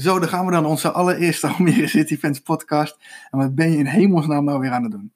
Zo, 0.00 0.18
dan 0.18 0.28
gaan 0.28 0.46
we 0.46 0.52
dan 0.52 0.66
onze 0.66 0.90
allereerste 0.90 1.46
Almere 1.52 1.88
City 1.88 2.18
Fans 2.18 2.40
podcast. 2.40 2.96
En 3.30 3.38
wat 3.38 3.54
ben 3.54 3.70
je 3.70 3.76
in 3.78 3.86
hemelsnaam 3.86 4.44
nou 4.44 4.60
weer 4.60 4.70
aan 4.70 4.82
het 4.82 4.92
doen? 4.92 5.12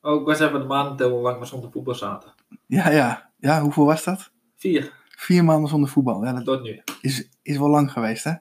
Oh, 0.00 0.20
ik 0.20 0.26
was 0.26 0.40
even 0.40 0.60
de 0.60 0.66
maand 0.66 1.00
hoe 1.00 1.20
lang 1.20 1.38
we 1.38 1.44
zonder 1.44 1.70
voetbal 1.70 1.94
zaten. 1.94 2.32
Ja, 2.66 2.90
ja. 2.90 3.30
Ja, 3.38 3.60
hoeveel 3.60 3.84
was 3.84 4.04
dat? 4.04 4.30
Vier, 4.56 4.92
Vier 5.08 5.44
maanden 5.44 5.68
zonder 5.68 5.88
voetbal. 5.88 6.24
Ja, 6.24 6.32
dat 6.32 6.44
tot 6.44 6.62
nu. 6.62 6.82
is, 7.00 7.28
is 7.42 7.58
wel 7.58 7.68
lang 7.68 7.92
geweest, 7.92 8.24
hè? 8.24 8.32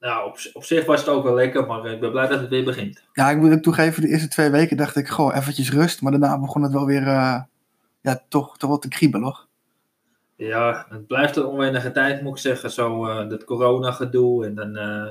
Nou, 0.00 0.28
op, 0.28 0.38
op 0.52 0.64
zich 0.64 0.84
was 0.86 1.00
het 1.00 1.08
ook 1.08 1.22
wel 1.22 1.34
lekker, 1.34 1.66
maar 1.66 1.86
ik 1.86 2.00
ben 2.00 2.10
blij 2.10 2.28
dat 2.28 2.40
het 2.40 2.48
weer 2.48 2.64
begint. 2.64 3.02
Ja, 3.12 3.30
ik 3.30 3.38
moet 3.38 3.52
ook 3.52 3.62
toegeven, 3.62 4.02
de 4.02 4.08
eerste 4.08 4.28
twee 4.28 4.50
weken 4.50 4.76
dacht 4.76 4.96
ik, 4.96 5.08
goh, 5.08 5.36
eventjes 5.36 5.72
rust. 5.72 6.02
Maar 6.02 6.12
daarna 6.12 6.38
begon 6.38 6.62
het 6.62 6.72
wel 6.72 6.86
weer, 6.86 7.06
eh, 7.06 7.42
ja, 8.00 8.22
toch, 8.28 8.58
toch 8.58 8.70
wel 8.70 8.78
te 8.78 8.88
kriebelen, 8.88 9.26
hoor. 9.26 9.46
Ja, 10.36 10.86
het 10.88 11.06
blijft 11.06 11.36
een 11.36 11.44
onwenige 11.44 11.92
tijd, 11.92 12.22
moet 12.22 12.32
ik 12.32 12.38
zeggen. 12.38 12.70
Zo 12.70 13.06
eh, 13.06 13.28
dat 13.28 13.44
corona-gedoe 13.44 14.46
en 14.46 14.54
dan 14.54 14.76
eh, 14.76 15.08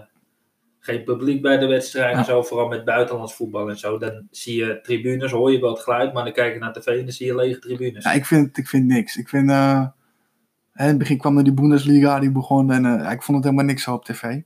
geen 0.79 1.03
publiek 1.03 1.41
bij 1.41 1.57
de 1.57 1.65
wedstrijden 1.65 2.11
Ja. 2.11 2.17
en 2.17 2.25
zo. 2.25 2.43
Vooral 2.43 2.67
met 2.67 2.85
buitenlands 2.85 3.35
voetbal 3.35 3.69
en 3.69 3.77
zo. 3.77 3.97
Dan 3.97 4.27
zie 4.31 4.65
je 4.65 4.79
tribunes, 4.81 5.31
hoor 5.31 5.51
je 5.51 5.59
wel 5.59 5.69
het 5.73 5.79
geluid, 5.83 6.13
maar 6.13 6.23
dan 6.23 6.33
kijk 6.33 6.53
je 6.53 6.59
naar 6.59 6.73
tv 6.73 6.85
en 6.87 7.03
dan 7.03 7.11
zie 7.11 7.25
je 7.25 7.35
lege 7.35 7.59
tribunes. 7.59 8.03
Ja, 8.03 8.11
ik 8.11 8.25
vind, 8.25 8.57
ik 8.57 8.67
vind 8.67 8.85
niks. 8.85 9.17
Ik 9.17 9.29
vind, 9.29 9.49
eh, 9.49 9.85
in 10.75 10.85
het 10.85 10.97
begin 10.97 11.17
kwam 11.17 11.37
er 11.37 11.43
die 11.43 11.53
Bundesliga, 11.53 12.19
die 12.19 12.31
begon. 12.31 12.71
En 12.71 12.85
ik 13.11 13.23
vond 13.23 13.37
het 13.37 13.43
helemaal 13.43 13.65
niks 13.65 13.83
zo 13.83 13.93
op 13.93 14.05
tv. 14.05 14.41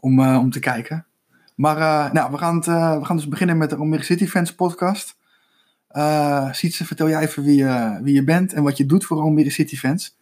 Om, 0.00 0.36
om 0.36 0.50
te 0.50 0.60
kijken. 0.60 1.06
Maar 1.54 2.12
nou, 2.12 2.30
we 2.30 2.38
gaan, 2.38 2.56
het, 2.56 2.66
we 2.66 3.04
gaan 3.04 3.16
dus 3.16 3.28
beginnen 3.28 3.58
met 3.58 3.70
de 3.70 3.76
Almere 3.76 4.02
City 4.02 4.26
Fans 4.26 4.54
podcast. 4.54 5.17
Eh 5.88 6.52
Sietse, 6.52 6.84
vertel 6.86 7.08
jij 7.08 7.22
even 7.22 7.42
wie, 7.42 7.56
je 7.56 7.98
wie 8.02 8.14
je 8.14 8.24
bent 8.24 8.52
en 8.52 8.62
wat 8.62 8.76
je 8.76 8.86
doet 8.86 9.04
voor 9.04 9.20
Almere 9.20 9.50
City 9.50 9.76
Fans. 9.76 10.16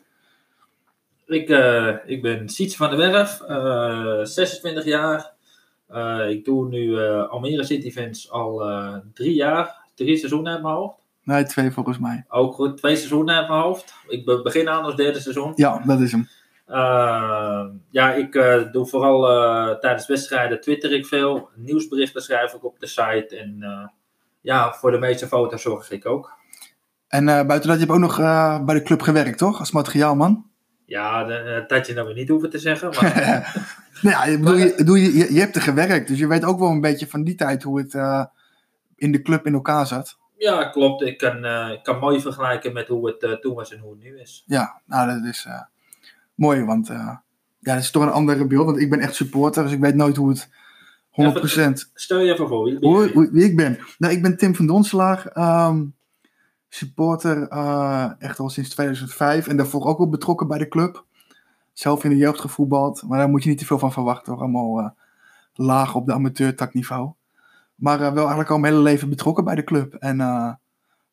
Ik, 1.26 1.48
eh, 1.48 1.94
ik 2.06 2.22
ben 2.22 2.48
Siets 2.48 2.76
van 2.76 2.88
der 2.90 2.98
Werf, 2.98 3.40
eh, 3.40 4.20
26 4.22 4.84
jaar. 4.84 5.32
Eh, 5.88 6.28
ik 6.30 6.44
doe 6.44 6.68
nu 6.68 6.98
eh, 7.00 7.28
Almere 7.28 7.64
City 7.64 7.90
Fans 7.90 8.30
al 8.30 8.62
eh, 8.68 8.94
drie 9.14 9.34
jaar, 9.34 9.76
drie 9.94 10.16
seizoenen 10.16 10.52
uit 10.52 10.62
mijn 10.62 10.74
hoofd. 10.74 10.96
Nee, 11.22 11.44
twee 11.44 11.70
volgens 11.70 11.98
mij. 11.98 12.24
Ook 12.28 12.54
goed, 12.54 12.76
twee 12.76 12.96
seizoenen 12.96 13.34
uit 13.36 13.48
mijn 13.48 13.60
hoofd. 13.60 13.94
Ik 14.08 14.24
be- 14.24 14.42
begin 14.42 14.68
aan 14.68 14.84
ons 14.84 14.96
derde 14.96 15.20
seizoen. 15.20 15.52
Ja, 15.56 15.82
dat 15.86 16.00
is 16.00 16.12
hem. 16.12 16.28
Eh, 16.66 17.64
ja, 17.90 18.12
ik 18.12 18.34
eh, 18.34 18.72
doe 18.72 18.86
vooral 18.86 19.28
eh, 19.28 19.78
tijdens 19.78 20.06
wedstrijden 20.06 20.60
twitter 20.60 20.92
ik 20.92 21.06
veel. 21.06 21.48
Nieuwsberichten 21.54 22.22
schrijf 22.22 22.52
ik 22.52 22.64
op 22.64 22.78
de 22.80 22.86
site. 22.86 23.36
En 23.36 23.56
eh, 23.60 23.88
ja, 24.46 24.72
voor 24.72 24.90
de 24.90 24.98
meeste 24.98 25.26
foto's 25.26 25.62
zorg 25.62 25.90
ik 25.90 26.06
ook. 26.06 26.34
En 27.08 27.28
eh, 27.28 27.46
buiten 27.46 27.68
dat, 27.68 27.78
je 27.78 27.84
hebt 27.84 27.90
ook 27.90 27.98
nog 27.98 28.18
eh, 28.18 28.64
bij 28.64 28.74
de 28.74 28.82
club 28.82 29.02
gewerkt, 29.02 29.38
toch? 29.38 29.58
Als 29.58 29.70
materiaalman. 29.70 30.50
Ja, 30.84 31.28
eh, 31.28 31.54
dat 31.54 31.70
had 31.70 31.86
je 31.86 31.94
nou 31.94 32.06
weer 32.06 32.16
niet 32.16 32.28
hoeven 32.28 32.50
te 32.50 32.58
zeggen. 32.58 32.88
Maar 32.88 33.14
nou 34.02 34.30
ja, 34.30 34.38
bedoel, 34.38 34.56
je, 34.56 34.74
bedoel, 34.76 34.94
je, 34.94 35.16
je, 35.16 35.34
je 35.34 35.40
hebt 35.40 35.56
er 35.56 35.62
gewerkt, 35.62 36.08
dus 36.08 36.18
je 36.18 36.26
weet 36.26 36.44
ook 36.44 36.58
wel 36.58 36.68
een 36.68 36.80
beetje 36.80 37.06
van 37.06 37.24
die 37.24 37.34
tijd 37.34 37.62
hoe 37.62 37.78
het 37.78 37.94
in 38.96 39.12
de 39.12 39.22
club 39.22 39.46
in 39.46 39.54
elkaar 39.54 39.86
zat. 39.86 40.18
ja, 40.38 40.64
klopt. 40.64 41.02
Ik 41.02 41.18
kan, 41.18 41.44
ik 41.72 41.82
kan 41.82 41.98
mooi 41.98 42.20
vergelijken 42.20 42.72
met 42.72 42.88
hoe 42.88 43.06
het 43.06 43.40
toen 43.42 43.54
was 43.54 43.72
en 43.72 43.78
hoe 43.78 43.90
het 43.90 44.02
nu 44.02 44.20
is. 44.20 44.44
Ja, 44.46 44.80
nou 44.84 45.08
dat 45.08 45.24
is 45.24 45.48
mooi, 46.34 46.64
want 46.64 46.86
ja, 46.86 47.22
dat 47.60 47.76
is 47.76 47.90
toch 47.90 48.02
een 48.02 48.10
andere 48.10 48.46
beeld. 48.46 48.66
Want 48.66 48.80
ik 48.80 48.90
ben 48.90 49.00
echt 49.00 49.14
supporter, 49.14 49.62
dus 49.62 49.72
ik 49.72 49.80
weet 49.80 49.94
nooit 49.94 50.16
hoe 50.16 50.28
het 50.28 50.48
100% 51.16 51.90
Stel 51.94 52.18
je 52.18 52.32
even 52.32 52.48
voor, 52.48 52.64
wie 52.64 52.78
hoe, 52.78 53.28
wie 53.32 53.44
ik 53.44 53.56
ben. 53.56 53.78
Nou, 53.98 54.14
ik 54.14 54.22
ben 54.22 54.36
Tim 54.36 54.54
van 54.54 54.66
Donselaar, 54.66 55.26
ehm, 55.26 55.84
supporter 56.68 57.48
eh, 57.48 58.10
echt 58.18 58.38
al 58.38 58.48
sinds 58.48 58.70
2005 58.70 59.46
en 59.46 59.56
daarvoor 59.56 59.84
ook 59.84 59.98
wel 59.98 60.08
betrokken 60.08 60.48
bij 60.48 60.58
de 60.58 60.68
club. 60.68 61.04
Zelf 61.72 62.04
in 62.04 62.10
de 62.10 62.16
jeugd 62.16 62.40
gevoetbald, 62.40 63.02
maar 63.02 63.18
daar 63.18 63.28
moet 63.28 63.42
je 63.42 63.48
niet 63.48 63.58
te 63.58 63.66
veel 63.66 63.78
van 63.78 63.92
verwachten 63.92 64.32
hoor. 64.32 64.42
Allemaal 64.42 64.78
eh, 64.78 64.90
laag 65.54 65.94
op 65.94 66.06
de 66.06 66.12
amateurtakniveau. 66.12 67.12
Maar 67.74 68.00
eh, 68.00 68.12
wel 68.12 68.18
eigenlijk 68.18 68.50
al 68.50 68.58
mijn 68.58 68.72
hele 68.72 68.84
leven 68.84 69.08
betrokken 69.08 69.44
bij 69.44 69.54
de 69.54 69.64
club. 69.64 69.94
En 69.94 70.16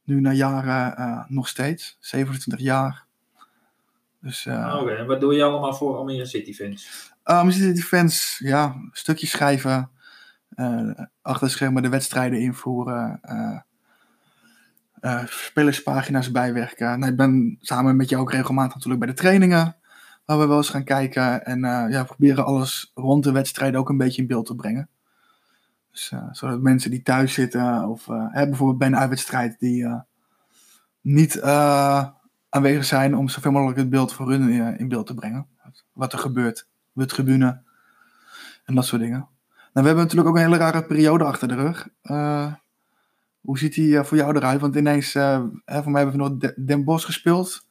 nu 0.03 0.21
na 0.21 0.31
jaren 0.31 1.25
nog 1.27 1.47
steeds, 1.47 1.97
27 1.99 2.59
jaar. 2.59 3.05
Dus 4.21 4.45
eh 4.45 4.77
Oké, 4.81 4.91
en 4.91 5.05
wat 5.05 5.21
doe 5.21 5.33
je 5.33 5.43
allemaal 5.43 5.73
voor 5.73 5.95
Almere 5.95 6.25
City 6.25 6.53
fans? 6.53 7.11
Um, 7.25 7.49
die 7.49 7.83
fans, 7.83 8.39
ja, 8.43 8.75
stukjes 8.91 9.29
schrijven, 9.29 9.89
achter 11.21 11.47
de 11.47 11.53
schermen 11.53 11.83
de 11.83 11.89
wedstrijden 11.89 12.39
invoeren, 12.39 13.19
eh, 13.21 13.59
eh, 14.99 15.25
spelerspagina's 15.25 16.31
bijwerken. 16.31 16.99
Nou, 16.99 17.11
ik 17.11 17.17
ben 17.17 17.57
samen 17.61 17.95
met 17.95 18.09
jou 18.09 18.21
ook 18.21 18.31
regelmatig 18.31 18.73
natuurlijk 18.73 19.03
bij 19.03 19.13
de 19.13 19.19
trainingen, 19.21 19.75
waar 20.25 20.39
we 20.39 20.47
wel 20.47 20.57
eens 20.57 20.69
gaan 20.69 20.83
kijken 20.83 21.45
en 21.45 21.63
eh, 21.63 21.85
ja, 21.89 22.03
proberen 22.03 22.45
alles 22.45 22.91
rond 22.93 23.23
de 23.23 23.31
wedstrijden 23.31 23.79
ook 23.79 23.89
een 23.89 23.97
beetje 23.97 24.21
in 24.21 24.27
beeld 24.27 24.45
te 24.45 24.55
brengen. 24.55 24.89
Dus, 25.91 26.11
eh, 26.11 26.27
zodat 26.31 26.61
mensen 26.61 26.91
die 26.91 27.01
thuis 27.01 27.33
zitten, 27.33 27.89
of 27.89 28.09
eh, 28.09 28.25
hè, 28.29 28.47
bijvoorbeeld 28.47 28.77
bij 28.79 28.87
een 28.87 28.97
uitwedstrijd, 28.97 29.59
die 29.59 29.85
eh, 29.85 29.99
niet 31.01 31.39
eh, 31.39 32.07
aanwezig 32.49 32.85
zijn 32.85 33.15
om 33.15 33.29
zoveel 33.29 33.51
mogelijk 33.51 33.77
het 33.77 33.89
beeld 33.89 34.13
voor 34.13 34.29
hun 34.29 34.49
eh, 34.49 34.79
in 34.79 34.87
beeld 34.87 35.07
te 35.07 35.13
brengen. 35.13 35.47
Wat 35.93 36.13
er 36.13 36.19
gebeurt 36.19 36.67
de 36.91 37.05
tribune 37.05 37.61
en 38.65 38.75
dat 38.75 38.85
soort 38.85 39.01
dingen. 39.01 39.27
Nou, 39.73 39.85
we 39.87 39.91
hebben 39.93 40.03
natuurlijk 40.03 40.29
ook 40.29 40.35
een 40.35 40.41
hele 40.51 40.57
rare 40.57 40.83
periode 40.83 41.23
achter 41.23 41.47
de 41.47 41.55
rug. 41.55 41.87
Eh, 42.01 42.53
hoe 43.41 43.57
ziet 43.57 43.73
die 43.73 43.97
eh, 43.97 44.03
voor 44.03 44.17
jou 44.17 44.35
eruit? 44.35 44.61
Want 44.61 44.75
ineens, 44.75 45.15
eh, 45.15 45.43
hè, 45.65 45.81
voor 45.83 45.91
mij 45.91 46.01
hebben 46.01 46.21
we 46.21 46.29
nog 46.29 46.37
De- 46.39 46.63
Den 46.65 46.83
Bosch 46.83 47.05
gespeeld. 47.05 47.61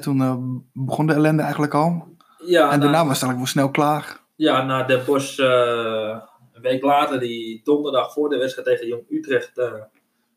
Toen 0.00 0.66
begon 0.72 1.06
de 1.06 1.12
ellende 1.14 1.42
eigenlijk 1.42 1.74
al. 1.74 2.08
Ja, 2.46 2.62
en 2.62 2.68
nou, 2.68 2.80
daarna 2.80 3.06
was 3.06 3.20
het 3.20 3.22
eigenlijk 3.22 3.36
wel 3.36 3.46
snel 3.46 3.70
klaar. 3.70 4.20
Ja, 4.34 4.64
na 4.64 4.82
Den 4.82 5.04
Bosch 5.04 5.38
een 5.38 6.62
week 6.62 6.82
later, 6.82 7.20
die 7.20 7.60
donderdag 7.64 8.12
voor 8.12 8.28
de 8.28 8.36
wedstrijd 8.36 8.68
tegen 8.68 8.86
Jong 8.86 9.02
Utrecht, 9.10 9.52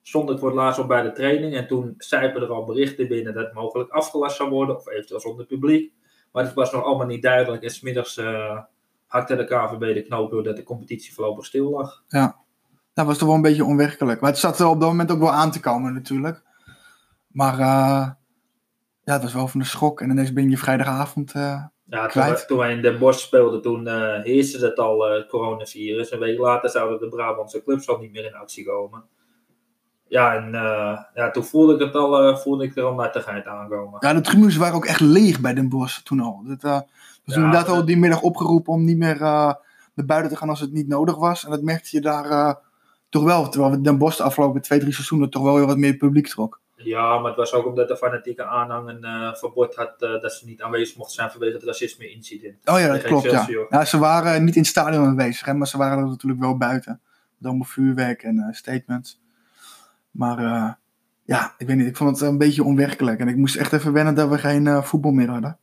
stond 0.01 0.29
ik 0.29 0.39
voor 0.39 0.47
het 0.47 0.57
laatst 0.57 0.79
op 0.79 0.87
bij 0.87 1.01
de 1.01 1.11
training. 1.11 1.55
En 1.55 1.67
toen 1.67 1.93
zijpen 1.97 2.41
er 2.41 2.51
al 2.51 2.65
berichten 2.65 3.07
binnen 3.07 3.33
dat 3.33 3.43
het 3.45 3.53
mogelijk 3.53 3.89
afgelast 3.89 4.35
zou 4.37 4.49
worden, 4.49 4.75
of 4.75 4.87
eventueel 4.89 5.19
zonder 5.19 5.45
publiek. 5.45 5.91
Maar 6.31 6.43
het 6.43 6.53
was 6.53 6.71
nog 6.71 6.83
allemaal 6.83 7.07
niet 7.07 7.21
duidelijk. 7.21 7.63
En 7.63 7.69
smiddags 7.69 8.21
hakte 9.07 9.35
de 9.35 9.45
KVB 9.45 9.93
de 9.93 10.01
knoop 10.01 10.31
doordat 10.31 10.55
de 10.55 10.63
competitie 10.63 11.13
voorlopig 11.13 11.45
stil 11.45 11.69
lag. 11.69 12.03
Dat 12.93 13.05
was 13.05 13.17
toch 13.17 13.27
wel 13.27 13.35
een 13.35 13.41
beetje 13.41 13.65
onwerkelijk. 13.65 14.21
Maar 14.21 14.29
het 14.29 14.39
zat 14.39 14.59
er 14.59 14.67
op 14.67 14.79
dat 14.79 14.89
moment 14.89 15.11
ook 15.11 15.19
wel 15.19 15.31
aan 15.31 15.51
te 15.51 15.59
komen 15.59 15.93
natuurlijk. 15.93 16.43
Maar 17.27 17.53
eh, 17.53 18.09
ja, 19.03 19.13
het 19.13 19.21
was 19.21 19.33
wel 19.33 19.47
van 19.47 19.59
de 19.59 19.65
schok. 19.65 20.01
En 20.01 20.09
ineens 20.09 20.33
ben 20.33 20.49
je 20.49 20.57
vrijdagavond... 20.57 21.31
eh, 21.33 21.41
Ja, 21.83 22.01
toen, 22.01 22.07
Kwijt. 22.09 22.29
wij- 22.37 22.45
toen 22.47 22.57
wij 22.57 22.71
in 22.71 22.81
Den 22.81 22.99
Bosch 22.99 23.19
speelden, 23.19 23.61
toen 23.61 23.87
eh 23.87 24.21
heerste 24.23 24.65
het 24.65 24.77
al, 24.79 24.99
het 25.09 25.27
coronavirus. 25.27 26.11
Een 26.11 26.19
week 26.19 26.39
later 26.39 26.69
zouden 26.69 26.99
de 26.99 27.07
Brabantse 27.15 27.63
clubs 27.63 27.89
al 27.89 27.97
niet 27.99 28.11
meer 28.11 28.25
in 28.25 28.35
actie 28.35 28.65
komen. 28.65 29.03
Ja, 30.07 30.35
en 30.35 30.51
ja, 31.13 31.31
toen 31.31 31.43
voelde 31.43 31.73
ik 31.73 31.79
het 31.79 31.95
al, 31.95 32.37
voelde 32.37 32.63
ik 32.63 32.75
er 32.77 32.83
al 32.83 32.93
nattigheid 32.93 33.45
aankomen. 33.45 33.97
Ja, 33.99 34.13
de 34.13 34.21
tribunes 34.21 34.55
waren 34.57 34.75
ook 34.75 34.85
echt 34.85 34.99
leeg 34.99 35.39
bij 35.41 35.53
Den 35.53 35.69
Bosch 35.69 35.99
toen 36.01 36.19
al. 36.19 36.43
Het 36.47 36.63
eh, 37.27 37.35
was 37.35 37.35
Ja, 37.35 37.41
inderdaad 37.43 37.69
al 37.69 37.75
dat- 37.75 37.87
die 37.87 37.97
middag 37.97 38.21
opgeroepen 38.21 38.73
om 38.73 38.83
niet 38.83 38.97
meer 38.97 39.15
eh, 39.21 39.53
naar 39.93 40.05
buiten 40.05 40.31
te 40.31 40.37
gaan 40.37 40.49
als 40.49 40.59
het 40.59 40.71
niet 40.71 40.87
nodig 40.87 41.15
was. 41.15 41.43
En 41.45 41.49
dat 41.51 41.61
merkte 41.61 41.89
je 41.91 42.01
daar 42.01 42.25
eh, 42.29 42.53
toch 43.09 43.23
wel. 43.23 43.49
Terwijl 43.49 43.71
we 43.73 43.81
Den 43.81 43.97
Bosch 43.97 44.17
de 44.17 44.23
afgelopen 44.23 44.61
twee, 44.61 44.79
drie 44.79 44.93
seizoenen 44.93 45.29
toch 45.29 45.43
wel 45.43 45.55
weer 45.55 45.65
wat 45.65 45.77
meer 45.77 45.93
publiek 45.97 46.27
trok. 46.27 46.59
Ja, 46.75 47.17
maar 47.19 47.27
het 47.27 47.35
was 47.35 47.53
ook 47.53 47.65
omdat 47.65 47.87
de 47.87 47.97
fanatieke 47.97 48.45
aanhang 48.45 48.89
een 48.89 49.03
eh, 49.03 49.33
verbod 49.33 49.75
had 49.75 49.93
eh, 49.99 50.21
dat 50.21 50.33
ze 50.33 50.45
niet 50.45 50.61
aanwezig 50.61 50.97
mochten 50.97 51.15
zijn 51.15 51.31
vanwege 51.31 51.53
het 51.53 51.63
racisme-incident. 51.63 52.55
Oh 52.65 52.79
ja, 52.79 52.87
dat 52.87 53.01
klopt, 53.03 53.23
ja. 53.23 53.29
Excelsior. 53.29 53.65
ja. 53.69 53.85
Ze 53.85 53.97
waren 53.97 54.43
niet 54.43 54.55
in 54.55 54.61
het 54.61 54.69
stadion 54.69 55.05
aanwezig, 55.05 55.45
hè, 55.45 55.53
maar 55.53 55.67
ze 55.67 55.77
waren 55.77 55.97
er 55.97 56.05
natuurlijk 56.07 56.41
wel 56.41 56.57
buiten. 56.57 56.99
Met 57.37 57.47
allemaal 57.49 57.67
vuurwerk 57.67 58.23
en 58.23 58.39
eh, 58.39 58.53
statements. 58.53 59.21
Maar 60.11 60.37
eh, 60.37 60.71
ja, 61.23 61.53
ik 61.57 61.67
weet 61.67 61.75
niet, 61.77 61.87
ik 61.87 61.97
vond 61.97 62.19
het 62.19 62.29
een 62.29 62.37
beetje 62.37 62.63
onwerkelijk. 62.63 63.19
En 63.19 63.27
ik 63.27 63.35
moest 63.35 63.55
echt 63.55 63.73
even 63.73 63.93
wennen 63.93 64.15
dat 64.15 64.29
we 64.29 64.37
geen 64.37 64.67
eh, 64.67 64.83
voetbal 64.83 65.11
meer 65.11 65.29
hadden. 65.29 65.57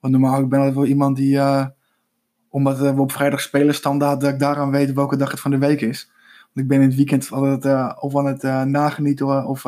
Want 0.00 0.12
normaal, 0.12 0.40
ik 0.40 0.48
ben 0.48 0.58
altijd 0.58 0.76
wel 0.76 0.86
iemand 0.86 1.16
die, 1.16 1.38
eh, 1.38 1.66
omdat 2.48 2.82
eh, 2.82 2.94
we 2.94 3.00
op 3.00 3.12
vrijdag 3.12 3.40
spelen 3.40 3.74
standaard, 3.74 4.20
dat 4.20 4.32
ik 4.32 4.38
daaraan 4.38 4.70
weet 4.70 4.92
welke 4.92 5.16
dag 5.16 5.30
het 5.30 5.40
van 5.40 5.50
de 5.50 5.58
week 5.58 5.80
is. 5.80 6.10
Want 6.40 6.66
ik 6.66 6.68
ben 6.68 6.80
in 6.80 6.88
het 6.88 6.96
weekend 6.96 7.30
altijd 7.32 7.64
eh, 7.64 7.96
of 8.00 8.16
aan 8.16 8.26
het 8.26 8.42
nagenieten 8.66 9.46
of 9.46 9.64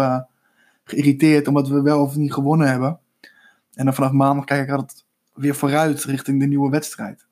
geïrriteerd 0.85 1.49
omdat 1.49 1.69
we 1.69 1.83
wel 1.83 2.03
of 2.03 2.17
niet 2.17 2.33
gewonnen 2.33 2.69
hebben. 2.69 2.99
En 3.75 3.85
dan 3.85 3.95
vanaf 3.95 4.13
maandag 4.13 4.45
kijk 4.45 4.69
ik 4.69 4.75
altijd 4.75 5.05
weer 5.35 5.55
vooruit 5.55 6.05
richting 6.05 6.41
de 6.41 6.47
nieuwe 6.47 6.71
wedstrijd. 6.71 7.27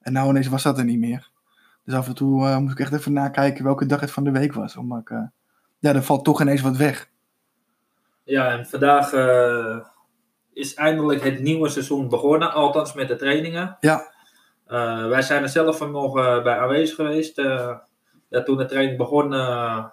En 0.00 0.12
nou 0.12 0.28
ineens 0.28 0.48
was 0.48 0.62
dat 0.62 0.78
er 0.78 0.84
niet 0.84 0.98
meer. 0.98 1.30
Dus 1.84 1.94
af 1.94 2.08
en 2.08 2.14
toe 2.14 2.60
moest 2.60 2.72
ik 2.72 2.80
echt 2.80 2.92
even 2.92 3.12
nakijken 3.12 3.64
welke 3.64 3.86
dag 3.86 4.00
het 4.00 4.10
van 4.10 4.24
de 4.24 4.30
week 4.30 4.52
was. 4.52 4.76
Omdat 4.76 4.98
ik, 4.98 5.08
ja, 5.78 5.94
er 5.94 6.02
valt 6.02 6.24
toch 6.24 6.40
ineens 6.40 6.60
wat 6.60 6.76
weg. 6.76 7.10
Ja, 8.24 8.58
en 8.58 8.66
vandaag 8.66 9.10
is 10.54 10.74
eindelijk 10.74 11.22
het 11.22 11.40
nieuwe 11.40 11.68
seizoen 11.68 12.08
begonnen, 12.08 12.52
althans 12.52 12.92
met 12.92 13.08
de 13.08 13.16
trainingen. 13.16 13.76
Ja. 13.80 14.10
Eh, 14.66 15.06
wij 15.06 15.22
zijn 15.22 15.42
er 15.42 15.48
zelf 15.48 15.76
vanmorgen 15.76 16.42
bij 16.42 16.58
aanwezig 16.58 16.96
geweest. 16.96 17.38
Eh, 17.38 17.76
ja, 18.28 18.42
toen 18.42 18.56
de 18.56 18.66
training 18.66 18.98
begon, 18.98 19.34
eh, 19.34 19.84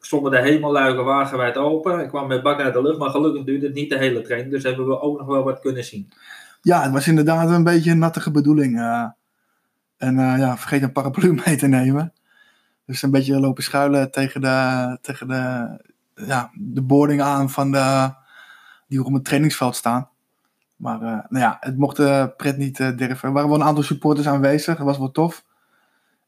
stonden 0.00 0.30
de 0.32 0.40
hemelluiken 0.40 1.04
wagenwijd 1.04 1.56
open. 1.56 2.00
Ik 2.00 2.08
kwam 2.08 2.26
met 2.28 2.42
bak 2.42 2.60
uit 2.60 2.74
de 2.74 2.82
lucht, 2.82 2.98
maar 2.98 3.10
gelukkig 3.10 3.44
duurde 3.44 3.66
het 3.66 3.74
niet 3.74 3.90
de 3.90 3.98
hele 3.98 4.20
training. 4.22 4.50
Dus 4.50 4.62
hebben 4.62 4.86
we 4.86 5.00
ook 5.00 5.18
nog 5.18 5.26
wel 5.26 5.42
wat 5.44 5.60
kunnen 5.60 5.84
zien. 5.84 6.12
Ja, 6.62 6.82
het 6.82 6.92
was 6.92 7.08
inderdaad 7.08 7.50
een 7.50 7.64
beetje 7.64 7.90
een 7.90 7.98
nattige 7.98 8.30
bedoeling. 8.30 8.78
eh. 8.78 9.04
en 9.96 10.18
eh, 10.18 10.38
ja, 10.38 10.56
vergeet 10.56 10.82
een 10.82 10.92
paraplu 10.92 11.32
mee 11.46 11.56
te 11.56 11.66
nemen. 11.66 12.12
Dus 12.86 13.02
een 13.02 13.10
beetje 13.10 13.40
lopen 13.40 13.62
schuilen 13.62 14.10
tegen 14.10 14.40
de, 14.40 14.98
tegen 15.00 15.28
de, 15.28 15.76
ja, 16.14 16.50
de 16.54 16.82
boarding 16.82 17.22
aan 17.22 17.50
van 17.50 17.70
de, 17.72 18.10
die 18.88 19.04
op 19.04 19.12
het 19.12 19.24
trainingsveld 19.24 19.76
staan. 19.76 20.08
Maar 20.76 21.02
eh, 21.02 21.24
nou 21.28 21.44
ja, 21.44 21.56
het 21.60 21.78
mocht 21.78 21.96
de 21.96 22.32
pret 22.36 22.56
niet 22.56 22.80
eh 22.80 22.96
derven. 22.96 23.28
Er 23.28 23.34
waren 23.34 23.48
wel 23.48 23.58
een 23.58 23.66
aantal 23.66 23.82
supporters 23.82 24.28
aanwezig, 24.28 24.76
dat 24.76 24.86
was 24.86 24.98
wel 24.98 25.10
tof. 25.10 25.44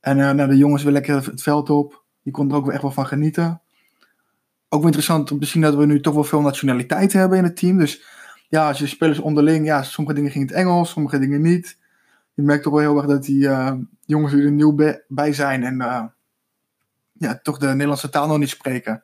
En 0.01 0.21
eh, 0.21 0.31
nou, 0.31 0.49
de 0.49 0.57
jongens 0.57 0.83
weer 0.83 0.93
lekker 0.93 1.25
het 1.25 1.43
veld 1.43 1.71
op. 1.71 2.05
Die 2.23 2.33
konden 2.33 2.57
er 2.57 2.62
ook 2.62 2.71
echt 2.71 2.83
wel 2.83 2.91
van 2.91 3.07
genieten. 3.07 3.61
Ook 4.69 4.79
wel 4.79 4.87
interessant 4.87 5.31
om 5.31 5.41
te 5.41 5.47
zien 5.47 5.62
dat 5.62 5.75
we 5.75 5.87
nu 5.87 6.01
toch 6.01 6.15
wel 6.15 6.25
veel 6.25 6.41
nationaliteit 6.41 7.12
hebben 7.12 7.39
in 7.39 7.45
het 7.45 7.57
team. 7.57 7.79
Dus 7.79 8.03
ja, 8.49 8.69
als 8.69 8.79
je 8.79 8.87
spelers 8.87 9.19
onderling, 9.19 9.67
ja, 9.67 9.83
sommige 9.83 10.17
dingen 10.17 10.31
gingen 10.31 10.49
in 10.49 10.55
het 10.55 10.65
Engels, 10.65 10.91
sommige 10.91 11.19
dingen 11.19 11.41
niet. 11.41 11.79
Je 12.35 12.43
merkt 12.43 12.63
toch 12.63 12.73
wel 12.73 12.83
heel 12.83 12.97
erg 12.97 13.06
dat 13.06 13.25
die 13.25 13.49
eh, 13.49 13.73
jongens 14.05 14.33
die 14.33 14.43
er 14.43 14.51
nieuw 14.51 14.75
bij 15.09 15.33
zijn 15.33 15.65
en 15.65 15.81
eh, 15.81 16.05
ja, 17.13 17.39
toch 17.43 17.59
de 17.59 17.67
Nederlandse 17.67 18.11
taal 18.11 18.27
nog 18.27 18.39
niet 18.39 18.49
spreken. 18.49 19.03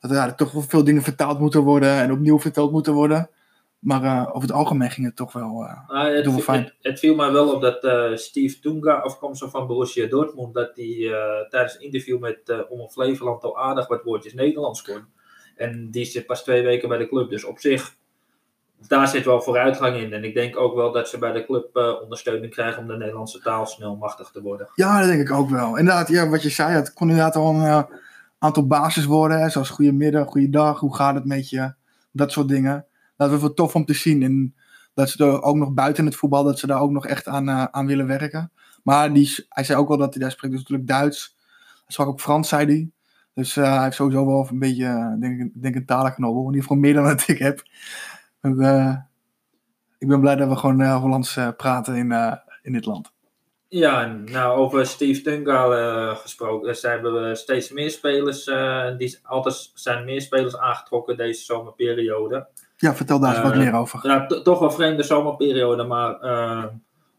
Dat 0.00 0.10
er 0.10 0.16
ja, 0.16 0.34
toch 0.34 0.52
wel 0.52 0.62
veel 0.62 0.84
dingen 0.84 1.02
vertaald 1.02 1.38
moeten 1.38 1.60
worden 1.60 1.90
en 1.90 2.12
opnieuw 2.12 2.38
verteld 2.38 2.72
moeten 2.72 2.92
worden. 2.92 3.30
Maar 3.78 4.02
eh, 4.02 4.28
over 4.28 4.48
het 4.48 4.52
algemeen 4.52 4.90
ging 4.90 5.06
het 5.06 5.16
toch 5.16 5.32
wel. 5.32 5.64
eh, 5.64 5.88
Nou, 5.88 6.10
het, 6.14 6.42
fijn. 6.42 6.62
het, 6.64 6.74
het 6.80 6.98
viel 6.98 7.14
mij 7.14 7.32
wel 7.32 7.54
op 7.54 7.60
dat 7.62 7.84
eh, 7.84 8.14
Steve 8.14 8.58
Tunga, 8.58 8.92
afkomstig 8.92 9.50
van 9.50 9.66
Borussia 9.66 10.06
Dortmund, 10.06 10.54
dat 10.54 10.70
hij 10.74 11.10
tijdens 11.48 11.74
een 11.74 11.80
interview 11.80 12.18
met 12.18 12.66
Omroep 12.68 12.92
Flevoland 12.92 13.44
al 13.44 13.58
aardig 13.58 13.88
wat 13.88 14.02
woordjes 14.02 14.34
Nederlands 14.34 14.82
kon. 14.82 15.04
En 15.56 15.90
die 15.90 16.04
zit 16.04 16.26
pas 16.26 16.42
twee 16.42 16.62
weken 16.62 16.88
bij 16.88 16.98
de 16.98 17.08
club, 17.08 17.30
dus 17.30 17.44
op 17.44 17.58
zich, 17.58 17.94
daar 18.88 19.08
zit 19.08 19.24
wel 19.24 19.40
vooruitgang 19.40 19.96
in. 19.96 20.12
En 20.12 20.24
ik 20.24 20.34
denk 20.34 20.56
ook 20.56 20.74
wel 20.74 20.92
dat 20.92 21.08
ze 21.08 21.18
bij 21.18 21.32
de 21.32 21.44
club 21.44 21.76
ondersteuning 22.02 22.52
krijgen 22.52 22.82
om 22.82 22.88
de 22.88 22.96
Nederlandse 22.96 23.40
taal 23.40 23.66
snel 23.66 23.96
machtig 23.96 24.30
te 24.30 24.42
worden. 24.42 24.68
Ja, 24.74 24.98
dat 25.00 25.08
denk 25.08 25.20
ik 25.20 25.32
ook 25.32 25.50
wel. 25.50 25.76
Inderdaad, 25.76 26.08
ja, 26.08 26.28
wat 26.28 26.42
je 26.42 26.50
zei, 26.50 26.74
het 26.74 26.92
kon 26.92 27.08
inderdaad 27.08 27.36
al 27.36 27.54
een 27.54 27.86
aantal 28.46 28.66
basiswoorden, 28.66 29.50
zoals 29.50 29.70
goedemiddag, 29.70 30.28
goeiedag, 30.28 30.80
hoe 30.80 30.96
gaat 30.96 31.14
het 31.14 31.24
met 31.24 31.50
je, 31.50 31.74
dat 32.12 32.32
soort 32.32 32.48
dingen. 32.48 32.86
Dat 33.16 33.30
was 33.30 33.40
wel 33.40 33.54
tof 33.54 33.74
om 33.74 33.84
te 33.84 33.94
zien. 33.94 34.22
En 34.22 34.54
dat 34.94 35.10
ze 35.10 35.24
er 35.24 35.42
ook 35.42 35.56
nog 35.56 35.72
buiten 35.72 36.04
het 36.04 36.16
voetbal, 36.16 36.44
dat 36.44 36.58
ze 36.58 36.66
daar 36.66 36.80
ook 36.80 36.90
nog 36.90 37.06
echt 37.06 37.26
aan, 37.26 37.48
eh, 37.48 37.64
aan 37.64 37.86
willen 37.86 38.06
werken. 38.06 38.52
Maar 38.82 39.12
die, 39.12 39.46
hij 39.48 39.64
zei 39.64 39.78
ook 39.78 39.88
wel 39.88 39.96
dat 39.96 40.14
hij 40.14 40.22
daar 40.22 40.30
spreekt 40.30 40.54
dus 40.54 40.62
natuurlijk 40.62 40.88
Duits. 40.88 41.36
Hij 41.74 41.84
sprak 41.86 42.06
ook 42.06 42.20
Frans, 42.20 42.48
zei 42.48 42.66
hij. 42.66 42.90
Dus 43.34 43.56
eh, 43.56 43.74
hij 43.74 43.82
heeft 43.82 43.96
sowieso 43.96 44.26
wel 44.26 44.48
een 44.50 44.58
beetje, 44.58 44.86
eh, 44.86 45.20
denk 45.20 45.40
ik, 45.40 45.62
denk 45.62 45.74
een 45.74 45.86
talenknobbel. 45.86 46.40
In 46.42 46.46
ieder 46.46 46.62
geval 46.62 46.76
meer 46.76 46.94
dan 46.94 47.04
wat 47.04 47.28
ik 47.28 47.38
heb. 47.38 47.62
Ik 49.98 50.08
ben 50.08 50.20
blij 50.20 50.36
dat 50.36 50.48
we 50.48 50.56
gewoon 50.56 50.90
Hollands 50.90 51.38
praten 51.56 51.96
in, 51.96 52.38
in 52.62 52.72
dit 52.72 52.84
land. 52.84 53.15
Ja, 53.68 54.06
nou 54.24 54.58
over 54.58 54.86
Steve 54.86 55.20
Tunga 55.20 55.70
eh, 55.70 56.16
gesproken. 56.16 56.68
Er 56.68 56.90
hebben 56.90 57.28
we 57.28 57.34
steeds 57.34 57.70
meer 57.70 57.90
spelers, 57.90 58.46
eh, 58.46 58.96
die 58.98 59.18
altijd 59.22 59.70
zijn 59.74 60.04
meer 60.04 60.20
spelers 60.20 60.56
aangetrokken 60.56 61.16
deze 61.16 61.44
zomerperiode. 61.44 62.46
Ja, 62.76 62.94
vertel 62.94 63.20
daar 63.20 63.34
eens 63.34 63.42
wat 63.42 63.52
Eh, 63.52 63.58
meer 63.58 63.74
over. 63.74 64.00
Ja, 64.08 64.26
to- 64.26 64.42
toch 64.42 64.58
wel 64.58 64.70
vreemde 64.70 65.02
zomerperiode, 65.02 65.84
maar 65.84 66.20
eh, 66.20 66.64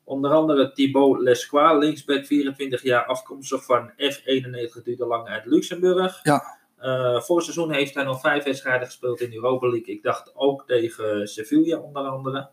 onder 0.04 0.32
andere 0.32 0.72
Thibaut 0.72 1.20
Lesquois, 1.22 1.84
linksback 1.84 2.26
24 2.26 2.82
jaar, 2.84 3.06
afkomstig 3.06 3.66
van 3.66 3.92
F91, 3.92 4.84
duurde 4.84 5.06
lang 5.06 5.28
uit 5.28 5.46
Luxemburg. 5.46 6.20
Ja. 6.24 6.44
Eh, 6.78 7.20
voor 7.22 7.42
seizoen 7.42 7.72
heeft 7.72 7.94
hij 7.96 8.04
nog 8.04 8.20
vijf 8.20 8.44
wedstrijden 8.44 8.88
gespeeld 8.88 9.22
in 9.22 9.30
de 9.30 9.36
Europa 9.36 9.68
League. 9.70 9.94
Ik 9.96 10.04
dacht 10.04 10.32
ook 10.36 10.64
tegen 10.68 11.28
Sevilla 11.28 11.78
onder 11.78 12.04
andere. 12.04 12.50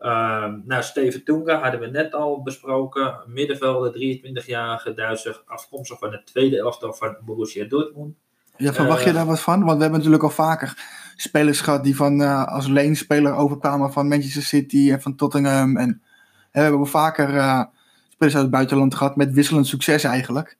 Ehm, 0.00 0.58
nou, 0.64 0.82
Steven 0.82 1.24
Tunga 1.24 1.60
hadden 1.60 1.80
we 1.80 1.86
net 1.86 2.14
al 2.14 2.42
besproken. 2.42 3.14
Middenvelder, 3.26 3.92
23-jarige 3.92 4.94
Duitser, 4.94 5.42
afkomstig 5.46 5.98
van 5.98 6.12
het 6.12 6.26
tweede 6.26 6.58
elftal 6.58 6.92
van 6.92 7.16
Borussia 7.24 7.64
Dortmund. 7.64 8.14
Ja, 8.56 8.72
verwacht 8.72 9.02
je 9.02 9.08
eh, 9.08 9.14
daar 9.14 9.26
wat 9.26 9.40
van? 9.40 9.64
Want 9.64 9.76
we 9.76 9.82
hebben 9.82 9.98
natuurlijk 9.98 10.22
al 10.22 10.30
vaker 10.30 10.74
spelers 11.16 11.60
gehad 11.60 11.84
die 11.84 11.96
van, 11.96 12.22
eh, 12.22 12.46
als 12.46 12.66
leenspeler 12.66 13.34
overkwamen 13.34 13.92
van 13.92 14.08
Manchester 14.08 14.42
City 14.42 14.90
en 14.90 15.02
van 15.02 15.16
Tottenham. 15.16 15.76
En 15.76 16.02
hè, 16.50 16.62
we 16.62 16.68
hebben 16.68 16.86
vaker 16.86 17.36
eh, 17.36 17.62
spelers 18.08 18.34
uit 18.34 18.44
het 18.44 18.50
buitenland 18.50 18.94
gehad 18.94 19.16
met 19.16 19.32
wisselend 19.32 19.66
succes 19.66 20.04
eigenlijk. 20.04 20.58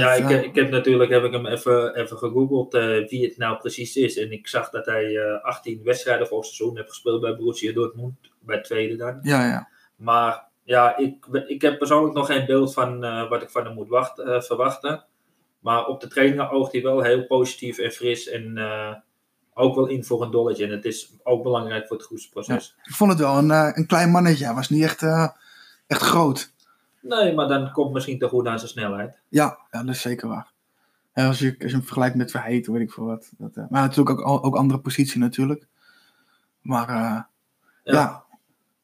Ja, 0.00 0.12
ik, 0.12 0.44
ik 0.44 0.54
heb 0.54 0.70
natuurlijk 0.70 1.10
heb 1.10 1.24
ik 1.24 1.32
hem 1.32 1.46
even, 1.46 1.94
even 1.94 2.18
gegoogeld 2.18 2.74
eh, 2.74 3.08
wie 3.08 3.24
het 3.24 3.36
nou 3.36 3.58
precies 3.58 3.96
is. 3.96 4.16
En 4.16 4.32
ik 4.32 4.48
zag 4.48 4.70
dat 4.70 4.86
hij 4.86 5.16
eh 5.16 5.44
18 5.44 5.80
wedstrijden 5.84 6.26
voor 6.26 6.38
het 6.38 6.46
seizoen 6.46 6.76
heeft 6.76 6.88
gespeeld 6.88 7.20
bij 7.20 7.36
Borussia 7.36 7.72
Dortmund. 7.72 8.14
Bij 8.40 8.56
het 8.56 8.64
tweede 8.64 8.96
dan. 8.96 9.18
Ja, 9.22 9.46
ja. 9.46 9.68
Maar 9.96 10.44
ja, 10.62 10.96
ik, 10.96 11.26
ik 11.46 11.62
heb 11.62 11.78
persoonlijk 11.78 12.14
nog 12.14 12.26
geen 12.26 12.46
beeld 12.46 12.72
van 12.72 13.04
eh, 13.04 13.28
wat 13.28 13.42
ik 13.42 13.50
van 13.50 13.64
hem 13.64 13.74
moet 13.74 13.88
wacht, 13.88 14.18
eh, 14.18 14.40
verwachten. 14.40 15.04
Maar 15.60 15.86
op 15.86 16.00
de 16.00 16.08
trainingen 16.08 16.50
oogt 16.50 16.72
hij 16.72 16.82
wel 16.82 17.02
heel 17.02 17.26
positief 17.26 17.78
en 17.78 17.90
fris. 17.90 18.28
En 18.28 18.58
ook 19.54 19.74
wel 19.74 19.86
in 19.86 20.04
voor 20.04 20.22
een 20.22 20.30
dolletje. 20.30 20.64
En 20.64 20.70
het 20.70 20.84
is 20.84 21.12
ook 21.22 21.42
belangrijk 21.42 21.86
voor 21.86 21.96
het 21.96 22.06
groepsproces. 22.06 22.76
Ik 22.82 22.94
vond 22.94 23.10
het 23.10 23.20
wel 23.20 23.38
een, 23.38 23.50
een 23.50 23.86
klein 23.86 24.10
mannetje. 24.10 24.44
Hij 24.44 24.54
was 24.54 24.68
niet 24.68 24.82
echt, 24.82 25.02
echt 25.86 26.02
groot. 26.02 26.53
Nee, 27.08 27.34
maar 27.34 27.48
dan 27.48 27.72
komt 27.72 27.92
misschien 27.92 28.18
te 28.18 28.28
goed 28.28 28.46
aan 28.46 28.58
zijn 28.58 28.70
snelheid. 28.70 29.18
Ja, 29.28 29.58
ja, 29.70 29.82
dat 29.82 29.94
is 29.94 30.00
zeker 30.00 30.28
waar. 30.28 30.52
En 31.12 31.26
als, 31.26 31.38
je, 31.38 31.54
als 31.58 31.70
je 31.70 31.76
hem 31.76 31.82
vergelijkt 31.84 32.16
met 32.16 32.30
Verheet, 32.30 32.66
weet 32.66 32.80
ik 32.80 32.92
veel 32.92 33.04
wat. 33.04 33.30
Dat, 33.38 33.56
eh, 33.56 33.64
maar 33.70 33.82
natuurlijk 33.82 34.20
ook, 34.26 34.44
ook 34.44 34.56
andere 34.56 34.80
positie 34.80 35.20
natuurlijk. 35.20 35.66
Maar 36.60 36.88
eh, 36.88 36.94
ja. 36.94 37.92
Ja. 37.92 38.22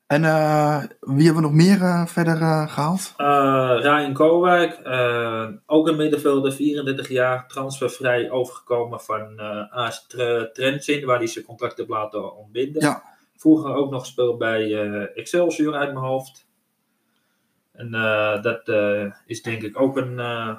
En 0.06 0.25
eh, 0.25 0.82
wie 1.00 1.25
hebben 1.25 1.43
we 1.43 1.49
nog 1.49 1.52
meer 1.52 2.08
verder 2.08 2.40
eh, 2.40 2.69
gehaald? 2.75 3.14
Eh 3.17 3.76
Ryan 3.81 4.12
Kowijk, 4.12 4.73
eh, 4.73 5.46
ook 5.66 5.88
een 5.88 5.96
middenvelder, 5.96 6.52
34 6.52 7.08
jaar, 7.08 7.49
transfervrij 7.49 8.31
overgekomen 8.31 9.00
van 9.00 9.38
AS 9.70 10.06
Tre- 10.06 10.50
Trentin, 10.52 11.06
waar 11.06 11.19
hij 11.19 11.26
zijn 11.26 11.44
contract 11.44 11.76
heeft 11.76 11.88
laten 11.88 12.37
ontbinden. 12.37 12.83
Ja. 12.83 13.02
Vroeger 13.37 13.75
ook 13.75 13.90
nog 13.90 14.00
gespeeld 14.00 14.38
bij 14.38 14.75
Excelsior 15.14 15.75
uit 15.75 15.92
mijn 15.92 16.04
hoofd. 16.04 16.49
En 17.80 17.94
eh, 17.94 18.42
dat 18.42 18.68
eh, 18.68 19.12
is 19.26 19.42
denk 19.42 19.62
ik 19.62 19.80
ook 19.80 19.96
een, 19.96 20.18
eh, 20.18 20.56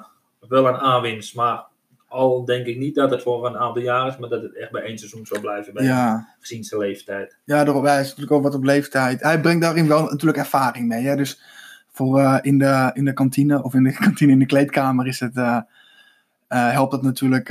wel 0.48 0.66
een 0.66 0.76
aanwinst, 0.76 1.34
maar 1.34 1.64
al 2.08 2.44
denk 2.44 2.66
ik 2.66 2.76
niet 2.76 2.94
dat 2.94 3.10
het 3.10 3.22
voor 3.22 3.46
een 3.46 3.56
aantal 3.56 3.82
jaar 3.82 4.08
is, 4.08 4.16
maar 4.16 4.28
dat 4.28 4.42
het 4.42 4.56
echt 4.56 4.70
bij 4.70 4.82
één 4.82 4.98
seizoen 4.98 5.26
zal 5.26 5.40
blijven, 5.40 5.74
bij 5.74 5.84
Ja, 5.84 6.28
gezien 6.40 6.64
zijn 6.64 6.80
leeftijd. 6.80 7.36
Ja, 7.44 7.64
daarop, 7.64 7.84
hij 7.84 8.00
is 8.00 8.06
natuurlijk 8.06 8.32
ook 8.32 8.42
wat 8.42 8.54
op 8.54 8.64
leeftijd. 8.64 9.22
Hij 9.22 9.40
brengt 9.40 9.62
daarin 9.62 9.88
wel 9.88 10.02
natuurlijk 10.02 10.38
ervaring 10.38 10.88
mee. 10.88 11.04
Hè? 11.04 11.16
Dus 11.16 11.40
voor 11.90 12.38
in, 12.42 12.58
de, 12.58 12.90
in 12.94 13.04
de 13.04 13.12
kantine 13.12 13.62
of 13.62 13.74
in 13.74 13.82
de 13.82 13.92
kantine 14.04 14.32
in 14.32 14.38
de 14.38 14.46
kleedkamer 14.46 15.06
is 15.06 15.20
het, 15.20 15.64
helpt 16.48 16.90
dat 16.90 17.02
natuurlijk 17.02 17.50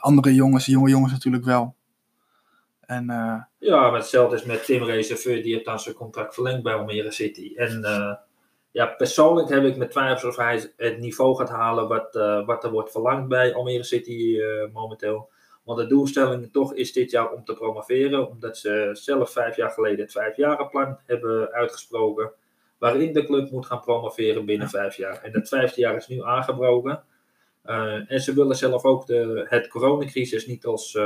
andere 0.00 0.34
jongens, 0.34 0.66
jonge 0.66 0.88
jongens 0.88 1.12
natuurlijk 1.12 1.44
wel. 1.44 1.74
En 2.80 3.04
Ja, 3.58 3.90
maar 3.90 4.00
hetzelfde 4.00 4.36
is 4.36 4.44
met 4.44 4.64
Tim 4.64 4.82
Reserveur, 4.82 5.42
die 5.42 5.52
heeft 5.52 5.64
dan 5.64 5.80
zijn 5.80 5.94
contract 5.94 6.34
verlengd 6.34 6.62
bij 6.62 6.74
Almere 6.74 7.10
City. 7.10 7.52
En 7.56 7.82
ja, 8.70 8.86
persoonlijk 8.86 9.48
heb 9.48 9.64
ik 9.64 9.76
met 9.76 9.90
twijfels 9.90 10.24
of 10.24 10.36
hij 10.36 10.72
het 10.76 10.98
niveau 10.98 11.36
gaat 11.36 11.48
halen 11.48 11.88
wat, 11.88 12.16
eh, 12.16 12.46
wat 12.46 12.64
er 12.64 12.70
wordt 12.70 12.90
verlangd 12.90 13.28
bij 13.28 13.54
Almere 13.54 13.82
City 13.82 14.38
eh, 14.40 14.72
momenteel. 14.72 15.30
Want 15.64 15.78
de 15.78 15.86
doelstelling 15.86 16.52
toch 16.52 16.74
is 16.74 16.92
dit 16.92 17.10
jaar 17.10 17.32
om 17.32 17.44
te 17.44 17.54
promoveren, 17.54 18.28
omdat 18.28 18.58
ze 18.58 18.90
zelf 18.92 19.30
vijf 19.30 19.56
jaar 19.56 19.70
geleden 19.70 20.00
het 20.00 20.12
vijfjarenplan 20.12 20.98
hebben 21.06 21.50
uitgesproken, 21.50 22.32
waarin 22.78 23.12
de 23.12 23.24
club 23.24 23.50
moet 23.50 23.66
gaan 23.66 23.80
promoveren 23.80 24.44
binnen 24.44 24.68
vijf 24.68 24.96
jaar. 24.96 25.22
En 25.22 25.32
dat 25.32 25.48
vijfde 25.48 25.80
jaar 25.80 25.96
is 25.96 26.06
nu 26.06 26.22
aangebroken. 26.22 27.02
Eh, 27.62 28.10
en 28.10 28.20
ze 28.20 28.34
willen 28.34 28.56
zelf 28.56 28.84
ook 28.84 29.06
de, 29.06 29.46
het 29.48 29.68
coronacrisis 29.68 30.46
niet 30.46 30.66
als, 30.66 30.98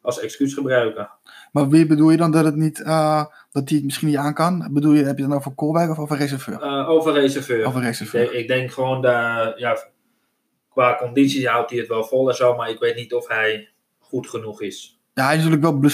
als 0.00 0.20
excuus 0.20 0.54
gebruiken. 0.54 1.10
Maar 1.54 1.68
wie 1.68 1.86
bedoel 1.86 2.10
je 2.10 2.16
dan 2.16 2.30
dat 2.30 2.44
het 2.44 2.56
niet, 2.56 2.80
eh, 2.80 3.24
dat 3.52 3.68
hij 3.68 3.76
het 3.76 3.84
misschien 3.84 4.08
niet 4.08 4.16
aan 4.16 4.34
kan? 4.34 4.68
Bedoel 4.70 4.92
je, 4.92 5.04
heb 5.04 5.16
je 5.16 5.22
het 5.22 5.30
dan 5.30 5.38
over 5.38 5.52
Kolwijk 5.52 5.90
of 5.90 5.98
over 5.98 6.16
reserveur? 6.16 6.62
Eh, 6.62 6.88
over 6.88 7.12
reserveur. 7.12 7.66
Over 7.66 7.82
reserveur. 7.82 8.34
ik 8.34 8.48
denk 8.48 8.72
gewoon 8.72 9.02
dat, 9.02 9.58
ja, 9.58 9.78
qua 10.68 10.96
condities 10.96 11.46
houdt 11.46 11.70
hij 11.70 11.78
het 11.78 11.88
wel 11.88 12.04
vol 12.04 12.28
en 12.28 12.34
zo, 12.34 12.56
maar 12.56 12.70
ik 12.70 12.78
weet 12.78 12.96
niet 12.96 13.14
of 13.14 13.28
hij 13.28 13.68
goed 13.98 14.28
genoeg 14.28 14.62
is. 14.62 15.00
Ja, 15.12 15.24
hij 15.24 15.36
is 15.36 15.44
natuurlijk 15.44 15.82
wel 15.82 15.90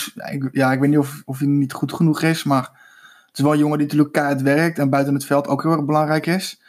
ja, 0.53 0.73
ik 0.73 0.81
weet 0.81 0.91
niet 0.91 0.99
of, 0.99 1.23
of 1.25 1.39
hij 1.39 1.49
niet 1.49 1.73
goed 1.73 1.93
genoeg 1.93 2.23
is, 2.23 2.45
maar 2.45 2.63
het 3.27 3.39
is 3.39 3.45
wel 3.45 3.53
een 3.53 3.59
jongen 3.59 3.79
die 3.79 3.87
natuurlijk 3.87 4.13
keihard 4.13 4.43
werkt 4.43 4.79
en 4.79 4.91
buiten 4.91 5.15
het 5.15 5.25
veld 5.25 5.47
ook 5.47 5.63
heel 5.63 5.73
erg 5.73 5.85
belangrijk 5.85 6.27
is. 6.27 6.63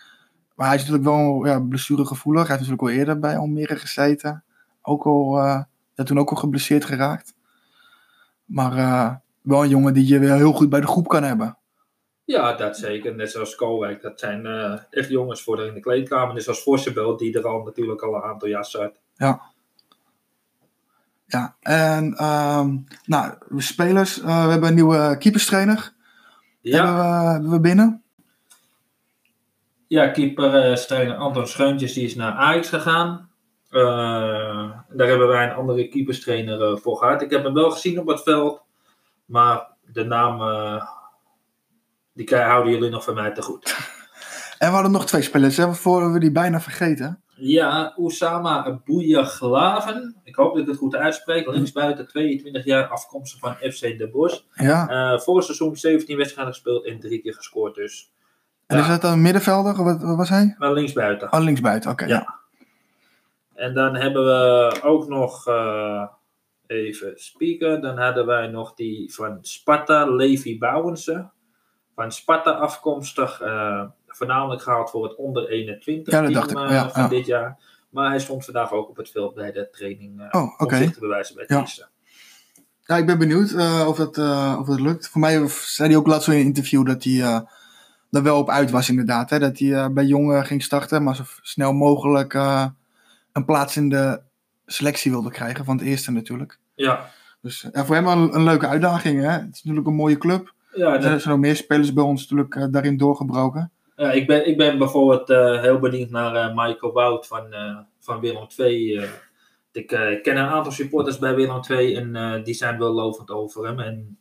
Maar 0.56 0.68
hij 0.68 0.76
is 0.76 0.82
natuurlijk 0.82 1.10
wel 1.10 1.46
ja, 1.46 1.60
blessuregevoelig. 1.60 2.48
Hij 2.48 2.58
heeft 2.58 2.70
natuurlijk 2.70 2.96
al 2.96 3.00
eerder 3.00 3.20
bij 3.20 3.38
Almere 3.38 3.76
gezeten. 3.76 4.44
Ook 4.82 5.06
al, 5.06 5.38
eh, 5.38 5.62
ja, 5.94 6.04
toen 6.04 6.20
ook 6.20 6.30
al 6.30 6.36
geblesseerd 6.36 6.86
geraakt. 6.86 7.34
Maar 8.51 8.77
eh, 8.77 9.15
wel 9.41 9.63
een 9.63 9.70
jongen 9.70 9.93
die 9.93 10.08
je 10.08 10.20
weer 10.20 10.34
heel 10.36 10.53
goed 10.53 10.70
bij 10.70 10.81
de 10.81 10.88
groep 10.88 11.08
kan 11.08 11.24
hebben. 11.24 11.58
Ja, 12.25 12.53
dat 12.53 12.77
zeker. 12.77 13.15
Net 13.15 13.31
zoals 13.31 13.55
Koolwijk. 13.55 14.01
Dat 14.01 14.20
zijn 14.20 14.46
eh, 14.46 14.79
echt 14.89 15.10
jongens 15.10 15.43
voor 15.43 15.65
in 15.65 15.74
de 15.74 15.79
kleedkamer. 15.79 16.34
Net 16.34 16.43
zoals 16.43 16.63
Vossenbelt, 16.63 17.20
die 17.20 17.38
er 17.38 17.48
al 17.48 17.63
natuurlijk 17.63 18.01
al 18.01 18.15
een 18.15 18.22
aantal 18.22 18.48
jaar 18.48 18.65
zat. 18.65 19.00
Ja. 19.15 19.41
Ja, 21.25 21.55
en 21.60 22.13
ehm, 22.13 22.77
nou, 23.05 23.34
spelers, 23.58 24.22
eh, 24.22 24.46
we 24.46 24.51
hebben 24.51 24.70
een 24.70 24.75
nieuwe 24.75 25.15
keeperstrainer. 25.20 25.93
Ja, 26.62 26.86
Hebben, 26.86 26.96
we, 27.24 27.31
hebben 27.31 27.51
we 27.51 27.60
binnen. 27.60 28.03
ja 29.88 30.08
keeper 30.08 30.55
eh, 30.55 30.75
trainer 30.77 31.15
Anton 31.15 31.48
Scheuntjes 31.48 31.93
die 31.93 32.05
is 32.05 32.15
naar 32.15 32.31
Ajax 32.34 32.70
gegaan. 32.70 33.29
Eh, 33.72 34.72
daar 34.90 35.08
hebben 35.08 35.28
wij 35.28 35.44
een 35.44 35.56
andere 35.56 35.88
keeperstrainer 35.88 36.62
eh, 36.62 36.78
voor 36.78 36.98
gehad. 36.98 37.22
Ik 37.22 37.30
heb 37.30 37.44
hem 37.44 37.54
wel 37.54 37.72
gezien 37.72 38.00
op 38.00 38.08
het 38.08 38.24
veld, 38.24 38.62
maar 39.25 39.68
de 39.82 40.04
naam 40.04 40.42
eh, 40.42 40.86
die 42.13 42.36
houden 42.36 42.74
jullie 42.74 42.90
nog 42.90 43.04
van 43.04 43.13
mij 43.13 43.32
te 43.32 43.42
goed. 43.42 43.75
En 44.58 44.68
we 44.68 44.74
hadden 44.74 44.92
nog 44.92 45.06
twee 45.06 45.22
spelers, 45.22 45.58
hè, 45.58 45.74
voor 45.74 46.12
we 46.12 46.20
die 46.20 46.32
bijna 46.32 46.62
vergeten. 46.62 47.24
Ja, 47.36 47.94
Oussama 47.98 48.82
Bouyaglaven. 48.86 50.16
Ik 50.24 50.36
hoop 50.36 50.54
dat 50.54 50.62
ik 50.62 50.68
het 50.68 50.78
goed 50.78 50.96
uitspreek. 50.96 51.48
Linksbuiten, 51.48 52.08
22 52.08 52.66
jaar, 52.66 52.88
afkomstig 52.88 53.40
van 53.40 53.56
FC 53.56 53.80
De 53.80 54.10
Bosch. 54.12 54.42
Ja. 54.54 55.20
Vorig 55.20 55.44
seizoen 55.44 55.75
17 55.75 56.18
wedstrijden 56.18 56.54
gespeeld 56.54 56.86
en 56.86 57.00
drie 57.00 57.22
keer 57.22 57.34
gescoord 57.34 57.75
dus. 57.75 58.12
En 58.68 58.78
is 58.78 58.88
dat 58.88 59.04
een 59.04 59.22
middenvelder? 59.22 59.84
Wat, 59.84 60.01
wat 60.01 60.18
was 60.18 60.30
hij? 60.30 60.56
Maar 60.58 60.74
linksbuiten. 60.74 61.34
Oh, 61.34 61.40
linksbuiten, 61.40 61.92
oké. 61.92 62.06
Ja. 62.06 62.16
ja. 62.16 62.41
En 63.62 63.74
dan 63.74 63.96
hebben 63.96 64.25
we 64.25 64.80
ook 64.84 65.08
nog, 65.08 65.48
eh, 65.48 66.03
even 66.68 67.12
spieken, 67.15 67.82
dan 67.82 67.98
hadden 67.98 68.25
wij 68.25 68.48
nog 68.48 68.74
die 68.74 69.13
van 69.13 69.38
Sparta, 69.41 70.06
Levi 70.06 70.58
Bouwense. 70.58 71.30
Van 71.96 72.12
Sparta 72.12 72.51
afkomstig, 72.51 73.41
eh, 73.41 73.84
voornamelijk 74.08 74.62
gehaald 74.62 74.89
voor 74.89 75.03
het 75.03 75.15
onder 75.15 75.50
21 75.50 76.13
Ja, 76.13 76.22
dat 76.22 76.32
team 76.32 76.39
dacht 76.48 76.51
ik. 76.51 76.70
eh, 76.70 76.75
Ja, 76.75 76.89
van 76.89 77.01
ja. 77.03 77.08
dit 77.10 77.25
jaar. 77.25 77.60
Maar 77.89 78.10
hij 78.10 78.20
stond 78.20 78.46
vandaag 78.46 78.72
ook 78.72 78.89
op 78.89 78.98
het 78.98 79.10
veld 79.12 79.34
bij 79.36 79.51
de 79.51 79.70
training 79.72 80.27
Oh, 80.32 80.60
om 80.60 80.70
zich 80.75 80.94
te 80.94 81.00
bewijzen 81.00 81.36
bij 81.36 81.46
het 81.48 81.77
Ja. 81.77 81.88
Ja, 82.86 82.96
ik 82.98 83.06
ben 83.06 83.18
benieuwd 83.18 83.51
eh, 83.51 83.86
of, 83.88 83.98
dat, 83.98 84.18
eh, 84.18 84.58
of 84.60 84.68
dat 84.68 84.80
lukt. 84.80 85.10
Voor 85.10 85.22
mij 85.22 85.48
zei 85.48 85.89
hij 85.89 85.98
ook 85.98 86.08
laatst 86.08 86.27
in 86.27 86.34
een 86.34 86.39
interview 86.39 86.86
dat 86.86 87.03
hij 87.03 87.22
eh 87.22 87.39
er 88.12 88.24
wel 88.24 88.38
op 88.38 88.50
uit 88.50 88.72
was 88.72 88.89
inderdaad. 88.89 89.30
Hè? 89.30 89.39
Dat 89.39 89.60
hij 89.60 89.91
bij 89.94 90.06
jongen 90.06 90.46
ging 90.46 90.63
starten, 90.63 91.03
maar 91.03 91.15
zo 91.15 91.24
snel 91.41 91.74
mogelijk 91.74 92.34
een 93.34 93.46
plaats 93.46 93.78
in 93.78 93.90
de 93.90 94.22
selectie 94.66 95.12
wilde 95.12 95.32
krijgen. 95.32 95.66
Van 95.66 95.78
het 95.78 95.86
eerste 95.86 96.12
natuurlijk. 96.12 96.60
Ja, 96.76 97.10
Dus 97.42 97.68
ja, 97.72 97.86
voor 97.86 97.96
hem 97.96 98.04
wel 98.04 98.18
een, 98.18 98.36
een 98.36 98.44
leuke 98.44 98.68
uitdaging. 98.68 99.22
Hè? 99.22 99.30
Het 99.30 99.56
is 99.56 99.64
natuurlijk 99.64 99.88
een 99.88 99.96
mooie 99.96 100.18
club. 100.18 100.54
ja, 100.76 100.94
Er 100.96 101.02
zijn, 101.02 101.14
er 101.14 101.20
zijn 101.22 101.34
ook 101.34 101.40
meer 101.40 101.56
spelers 101.56 101.94
bij 101.94 102.04
ons 102.04 102.22
natuurlijk 102.22 102.56
eh, 102.56 102.66
daarin 102.72 102.98
doorgebroken. 102.98 103.72
Ja, 103.96 104.12
ik, 104.12 104.28
ben, 104.28 104.48
ik 104.48 104.58
ben 104.58 104.78
bijvoorbeeld 104.78 105.30
eh, 105.30 105.62
heel 105.62 105.80
benieuwd 105.80 106.10
naar 106.10 106.36
eh, 106.36 106.56
Michael 106.56 106.94
Wout 106.94 107.28
van, 107.28 107.54
eh, 107.54 107.78
van 108.00 108.20
Willem 108.20 108.48
II. 108.58 108.96
eh. 108.98 109.10
ik 109.72 109.92
eh, 109.92 110.22
ken 110.22 110.38
een 110.38 110.46
aantal 110.48 110.72
supporters 110.72 111.20
bij 111.20 111.36
Willem 111.36 111.62
II 111.70 111.96
en 111.96 112.16
eh, 112.16 112.44
die 112.44 112.54
zijn 112.54 112.78
wel 112.78 112.92
lovend 112.94 113.30
over 113.32 113.66
hem. 113.68 113.80
En 113.80 114.18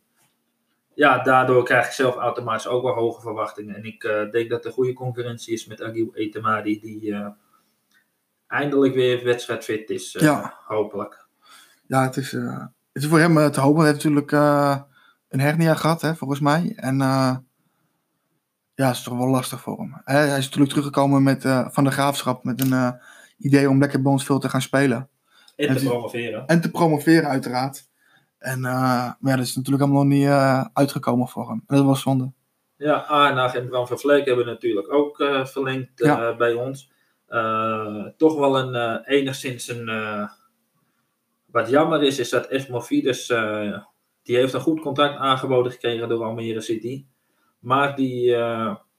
ja, 0.94 1.22
daardoor 1.22 1.64
krijg 1.64 1.86
ik 1.86 1.92
zelf 1.92 2.16
automatisch 2.16 2.66
ook 2.66 2.82
wel 2.82 2.94
hoge 2.94 3.20
verwachtingen. 3.20 3.74
En 3.76 3.84
ik 3.84 4.04
eh, 4.04 4.30
denk 4.30 4.50
dat 4.50 4.64
er 4.64 4.72
goede 4.72 4.92
concurrentie 4.92 5.52
is 5.52 5.66
met 5.66 5.82
Agil 5.82 6.10
Etemadi, 6.14 6.80
die 6.80 7.12
eh, 7.14 7.26
eindelijk 8.50 8.94
weer 8.94 9.24
wedstrijdfit 9.24 9.90
is, 9.90 10.16
eh, 10.16 10.22
Ja. 10.22 10.54
hopelijk. 10.66 11.26
Ja, 11.86 12.02
het 12.02 12.16
is, 12.16 12.32
eh, 12.32 12.58
het 12.92 13.02
is 13.02 13.06
voor 13.06 13.18
hem 13.18 13.38
eh, 13.38 13.46
te 13.46 13.60
hopen. 13.60 13.80
Hij 13.82 13.90
heeft 13.90 14.04
natuurlijk 14.04 14.32
een 15.28 15.40
hernia 15.40 15.74
gehad, 15.74 16.00
hè, 16.00 16.14
volgens 16.16 16.40
mij. 16.40 16.72
En 16.76 16.98
ja, 18.74 18.86
het 18.86 18.96
is 18.96 19.02
toch 19.02 19.18
wel 19.18 19.28
lastig 19.28 19.60
voor 19.60 19.78
hem. 19.78 20.00
Hij 20.04 20.24
is 20.38 20.44
natuurlijk 20.44 20.70
teruggekomen 20.70 21.22
met, 21.22 21.42
van 21.68 21.84
de 21.84 21.90
graafschap 21.90 22.44
met 22.44 22.60
een 22.60 22.98
idee 23.38 23.68
om 23.68 23.78
lekker 23.78 24.02
bij 24.02 24.12
ons 24.12 24.24
veel 24.24 24.38
te 24.38 24.48
gaan 24.48 24.62
spelen. 24.62 25.08
En 25.56 25.76
te 25.76 25.84
promoveren. 25.84 26.46
En 26.46 26.60
te 26.60 26.70
promoveren, 26.70 27.28
uiteraard. 27.28 27.88
En, 28.38 28.60
maar 28.60 29.16
ja, 29.20 29.36
dat 29.36 29.46
is 29.46 29.56
natuurlijk 29.56 29.82
allemaal 29.84 30.04
nog 30.04 30.12
niet 30.12 30.28
uitgekomen 30.72 31.28
voor 31.28 31.48
hem. 31.48 31.62
En 31.66 31.76
dat 31.76 31.84
was 31.84 32.00
zonde. 32.00 32.32
Ja, 32.76 32.94
Arnag 32.94 33.54
en 33.54 33.68
Bram 33.68 33.86
van 33.86 33.98
Vleek 33.98 34.24
hebben 34.26 34.46
natuurlijk 34.46 34.92
ook 34.92 35.20
eh, 35.20 35.44
verlengd 35.46 35.90
Ja. 35.94 36.36
bij 36.36 36.52
ons. 36.52 36.90
Eh, 37.30 38.06
toch 38.16 38.38
wel 38.38 38.58
een 38.58 38.74
eh, 38.74 39.18
enigszins 39.18 39.68
een. 39.68 39.88
eh, 39.88 40.28
wat 41.46 41.68
jammer 41.68 42.02
is, 42.02 42.18
is 42.18 42.28
dat 42.30 42.46
Esmofides. 42.46 43.26
die 44.22 44.36
heeft 44.36 44.52
een 44.52 44.60
goed 44.60 44.80
contract 44.80 45.18
aangeboden 45.18 45.72
gekregen 45.72 46.08
door 46.08 46.24
Almere 46.24 46.60
City. 46.60 47.04
Maar 47.58 47.96
die 47.96 48.36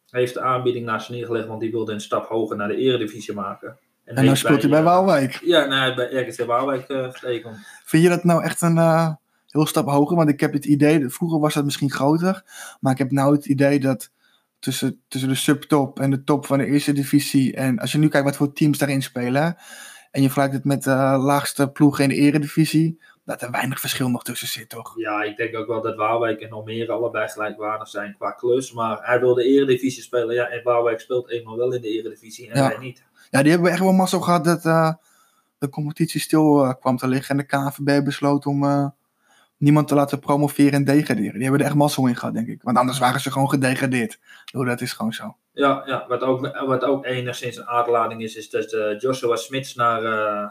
heeft 0.09 0.33
de 0.33 0.41
aanbieding 0.41 0.85
naast 0.85 1.05
zich 1.05 1.15
neergelegd, 1.15 1.47
want 1.47 1.61
die 1.61 1.71
wilde 1.71 1.93
een 1.93 2.01
stap 2.01 2.27
hoger 2.27 2.57
naar 2.57 2.67
de 2.67 2.75
Eredivisie 2.75 3.33
maken. 3.33 3.79
En 4.05 4.15
dan 4.15 4.25
heeft 4.25 4.39
speelt 4.39 4.61
hij 4.61 4.71
bij 4.71 4.83
Waalwijk. 4.83 5.41
Ja, 5.43 5.65
nee, 5.65 5.77
hij 5.77 5.93
heeft 5.93 6.11
bij 6.11 6.23
RKC 6.23 6.45
Waalwijk 6.45 6.89
eh, 6.89 7.11
getekend. 7.11 7.57
Vind 7.85 8.03
je 8.03 8.09
dat 8.09 8.23
nou 8.23 8.43
echt 8.43 8.61
een 8.61 8.77
heel 9.47 9.65
stap 9.65 9.87
hoger? 9.87 10.15
Want 10.15 10.29
ik 10.29 10.39
heb 10.39 10.53
het 10.53 10.65
idee, 10.65 11.09
vroeger 11.09 11.39
was 11.39 11.53
dat 11.53 11.65
misschien 11.65 11.91
groter. 11.91 12.43
Maar 12.79 12.91
ik 12.91 12.97
heb 12.97 13.11
nou 13.11 13.35
het 13.35 13.45
idee 13.45 13.79
dat 13.79 14.11
tussen, 14.61 15.01
tussen 15.07 15.29
de 15.29 15.35
subtop 15.35 15.99
en 15.99 16.09
de 16.09 16.23
top 16.23 16.45
van 16.45 16.57
de 16.57 16.65
eerste 16.65 16.93
divisie. 16.93 17.55
En 17.55 17.79
als 17.79 17.91
je 17.91 17.97
nu 17.97 18.07
kijkt 18.07 18.25
wat 18.25 18.35
voor 18.35 18.53
teams 18.53 18.77
daarin 18.77 19.01
spelen. 19.03 19.57
En 20.11 20.21
je 20.21 20.27
vergelijkt 20.27 20.53
het 20.53 20.65
met 20.65 20.83
de 20.83 20.95
laagste 21.21 21.69
ploegen 21.69 22.03
in 22.03 22.09
de 22.09 22.15
eredivisie. 22.15 23.01
Dat 23.25 23.41
er 23.41 23.51
weinig 23.51 23.79
verschil 23.79 24.09
nog 24.09 24.23
tussen 24.23 24.47
zit, 24.47 24.69
toch? 24.69 24.93
Ja, 24.95 25.23
ik 25.23 25.37
denk 25.37 25.55
ook 25.55 25.67
wel 25.67 25.81
dat 25.81 25.95
Waalwijk 25.95 26.41
en 26.41 26.51
Almere 26.51 26.91
allebei 26.91 27.27
gelijkwaardig 27.27 27.87
zijn 27.87 28.15
qua 28.17 28.31
klus. 28.31 28.71
Maar 28.71 28.99
hij 29.01 29.19
wil 29.19 29.33
de 29.33 29.43
Eredivisie 29.43 30.03
spelen. 30.03 30.35
Ja, 30.35 30.47
en 30.47 30.63
Waalwijk 30.63 30.99
speelt 30.99 31.29
eenmaal 31.29 31.57
wel 31.57 31.73
in 31.73 31.81
de 31.81 31.87
Eredivisie 31.87 32.49
en 32.49 32.57
Ja. 32.61 32.67
wij 32.67 32.77
niet. 32.77 33.03
Ja, 33.29 33.41
die 33.41 33.51
hebben 33.51 33.71
echt 33.71 33.79
wel 33.79 33.91
mazzel 33.91 34.19
gehad 34.19 34.43
dat 34.43 34.65
eh, 34.65 34.93
de 35.57 35.69
competitie 35.69 36.21
stil 36.21 36.63
eh, 36.63 36.73
kwam 36.79 36.97
te 36.97 37.07
liggen. 37.07 37.29
En 37.29 37.45
de 37.47 37.71
KNVB 37.71 38.03
besloot 38.03 38.45
om 38.45 38.63
eh, 38.63 38.87
niemand 39.61 39.87
te 39.87 39.95
laten 39.95 40.19
promoveren 40.19 40.71
en 40.71 40.83
degraderen. 40.83 41.33
Die 41.33 41.41
hebben 41.41 41.59
er 41.59 41.65
echt 41.65 41.75
mazzel 41.75 42.07
in 42.07 42.15
gehad, 42.15 42.33
denk 42.33 42.47
ik. 42.47 42.61
Want 42.61 42.77
anders 42.77 42.99
waren 42.99 43.21
ze 43.21 43.31
gewoon 43.31 43.49
gedegradeerd. 43.49 44.19
Oh, 44.53 44.65
dat 44.65 44.81
is 44.81 44.93
gewoon 44.93 45.13
zo. 45.13 45.35
Ja, 45.53 45.83
ja 45.85 46.05
wat, 46.07 46.21
ook, 46.21 46.65
wat 46.65 46.83
ook 46.83 47.05
enigszins 47.05 47.57
een 47.57 47.67
aardlading 47.67 48.21
is, 48.21 48.35
is 48.35 48.49
dat 48.49 48.73
eh, 48.73 48.99
Joshua 48.99 49.35
Smits 49.35 49.75
naar, 49.75 50.03
eh, 50.03 50.49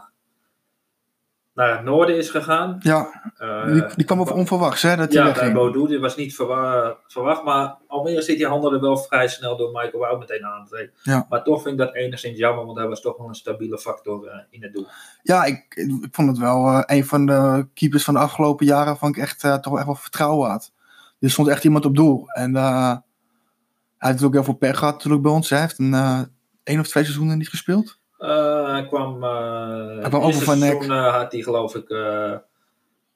naar 1.53 1.71
het 1.75 1.83
noorden 1.83 2.17
is 2.17 2.29
gegaan. 2.29 2.77
Ja, 2.79 3.19
Eh, 3.37 3.65
die, 3.73 3.83
die 3.95 4.05
kwam 4.05 4.19
over 4.19 4.35
onverwachts, 4.35 4.81
hè, 4.81 4.95
dat 4.95 5.13
hij 5.13 5.17
Ja, 5.17 5.23
bij 5.23 5.33
wegging. 5.33 5.53
Bodo, 5.53 5.99
was 5.99 6.15
niet 6.15 6.35
verwa- 6.35 6.97
verwacht, 7.07 7.43
maar 7.43 7.77
Almere 7.87 8.21
City 8.21 8.43
handelde 8.43 8.79
wel 8.79 8.97
vrij 8.97 9.27
snel 9.27 9.57
door 9.57 9.71
Michael 9.71 9.99
Wout 9.99 10.19
meteen 10.19 10.45
aan 10.45 10.63
te 10.65 10.69
treden. 10.69 10.93
Ja. 11.03 11.25
Maar 11.29 11.43
toch 11.43 11.61
vind 11.61 11.79
ik 11.79 11.85
dat 11.85 11.95
enigszins 11.95 12.37
jammer, 12.37 12.65
want 12.65 12.77
hij 12.77 12.87
was 12.87 13.01
toch 13.01 13.17
wel 13.17 13.27
een 13.27 13.35
stabiele 13.35 13.77
factor 13.77 14.27
eh, 14.27 14.39
in 14.49 14.63
het 14.63 14.73
doel. 14.73 14.87
Ja, 15.23 15.43
ik, 15.43 15.65
ik 15.75 16.07
vond 16.11 16.27
het 16.27 16.37
wel 16.37 16.67
eh, 16.67 16.81
een 16.97 17.05
van 17.05 17.25
de 17.25 17.67
keepers 17.73 18.03
van 18.03 18.13
de 18.13 18.19
afgelopen 18.19 18.65
jaren 18.65 18.97
van 18.97 19.09
ik 19.09 19.17
echt 19.17 19.39
toch 19.39 19.63
wel 19.69 19.77
echt 19.77 19.85
wel 19.85 19.95
vertrouwen 19.95 20.49
had. 20.49 20.71
Er 21.19 21.29
stond 21.31 21.47
echt 21.47 21.63
iemand 21.63 21.85
op 21.85 21.95
doel. 21.95 22.27
En 22.27 22.53
hij 22.55 23.01
heeft 23.97 24.21
natuurlijk 24.21 24.33
heel 24.33 24.43
veel 24.43 24.53
pech 24.53 24.77
gehad 24.77 24.93
natuurlijk 24.93 25.21
bij 25.23 25.31
ons. 25.31 25.49
Hij 25.49 25.59
heeft 25.59 25.79
een 25.79 25.93
één 26.63 26.79
of 26.79 26.87
twee 26.87 27.03
seizoenen 27.03 27.37
niet 27.37 27.49
gespeeld. 27.49 27.99
Eh, 28.21 28.69
hij 28.71 28.87
kwam, 28.87 29.23
eh 29.23 29.99
Hij 29.99 30.09
kwam 30.09 30.21
het 30.21 30.29
over 30.29 30.41
van 30.41 30.53
eerste 30.53 30.65
nek. 30.65 30.83
seizoen, 30.83 30.91
eh, 30.91 31.13
had 31.13 31.31
hij 31.31 31.41
geloof 31.41 31.75
ik 31.75 31.87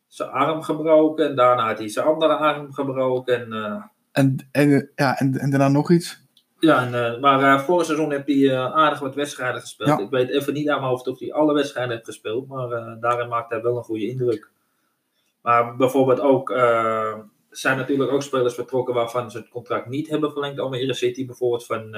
zijn 0.07 0.29
arm 0.29 0.61
gebroken. 0.63 1.29
En 1.29 1.35
daarna 1.35 1.67
had 1.67 1.77
hij 1.77 1.89
zijn 1.89 2.05
andere 2.05 2.35
arm 2.35 2.73
gebroken. 2.73 3.35
En, 3.53 3.91
En, 4.11 4.47
en, 4.51 4.91
ja, 4.95 5.17
en, 5.19 5.37
en 5.37 5.49
daarna 5.49 5.67
nog 5.67 5.91
iets. 5.91 6.23
ja, 6.59 6.91
en, 6.91 7.19
maar 7.19 7.43
eh, 7.43 7.59
vorig 7.63 7.85
seizoen 7.85 8.11
heeft 8.11 8.27
hij 8.27 8.57
aardig 8.57 8.99
wat 8.99 9.15
wedstrijden 9.15 9.61
gespeeld. 9.61 9.89
Ja. 9.89 9.99
Ik 9.99 10.09
weet 10.09 10.29
even 10.29 10.53
niet 10.53 10.69
aan 10.69 10.79
mijn 10.79 10.89
hoofd 10.89 11.07
of 11.07 11.19
hij 11.19 11.33
alle 11.33 11.53
wedstrijden 11.53 11.93
heeft 11.93 12.05
gespeeld. 12.05 12.47
Maar 12.47 12.97
daarin 12.99 13.27
maakt 13.29 13.49
hij 13.51 13.61
wel 13.61 13.77
een 13.77 13.83
goede 13.83 14.07
indruk. 14.07 14.49
Maar 15.41 15.75
bijvoorbeeld 15.75 16.19
ook... 16.19 16.49
zijn 17.49 17.77
natuurlijk 17.77 18.11
ook 18.11 18.23
spelers 18.23 18.53
vertrokken 18.53 18.93
waarvan 18.93 19.31
ze 19.31 19.37
het 19.37 19.49
contract 19.49 19.87
niet 19.87 20.09
hebben 20.09 20.31
verlengd. 20.31 20.59
Almere 20.59 20.93
City 20.93 21.25
bijvoorbeeld 21.25 21.65
van 21.65 21.95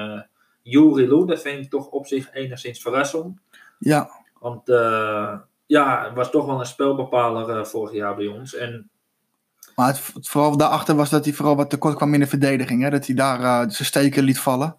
Juri 0.69 1.07
Loen. 1.07 1.27
Dat 1.27 1.41
vind 1.41 1.63
ik 1.63 1.69
toch 1.69 1.87
op 1.87 2.07
zich 2.07 2.33
enigszins 2.33 2.81
verrassend. 2.81 3.39
Ja, 3.79 4.09
Want 4.39 4.69
eh, 4.69 5.33
ja, 5.65 6.03
het 6.05 6.13
was 6.15 6.31
toch 6.31 6.45
wel 6.45 6.59
een 6.59 6.65
spelbepaler 6.65 7.49
eh, 7.59 7.65
vorig 7.65 7.93
jaar 7.93 8.15
bij 8.15 8.27
ons. 8.27 8.55
En 8.55 8.89
maar 9.75 9.87
het, 9.87 10.11
het 10.13 10.27
vooral 10.29 10.57
daarachter 10.57 10.95
was 10.95 11.09
dat 11.09 11.25
hij 11.25 11.33
vooral 11.33 11.55
wat 11.55 11.69
tekort 11.69 11.95
kwam 11.95 12.13
in 12.13 12.19
de 12.19 12.27
verdediging. 12.27 12.81
Hè? 12.83 12.89
Dat 12.89 13.05
hij 13.05 13.15
daar 13.15 13.39
eh, 13.39 13.57
zijn 13.57 13.85
steken 13.87 14.23
liet 14.23 14.39
vallen. 14.39 14.77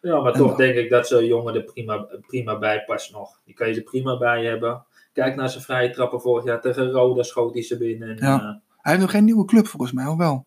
ja, 0.00 0.20
maar 0.20 0.32
En 0.32 0.38
toch 0.38 0.48
dan- 0.48 0.56
denk 0.56 0.74
ik 0.74 0.90
dat 0.90 1.06
zo'n 1.06 1.26
jongen 1.26 1.54
er 1.54 1.62
prima, 1.62 2.06
prima 2.26 2.58
bij 2.58 2.84
past 2.84 3.12
nog. 3.12 3.40
Die 3.44 3.54
kan 3.54 3.68
je 3.68 3.74
er 3.74 3.82
prima 3.82 4.18
bij 4.18 4.44
hebben. 4.44 4.84
Kijk 5.12 5.36
naar 5.36 5.48
zijn 5.48 5.62
vrije 5.64 5.90
trappen 5.90 6.20
vorig 6.20 6.44
jaar 6.44 6.60
tegen 6.60 6.90
Roda 6.90 7.22
schoot 7.22 7.52
hij 7.54 7.62
ze 7.62 7.76
binnen. 7.78 8.08
En, 8.08 8.26
Ja. 8.26 8.60
Hij 8.80 8.92
heeft 8.92 9.04
nog 9.04 9.10
geen 9.14 9.24
nieuwe 9.24 9.44
club 9.44 9.66
volgens 9.66 9.92
mij, 9.92 10.06
of 10.06 10.16
wel? 10.16 10.44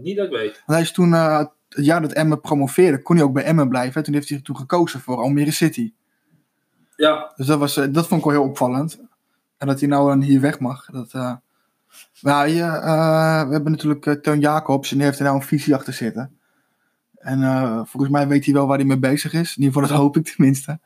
niet 0.00 0.16
dat 0.16 0.26
ik 0.26 0.32
weet. 0.32 0.52
Want 0.52 0.62
hij 0.66 0.80
is 0.80 0.92
toen, 0.92 1.14
het 1.74 1.84
jaar 1.84 2.02
dat 2.02 2.12
Emmen 2.12 2.40
promoveerde, 2.40 3.02
kon 3.02 3.16
hij 3.16 3.24
ook 3.24 3.32
bij 3.32 3.44
Emmen 3.44 3.68
blijven. 3.68 4.02
Toen 4.02 4.14
heeft 4.14 4.28
hij 4.28 4.40
toen 4.40 4.56
gekozen 4.56 5.00
voor 5.00 5.16
Almere 5.16 5.50
City. 5.50 5.92
Ja, 6.96 7.32
Dus 7.36 7.46
dat, 7.46 7.58
was, 7.58 7.76
eh, 7.76 7.92
dat 7.92 8.06
vond 8.06 8.20
ik 8.20 8.26
wel 8.26 8.40
heel 8.40 8.48
opvallend. 8.50 9.00
En 9.58 9.66
dat 9.66 9.80
hij 9.80 9.88
nou 9.88 10.08
dan 10.08 10.22
hier 10.22 10.40
weg 10.40 10.58
mag. 10.58 10.86
Dat, 10.90 11.12
eh 11.12 11.34
maar 12.20 12.46
hier, 12.46 12.64
eh, 12.64 13.46
we 13.46 13.52
hebben 13.52 13.70
natuurlijk 13.70 14.06
eh, 14.06 14.14
Teun 14.14 14.40
Jacobs 14.40 14.90
en 14.90 14.96
die 14.96 15.06
heeft 15.06 15.18
er 15.18 15.24
nou 15.24 15.36
een 15.36 15.42
visie 15.42 15.74
achter 15.74 15.92
zitten. 15.92 16.38
En 17.18 17.42
eh, 17.42 17.80
volgens 17.84 18.12
mij 18.12 18.28
weet 18.28 18.44
hij 18.44 18.54
wel 18.54 18.66
waar 18.66 18.76
hij 18.76 18.86
mee 18.86 18.98
bezig 18.98 19.32
is. 19.32 19.56
In 19.56 19.62
ieder 19.62 19.72
geval, 19.72 19.88
dat 19.88 19.98
hoop 19.98 20.16
ik 20.16 20.24
tenminste. 20.34 20.80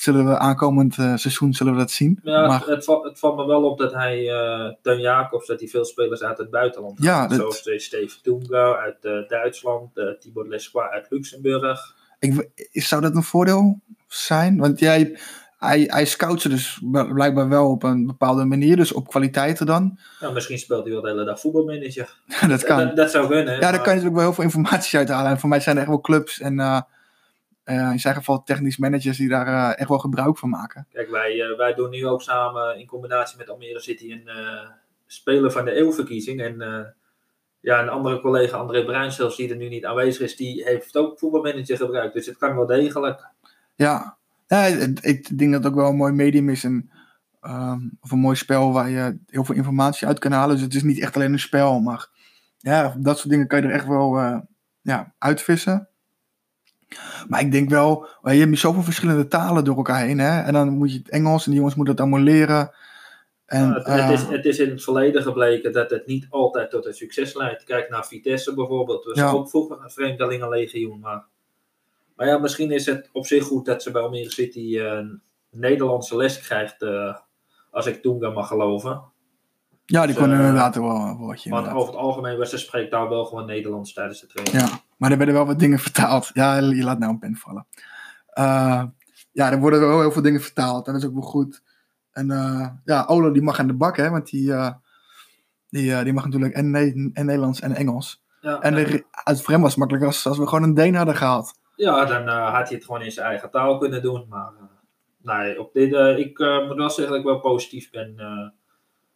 Zullen 0.00 0.26
we 0.26 0.38
aankomend 0.38 0.98
eh, 0.98 1.16
seizoen 1.16 1.52
zullen 1.54 1.72
we 1.72 1.78
dat 1.78 1.90
zien. 1.90 2.20
Ja, 2.22 2.46
maar, 2.46 2.58
het, 2.58 2.68
het, 2.68 2.84
valt, 2.84 3.04
het 3.04 3.18
valt 3.18 3.36
me 3.36 3.46
wel 3.46 3.64
op 3.70 3.78
dat 3.78 3.92
hij, 3.92 4.28
eh 4.30 4.72
Teun 4.82 5.00
Jacobs, 5.00 5.46
dat 5.46 5.60
hij 5.60 5.68
veel 5.68 5.84
spelers 5.84 6.22
uit 6.22 6.38
het 6.38 6.50
buitenland 6.50 7.02
Ja, 7.02 7.14
haalt. 7.14 7.28
dat- 7.30 7.38
Zoals 7.38 7.62
de 7.62 7.78
Steve 7.78 8.16
Dunga 8.22 8.76
uit 8.76 8.96
eh, 9.04 9.12
Duitsland, 9.28 9.90
uh, 9.98 10.04
Thibaut 10.20 10.46
Lesqua 10.48 10.90
uit 10.90 11.06
Luxemburg. 11.10 11.94
ik, 12.18 12.50
zou 12.72 13.02
dat 13.02 13.14
een 13.14 13.22
voordeel 13.22 13.80
zijn? 14.06 14.56
Want 14.58 14.78
jij, 14.78 15.18
hij, 15.58 15.84
hij 15.86 16.04
scout 16.04 16.40
ze 16.40 16.48
dus 16.48 16.78
bl- 16.90 17.12
blijkbaar 17.12 17.48
wel 17.48 17.70
op 17.70 17.82
een 17.82 18.06
bepaalde 18.06 18.44
manier, 18.44 18.76
dus 18.76 18.92
op 18.92 19.08
kwaliteiten 19.08 19.66
dan. 19.66 19.98
Nou, 20.20 20.32
misschien 20.34 20.58
speelt 20.58 20.84
hij 20.84 20.92
wel 20.92 21.02
de 21.02 21.08
hele 21.08 21.24
dag 21.24 21.40
voetbalmanager. 21.40 22.16
dat 22.48 22.64
kan. 22.64 22.78
Dat, 22.78 22.96
dat 22.96 23.10
zou 23.10 23.26
kunnen. 23.28 23.54
Ja, 23.54 23.60
daar 23.60 23.70
maar- 23.72 23.80
kan 23.82 23.94
je 23.94 24.00
natuurlijk 24.02 24.14
wel 24.14 24.24
heel 24.24 24.32
veel 24.34 24.44
informatie 24.44 24.98
uit 24.98 25.08
halen. 25.08 25.30
En 25.30 25.38
voor 25.40 25.48
mij 25.48 25.60
zijn 25.60 25.74
er 25.76 25.80
echt 25.82 25.90
wel 25.90 26.00
clubs 26.00 26.40
en 26.40 26.60
eh, 27.66 27.90
in 27.92 28.00
zijn 28.00 28.14
geval 28.14 28.42
technisch 28.42 28.76
managers 28.76 29.16
die 29.16 29.28
daar 29.28 29.46
eh, 29.46 29.80
echt 29.80 29.88
wel 29.88 29.98
gebruik 29.98 30.38
van 30.38 30.48
maken. 30.48 30.86
Kijk, 30.92 31.10
wij, 31.10 31.40
eh, 31.40 31.56
wij 31.56 31.74
doen 31.74 31.90
nu 31.90 32.06
ook 32.06 32.22
samen 32.22 32.78
in 32.78 32.86
combinatie 32.86 33.38
met 33.38 33.50
Almere 33.50 33.80
City 33.80 34.12
een 34.12 34.30
speler 35.06 35.50
van 35.50 35.64
de 35.64 35.70
eeuwverkiezing. 35.70 36.40
En 36.40 36.56
ja, 37.60 37.82
een 37.82 37.88
andere 37.88 38.20
collega, 38.20 38.56
André 38.56 38.84
Bruinstels, 38.84 39.36
die 39.36 39.50
er 39.50 39.56
nu 39.56 39.68
niet 39.68 39.84
aanwezig 39.84 40.22
is, 40.22 40.36
die 40.36 40.64
heeft 40.64 40.96
ook 40.96 41.18
voetbalmanager 41.18 41.76
gebruikt. 41.76 42.14
Dus 42.14 42.26
het 42.26 42.36
kan 42.36 42.56
wel 42.56 42.66
degelijk. 42.66 43.28
Ja, 43.74 44.16
ja 44.46 44.64
ik, 44.64 45.00
ik 45.00 45.38
denk 45.38 45.52
dat 45.52 45.64
het 45.64 45.72
ook 45.72 45.78
wel 45.78 45.90
een 45.90 45.96
mooi 45.96 46.12
medium 46.12 46.48
is. 46.48 46.64
En, 46.64 46.90
ehm, 47.40 47.80
of 48.00 48.10
een 48.10 48.18
mooi 48.18 48.36
spel 48.36 48.72
waar 48.72 48.90
je 48.90 49.18
heel 49.26 49.44
veel 49.44 49.54
informatie 49.54 50.06
uit 50.06 50.18
kan 50.18 50.32
halen. 50.32 50.54
Dus 50.54 50.64
het 50.64 50.74
is 50.74 50.82
niet 50.82 51.00
echt 51.00 51.16
alleen 51.16 51.32
een 51.32 51.38
spel, 51.38 51.80
maar 51.80 52.08
ja, 52.58 52.94
dat 52.98 53.18
soort 53.18 53.30
dingen 53.30 53.46
kan 53.46 53.60
je 53.60 53.66
er 53.66 53.74
echt 53.74 53.86
wel 53.86 54.18
ja, 54.80 55.14
uitvissen. 55.18 55.88
Maar 57.28 57.40
ik 57.40 57.52
denk 57.52 57.70
wel, 57.70 58.06
je 58.22 58.28
hebt 58.30 58.58
zoveel 58.58 58.82
verschillende 58.82 59.28
talen 59.28 59.64
door 59.64 59.76
elkaar 59.76 60.04
heen. 60.04 60.18
Hè? 60.18 60.40
En 60.40 60.52
dan 60.52 60.68
moet 60.68 60.92
je 60.92 60.98
het 60.98 61.08
Engels 61.08 61.44
en 61.44 61.50
die 61.50 61.56
jongens 61.58 61.76
moeten 61.76 61.96
dat 61.96 62.04
allemaal 62.06 62.24
leren. 62.24 62.70
En, 63.46 63.72
het, 63.72 63.86
het, 63.86 63.98
eh, 63.98 64.10
is, 64.10 64.22
het 64.22 64.44
is 64.44 64.58
in 64.58 64.70
het 64.70 64.82
verleden 64.82 65.22
gebleken 65.22 65.72
dat 65.72 65.90
het 65.90 66.06
niet 66.06 66.26
altijd 66.30 66.70
tot 66.70 66.86
een 66.86 66.94
succes 66.94 67.34
leidt. 67.34 67.64
Kijk 67.64 67.90
naar 67.90 68.06
Vitesse 68.06 68.54
bijvoorbeeld. 68.54 69.04
Dat 69.04 69.14
was 69.14 69.24
Ja. 69.24 69.30
ook 69.30 69.48
vroeger 69.48 69.78
een 69.82 69.90
vreemdelingenlegioen. 69.90 71.00
Maar, 71.00 71.24
maar 72.16 72.26
ja, 72.26 72.38
misschien 72.38 72.70
is 72.70 72.86
het 72.86 73.08
op 73.12 73.26
zich 73.26 73.44
goed 73.44 73.66
dat 73.66 73.82
ze 73.82 73.90
bij 73.90 74.02
Almere 74.02 74.30
City 74.30 74.78
eh, 74.78 74.84
een 74.84 75.20
Nederlandse 75.50 76.16
les 76.16 76.40
krijgt. 76.40 76.82
eh, 76.82 77.16
als 77.70 77.86
ik 77.86 78.02
Toenga 78.02 78.30
mag 78.30 78.48
geloven. 78.48 79.02
ja, 79.86 80.06
die 80.06 80.14
dus, 80.14 80.22
kon 80.24 80.32
eh, 80.32 80.38
inderdaad 80.38 80.74
wel 80.74 80.90
een 80.96 81.16
woordje. 81.16 81.50
Want 81.50 81.68
over 81.68 81.86
het 81.86 81.96
algemeen 82.02 82.38
was 82.38 82.50
de 82.50 82.58
spreektaal 82.58 83.08
wel 83.08 83.24
gewoon 83.24 83.46
Nederlands 83.46 83.92
tijdens 83.92 84.20
de 84.20 84.26
training. 84.26 84.68
Ja, 84.68 84.80
maar 84.96 85.10
er 85.10 85.16
werden 85.16 85.34
wel 85.34 85.46
wat 85.46 85.58
dingen 85.58 85.78
vertaald. 85.78 86.30
Ja, 86.32 86.56
je 86.56 86.84
laat 86.84 86.98
nou 86.98 87.12
een 87.12 87.18
pen 87.18 87.36
vallen. 87.36 87.66
Eh, 88.26 88.84
ja, 89.32 89.52
er 89.52 89.58
worden 89.58 89.80
wel 89.80 90.00
heel 90.00 90.12
veel 90.12 90.22
dingen 90.22 90.40
vertaald. 90.40 90.86
En 90.86 90.92
dat 90.92 91.02
is 91.02 91.08
ook 91.08 91.14
wel 91.14 91.22
goed. 91.22 91.62
En 92.12 92.30
eh, 92.30 92.68
ja, 92.84 93.04
Olo 93.08 93.30
die 93.32 93.42
mag 93.42 93.58
aan 93.58 93.66
de 93.66 93.74
bak, 93.74 93.96
hè. 93.96 94.10
Want 94.10 94.30
die, 94.30 94.52
eh, 94.52 94.72
die, 95.68 96.04
die 96.04 96.12
mag 96.12 96.24
natuurlijk 96.24 96.54
en, 96.54 96.70
Ne- 96.70 97.10
en 97.12 97.26
Nederlands 97.26 97.60
en 97.60 97.74
Engels. 97.74 98.24
Ja, 98.40 98.60
En 98.60 98.74
de, 98.74 99.04
het 99.10 99.42
voor 99.42 99.52
hem 99.52 99.60
was 99.60 99.70
het 99.70 99.78
makkelijk 99.78 100.06
als, 100.06 100.26
als 100.26 100.38
we 100.38 100.46
gewoon 100.46 100.62
een 100.62 100.74
Deen 100.74 100.94
hadden 100.94 101.16
gehaald. 101.16 101.52
ja 101.76 102.04
dan 102.04 102.28
had 102.28 102.68
hij 102.68 102.76
het 102.76 102.84
gewoon 102.84 103.02
in 103.02 103.12
zijn 103.12 103.26
eigen 103.26 103.50
taal 103.50 103.78
kunnen 103.78 104.02
doen. 104.02 104.26
Maar 104.28 104.50
nee, 105.22 105.60
op 105.60 105.72
dit, 105.72 105.92
ik 106.18 106.38
moet 106.38 106.76
wel 106.76 106.90
zeggen 106.90 107.08
dat 107.08 107.18
ik 107.18 107.24
wel 107.24 107.40
positief 107.40 107.90
ben 107.90 108.14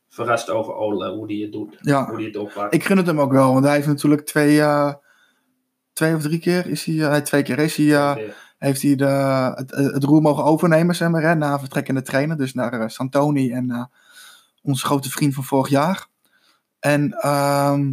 verrast 0.08 0.50
over 0.50 0.74
Ole, 0.74 1.10
hoe 1.10 1.26
die 1.26 1.42
het 1.42 1.52
doet. 1.52 1.78
Ja. 1.80 2.06
Hoe 2.06 2.16
die 2.16 2.26
het 2.26 2.36
oppakt. 2.36 2.74
Ik 2.74 2.84
gun 2.84 2.96
het 2.96 3.06
hem 3.06 3.20
ook 3.20 3.32
wel, 3.32 3.52
want 3.52 3.64
hij 3.64 3.74
heeft 3.74 3.86
natuurlijk 3.86 4.26
twee, 4.26 4.62
twee 5.92 6.14
of 6.14 6.22
drie 6.22 6.38
keer, 6.38 6.66
is 6.66 6.84
hij, 6.84 6.94
eh, 7.04 7.10
nee, 7.10 7.22
twee 7.22 7.42
keer 7.42 7.58
is 7.58 7.76
hij, 7.76 7.94
eh, 7.94 8.16
heeft 8.58 8.82
hij 8.82 8.94
de, 8.94 9.04
het, 9.54 9.70
het 9.70 10.04
roer 10.04 10.22
mogen 10.22 10.44
overnemen, 10.44 10.94
zeg 10.94 11.08
maar, 11.08 11.22
hè, 11.22 11.34
na 11.34 11.58
vertrekkende 11.58 12.02
trainer. 12.02 12.36
Dus 12.36 12.54
naar 12.54 12.72
eh, 12.72 12.88
Santoni 12.88 13.52
en 13.52 13.90
onze 14.62 14.84
grote 14.86 15.10
vriend 15.10 15.34
van 15.34 15.44
vorig 15.44 15.68
jaar. 15.68 16.06
En 16.78 17.12
ehm, 17.12 17.88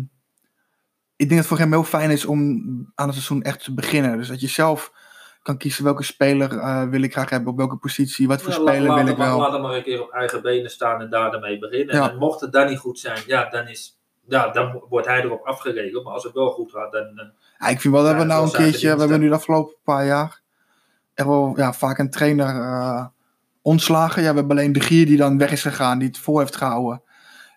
ik 1.16 1.30
denk 1.30 1.30
dat 1.30 1.38
het 1.38 1.48
voor 1.48 1.58
hem 1.58 1.72
heel 1.72 1.84
fijn 1.84 2.10
is 2.12 2.26
om 2.26 2.40
aan 2.96 3.06
het 3.06 3.16
seizoen 3.16 3.42
echt 3.42 3.64
te 3.64 3.74
beginnen. 3.74 4.18
Dus 4.18 4.28
dat 4.28 4.42
je 4.42 4.48
zelf 4.48 4.92
kan 5.42 5.58
kiezen 5.58 5.84
welke 5.84 6.04
speler 6.04 6.50
wil 6.90 7.02
ik 7.02 7.12
graag 7.12 7.30
hebben, 7.30 7.52
op 7.52 7.58
welke 7.58 7.78
positie, 7.78 8.28
wat 8.28 8.42
voor 8.42 8.52
Ja, 8.52 8.58
speler 8.60 8.94
wil 8.94 9.08
ik 9.08 9.18
maar- 9.18 9.28
wel. 9.28 9.40
Laat 9.40 9.52
hem 9.52 9.62
maar 9.62 9.76
een 9.76 9.84
keer 9.84 10.02
op 10.02 10.12
eigen 10.12 10.42
benen 10.42 10.72
staan 10.72 11.02
en 11.02 11.10
daar 11.10 11.34
ermee 11.34 11.60
beginnen. 11.60 11.96
Ja. 11.96 12.10
En 12.12 12.18
mocht 12.18 12.42
het 12.42 12.52
dan 12.52 12.68
niet 12.68 12.80
goed 12.80 13.00
zijn, 13.00 13.20
ja, 13.26 13.50
dan, 13.50 13.68
is, 13.68 14.00
ja, 14.28 14.50
dan 14.50 14.84
wordt 14.90 15.08
hij 15.08 15.24
erop 15.24 15.46
afgerekend. 15.46 16.04
Maar 16.04 16.14
als 16.14 16.24
het 16.24 16.34
wel 16.34 16.50
goed 16.50 16.72
gaat, 16.72 16.92
dan... 16.92 17.32
Ja, 17.60 17.68
ik 17.68 17.82
vind 17.82 17.94
wel 17.94 18.04
dat 18.04 18.12
Ja, 18.12 18.18
we 18.18 18.24
nou 18.24 18.46
een 18.46 18.52
keertje, 18.52 18.94
we 18.94 19.00
hebben 19.00 19.20
nu 19.20 19.28
de 19.30 19.36
afgelopen 19.36 19.76
paar 19.84 20.06
jaar 20.06 20.42
echt 21.14 21.28
wel 21.28 21.54
ja, 21.58 21.74
vaak 21.74 21.98
een 21.98 22.10
trainer 22.10 22.48
eh, 22.62 23.06
ontslagen. 23.62 24.22
Ja, 24.24 24.30
we 24.32 24.38
hebben 24.38 24.58
alleen 24.58 24.72
de 24.74 24.80
Gier 24.80 25.06
die 25.06 25.18
dan 25.18 25.38
weg 25.38 25.52
is 25.52 25.62
gegaan, 25.62 26.00
die 26.00 26.08
het 26.08 26.18
voor 26.18 26.40
heeft 26.40 26.56
gehouden. 26.56 27.02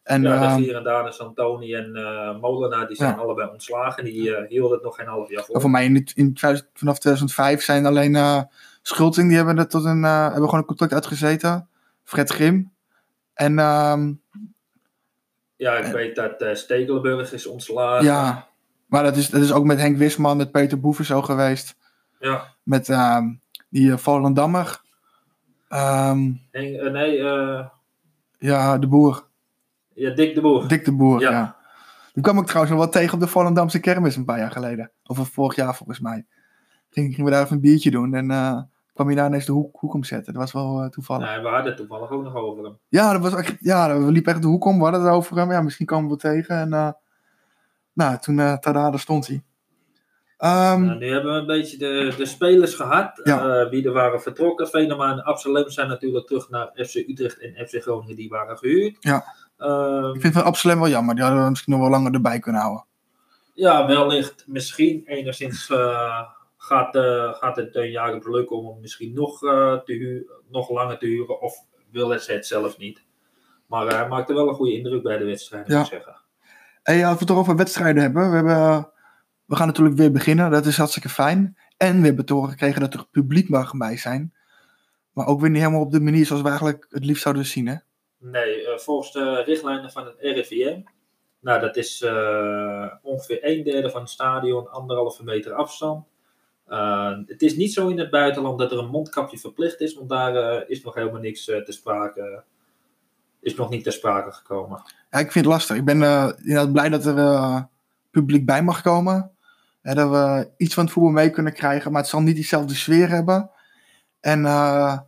En 0.03 0.23
ja, 0.23 0.35
ehm, 0.43 0.57
de 0.57 0.65
vier 0.65 0.77
en 0.77 0.85
Daan, 0.85 1.13
Santoni 1.13 1.75
en 1.75 1.95
eh 1.97 2.41
Molenaar, 2.41 2.87
die 2.87 2.97
zijn 2.97 3.11
Ja. 3.15 3.17
allebei 3.21 3.49
ontslagen. 3.51 4.05
Die 4.05 4.37
eh, 4.37 4.49
hielden 4.49 4.73
het 4.73 4.83
nog 4.83 4.97
geen 4.97 5.07
half 5.07 5.31
jaar 5.31 5.45
voor. 5.45 5.61
voor 5.61 5.71
mij 5.71 5.85
in, 5.85 5.95
het- 5.95 6.13
in 6.15 6.35
2000 6.35 6.71
vanaf 6.79 6.99
2005 6.99 7.63
zijn 7.63 7.87
alleen 7.87 8.17
eh 8.17 8.43
Schulting, 8.83 9.29
die 9.29 9.37
hebben, 9.37 9.69
tot 9.69 9.85
een, 9.85 10.03
hebben 10.03 10.43
gewoon 10.45 10.61
een 10.61 10.65
contract 10.67 10.93
uitgezeten. 10.93 11.69
Fred 12.05 12.31
Grim. 12.31 12.73
En 13.35 13.59
ehm, 13.59 14.13
Ja, 15.57 15.73
ik 15.77 15.93
weet 15.93 16.17
dat 16.17 16.59
Stekelenburg 16.59 17.33
is 17.33 17.47
ontslagen. 17.47 18.05
ja, 18.05 18.49
maar 18.91 19.03
dat 19.03 19.17
is, 19.17 19.29
dat 19.29 19.43
is 19.43 19.53
ook 19.53 19.65
met 19.65 19.79
Henk 19.79 19.97
Wisman, 19.97 20.37
met 20.37 20.51
Peter 20.51 20.81
Boeven 20.81 21.05
zo 21.05 21.23
geweest. 21.23 21.77
Ja. 22.19 22.55
Met 22.63 22.89
ehm, 22.89 23.29
die 23.69 23.89
uh, 23.89 23.97
Volendammer. 23.97 24.81
Ehm, 25.69 26.31
eh, 26.51 26.91
nee, 26.93 27.19
eh, 27.19 27.67
ja, 28.39 28.79
de 28.79 28.87
boer. 28.87 29.25
ja, 29.95 30.11
Dick 30.11 30.35
de 30.35 30.41
Boer. 30.41 30.69
Dick 30.69 30.85
de 30.85 30.93
Boer, 30.93 31.21
ja. 31.21 31.31
Ja. 31.31 31.59
Die 32.13 32.23
kwam 32.23 32.39
ik 32.39 32.47
trouwens 32.47 32.73
nog 32.73 32.83
wel 32.83 32.93
tegen 32.93 33.15
op 33.15 33.21
de 33.21 33.27
Volendamse 33.27 33.81
kermis 33.81 34.17
een 34.17 34.25
paar 34.25 34.39
jaar 34.39 34.51
geleden. 34.51 34.91
Of 35.05 35.29
vorig 35.33 35.57
jaar 35.57 35.75
volgens 35.75 36.01
mij. 36.01 36.27
Ging, 36.91 37.15
gingen 37.15 37.25
we 37.25 37.31
daar 37.31 37.43
even 37.43 37.55
een 37.55 37.63
biertje 37.63 37.91
doen 37.91 38.15
en 38.15 38.31
eh, 38.31 38.61
kwam 38.95 39.11
je 39.11 39.17
daar 39.17 39.27
ineens 39.27 39.45
de 39.45 39.53
hoek, 39.53 39.77
hoek 39.81 39.95
omzetten. 39.95 40.33
Dat 40.33 40.43
was 40.43 40.53
wel 40.53 40.83
eh, 40.83 40.89
toevallig. 40.89 41.29
Nee, 41.29 41.41
we 41.41 41.49
hadden 41.49 41.77
toevallig 41.77 42.11
ook 42.11 42.23
nog 42.23 42.35
over 42.35 42.65
hem. 42.65 42.79
Ja, 42.89 43.19
dat 43.19 43.33
was 43.33 43.53
ja, 43.61 43.99
we 43.99 44.13
liepen 44.13 44.33
echt 44.33 44.43
de 44.43 44.49
hoek 44.49 44.65
om, 44.65 44.77
we 44.77 44.83
hadden 44.83 45.03
het 45.03 45.11
over 45.11 45.37
hem. 45.37 45.51
Ja, 45.51 45.61
misschien 45.61 45.87
komen 45.87 46.11
we 46.11 46.17
tegen. 46.17 46.57
En 46.57 46.73
eh, 46.73 46.91
nou, 48.01 48.19
toen, 48.19 48.37
tada, 48.37 48.91
daar 48.91 48.99
stond 48.99 49.27
hij. 49.27 49.43
Ehm, 50.39 50.85
Nou, 50.85 50.99
nu 50.99 51.13
hebben 51.13 51.33
we 51.35 51.39
een 51.41 51.47
beetje 51.47 51.77
de, 51.77 52.15
de 52.17 52.27
spelers 52.27 52.75
gehad. 52.75 53.21
Ja. 53.25 53.61
eh, 53.63 53.71
wie 53.71 53.85
er 53.87 53.93
waren 53.93 54.21
vertrokken. 54.21 54.69
Venema 54.69 55.11
en 55.13 55.23
Absalem 55.25 55.71
zijn 55.71 55.89
natuurlijk 55.89 56.27
terug 56.27 56.49
naar 56.51 56.71
FC 56.75 56.95
Utrecht 56.95 57.39
en 57.41 57.69
FC 57.69 57.83
Groningen. 57.83 58.17
Die 58.17 58.29
waren 58.29 58.59
gehuurd. 58.59 58.97
Ja. 59.01 59.25
Ehm, 59.59 60.15
ik 60.15 60.21
vind 60.21 60.35
van 60.35 60.45
Absalem 60.45 60.79
wel 60.81 60.89
jammer. 60.89 61.15
Die 61.15 61.25
hadden 61.25 61.43
we 61.45 61.51
misschien 61.51 61.73
nog 61.73 61.83
wel 61.83 61.91
langer 61.91 62.15
erbij 62.15 62.39
kunnen 62.39 62.61
houden. 62.61 62.85
ja, 63.55 63.87
wellicht 63.87 64.45
misschien 64.47 65.03
enigszins 65.07 65.71
eh, 65.71 66.23
gaat, 66.57 66.97
gaat 67.37 67.57
het 67.57 67.77
een 67.77 67.91
jaar 67.91 68.13
lukken 68.25 68.57
om 68.57 68.67
hem 68.67 68.81
misschien 68.81 69.13
nog, 69.15 69.39
te 69.39 69.83
huur, 69.93 70.25
nog 70.51 70.71
langer 70.71 70.99
te 70.99 71.07
huren. 71.07 71.41
Of 71.41 71.55
wil 71.91 72.09
het 72.09 72.23
ze 72.23 72.33
het 72.33 72.47
zelf 72.47 72.79
niet. 72.79 73.03
Maar 73.67 73.87
hij 73.87 74.09
maakte 74.09 74.35
wel 74.35 74.49
een 74.49 74.55
goede 74.55 74.73
indruk 74.77 75.03
bij 75.03 75.19
de 75.19 75.25
wedstrijd, 75.25 75.69
moet 75.69 75.79
ik 75.79 75.85
zeggen. 75.87 76.17
Hey, 76.91 77.07
als 77.07 77.19
we 77.19 77.25
het 77.25 77.31
over 77.31 77.57
wedstrijden 77.57 78.03
hebben. 78.03 78.31
We, 78.31 78.37
hebben 78.37 78.93
we 79.45 79.57
gaan 79.57 79.67
natuurlijk 79.67 79.97
weer 79.97 80.13
beginnen. 80.13 80.51
Dat 80.51 80.67
is 80.67 80.77
hartstikke 80.77 81.09
fijn. 81.09 81.59
En 81.77 82.01
we 82.01 82.07
hebben 82.07 82.25
te 82.25 82.47
gekregen 82.49 82.81
dat 82.81 82.95
er 82.95 83.07
publiek 83.11 83.49
mag 83.49 83.77
bij 83.77 83.97
zijn. 83.97 84.35
Maar 85.13 85.27
ook 85.27 85.41
weer 85.41 85.51
niet 85.51 85.61
helemaal 85.61 85.81
op 85.81 85.91
de 85.93 86.01
manier 86.01 86.27
zoals 86.27 86.43
we 86.43 86.49
eigenlijk 86.49 86.87
het 86.89 87.05
liefst 87.05 87.23
zouden 87.23 87.47
zien. 87.47 87.67
Hè? 87.67 87.75
Nee, 88.19 88.67
eh, 88.67 88.79
volgens 88.79 89.13
de 89.13 89.43
richtlijnen 89.43 89.91
van 89.91 90.05
het 90.07 90.15
RIVM. 90.19 90.83
Nou, 91.41 91.61
dat 91.61 91.77
is 91.77 92.03
eh, 92.03 92.93
ongeveer 93.03 93.39
een 93.43 93.63
derde 93.63 93.91
van 93.91 94.01
het 94.01 94.11
stadion, 94.11 94.71
anderhalve 94.71 95.25
meter 95.25 95.53
afstand. 95.53 96.07
Eh, 96.67 97.19
het 97.27 97.43
is 97.43 97.57
niet 97.57 97.73
zo 97.73 97.89
in 97.89 97.99
het 97.99 98.11
buitenland 98.11 98.59
dat 98.59 98.73
er 98.73 98.79
een 98.79 98.91
mondkapje 98.91 99.39
verplicht 99.39 99.81
is, 99.81 99.95
want 99.95 100.09
daar 100.09 100.65
is 100.69 100.83
nog 100.83 100.95
helemaal 100.95 101.21
niks 101.21 101.45
te 101.45 101.65
sprake. 101.67 102.43
Is 103.41 103.55
nog 103.55 103.71
niet 103.71 103.83
ter 103.83 103.93
sprake 103.93 104.33
gekomen. 104.33 104.83
Ja, 105.11 105.19
ik 105.19 105.33
vind 105.33 105.45
het 105.45 105.55
lastig. 105.55 105.77
Ik 105.77 105.85
ben 105.85 106.03
eh, 106.03 106.29
inderdaad 106.37 106.73
blij 106.73 106.89
dat 106.89 107.07
er 107.07 107.19
eh, 107.19 107.63
publiek 108.11 108.47
bij 108.47 108.63
mag 108.63 108.83
komen. 108.83 109.31
Hè, 109.83 109.95
dat 109.95 110.11
we 110.11 110.51
iets 110.57 110.75
van 110.75 110.85
het 110.85 110.93
voetbal 110.93 111.13
mee 111.13 111.31
kunnen 111.31 111.53
krijgen. 111.53 111.93
Maar 111.93 112.01
het 112.01 112.11
zal 112.11 112.21
niet 112.21 112.35
diezelfde 112.35 112.75
sfeer 112.75 113.09
hebben. 113.09 113.51
En 114.21 114.47
eh, 114.47 114.99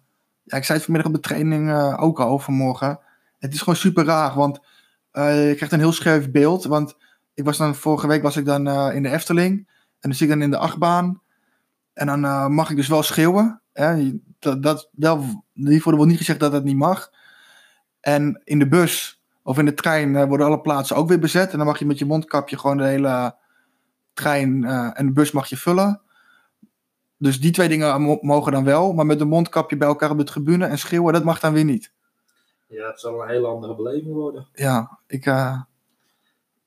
ja, 0.43 0.57
ik 0.57 0.65
zei 0.65 0.79
het 0.79 0.87
vanmiddag 0.87 1.13
op 1.13 1.23
de 1.23 1.29
training 1.29 1.73
ook 1.97 2.21
al 2.21 2.39
vanmorgen. 2.39 3.01
Het 3.39 3.55
is 3.55 3.59
gewoon 3.59 3.77
super 3.77 4.05
raar. 4.05 4.35
Want 4.35 4.61
je 5.13 5.53
krijgt 5.57 5.73
een 5.73 5.79
heel 5.79 5.93
scheef 5.93 6.31
beeld. 6.31 6.65
Want 6.65 6.97
ik 7.35 7.45
was 7.45 7.57
dan, 7.57 7.75
vorige 7.75 8.07
week 8.07 8.23
was 8.23 8.37
ik 8.37 8.45
dan 8.45 8.93
in 8.93 9.03
de 9.03 9.11
Efteling. 9.11 9.59
En 9.59 10.09
dan 10.09 10.13
zit 10.13 10.21
ik 10.21 10.29
dan 10.29 10.43
in 10.43 10.51
de 10.51 10.59
achtbaan. 10.59 11.21
En 11.93 12.07
dan 12.07 12.53
mag 12.53 12.71
ik 12.71 12.77
dus 12.77 12.89
wel 12.89 13.03
schreeuwen. 13.03 13.61
Hè? 13.73 14.13
Dat, 14.39 14.63
dat, 14.63 14.89
wel, 14.93 15.45
in 15.55 15.81
wordt 15.83 16.05
niet 16.05 16.17
gezegd 16.17 16.41
dat 16.41 16.53
dat 16.53 16.65
niet 16.65 16.77
mag. 16.77 17.11
En 18.01 18.41
in 18.45 18.59
de 18.59 18.69
bus 18.69 19.22
of 19.43 19.59
in 19.59 19.65
de 19.65 19.75
trein 19.75 20.17
eh, 20.17 20.25
worden 20.29 20.47
alle 20.47 20.61
plaatsen 20.61 20.97
ook 20.97 21.09
weer 21.09 21.19
bezet. 21.19 21.51
En 21.53 21.57
dan 21.59 21.67
mag 21.67 21.79
je 21.79 21.87
met 21.87 21.99
je 21.99 22.07
mondkapje 22.07 22.59
gewoon 22.59 22.77
de 22.77 22.85
hele 22.85 23.35
trein 24.13 24.65
eh, 24.65 24.91
en 24.95 25.07
de 25.07 25.13
bus 25.13 25.31
mag 25.31 25.49
je 25.49 25.57
vullen. 25.57 26.01
Dus 27.17 27.41
die 27.41 27.53
twee 27.53 27.69
dingen 27.69 28.03
mo- 28.03 28.19
mogen 28.21 28.53
dan 28.53 28.65
wel, 28.65 28.93
maar 28.93 29.07
met 29.07 29.21
een 29.21 29.29
mondkapje 29.29 29.77
bij 29.77 29.89
elkaar 29.89 30.11
op 30.11 30.19
de 30.19 30.25
tribune 30.25 30.67
en 30.67 30.79
schreeuwen, 30.79 31.13
dat 31.13 31.25
mag 31.25 31.41
dan 31.41 31.53
weer 31.53 31.65
niet. 31.65 31.93
Ja, 32.67 32.87
het 32.87 33.01
zal 33.01 33.23
een 33.23 33.29
hele 33.29 33.47
andere 33.47 33.75
beleving 33.77 34.15
worden. 34.15 34.49
Ja, 34.53 34.99
ik, 35.07 35.27
eh, 35.27 35.61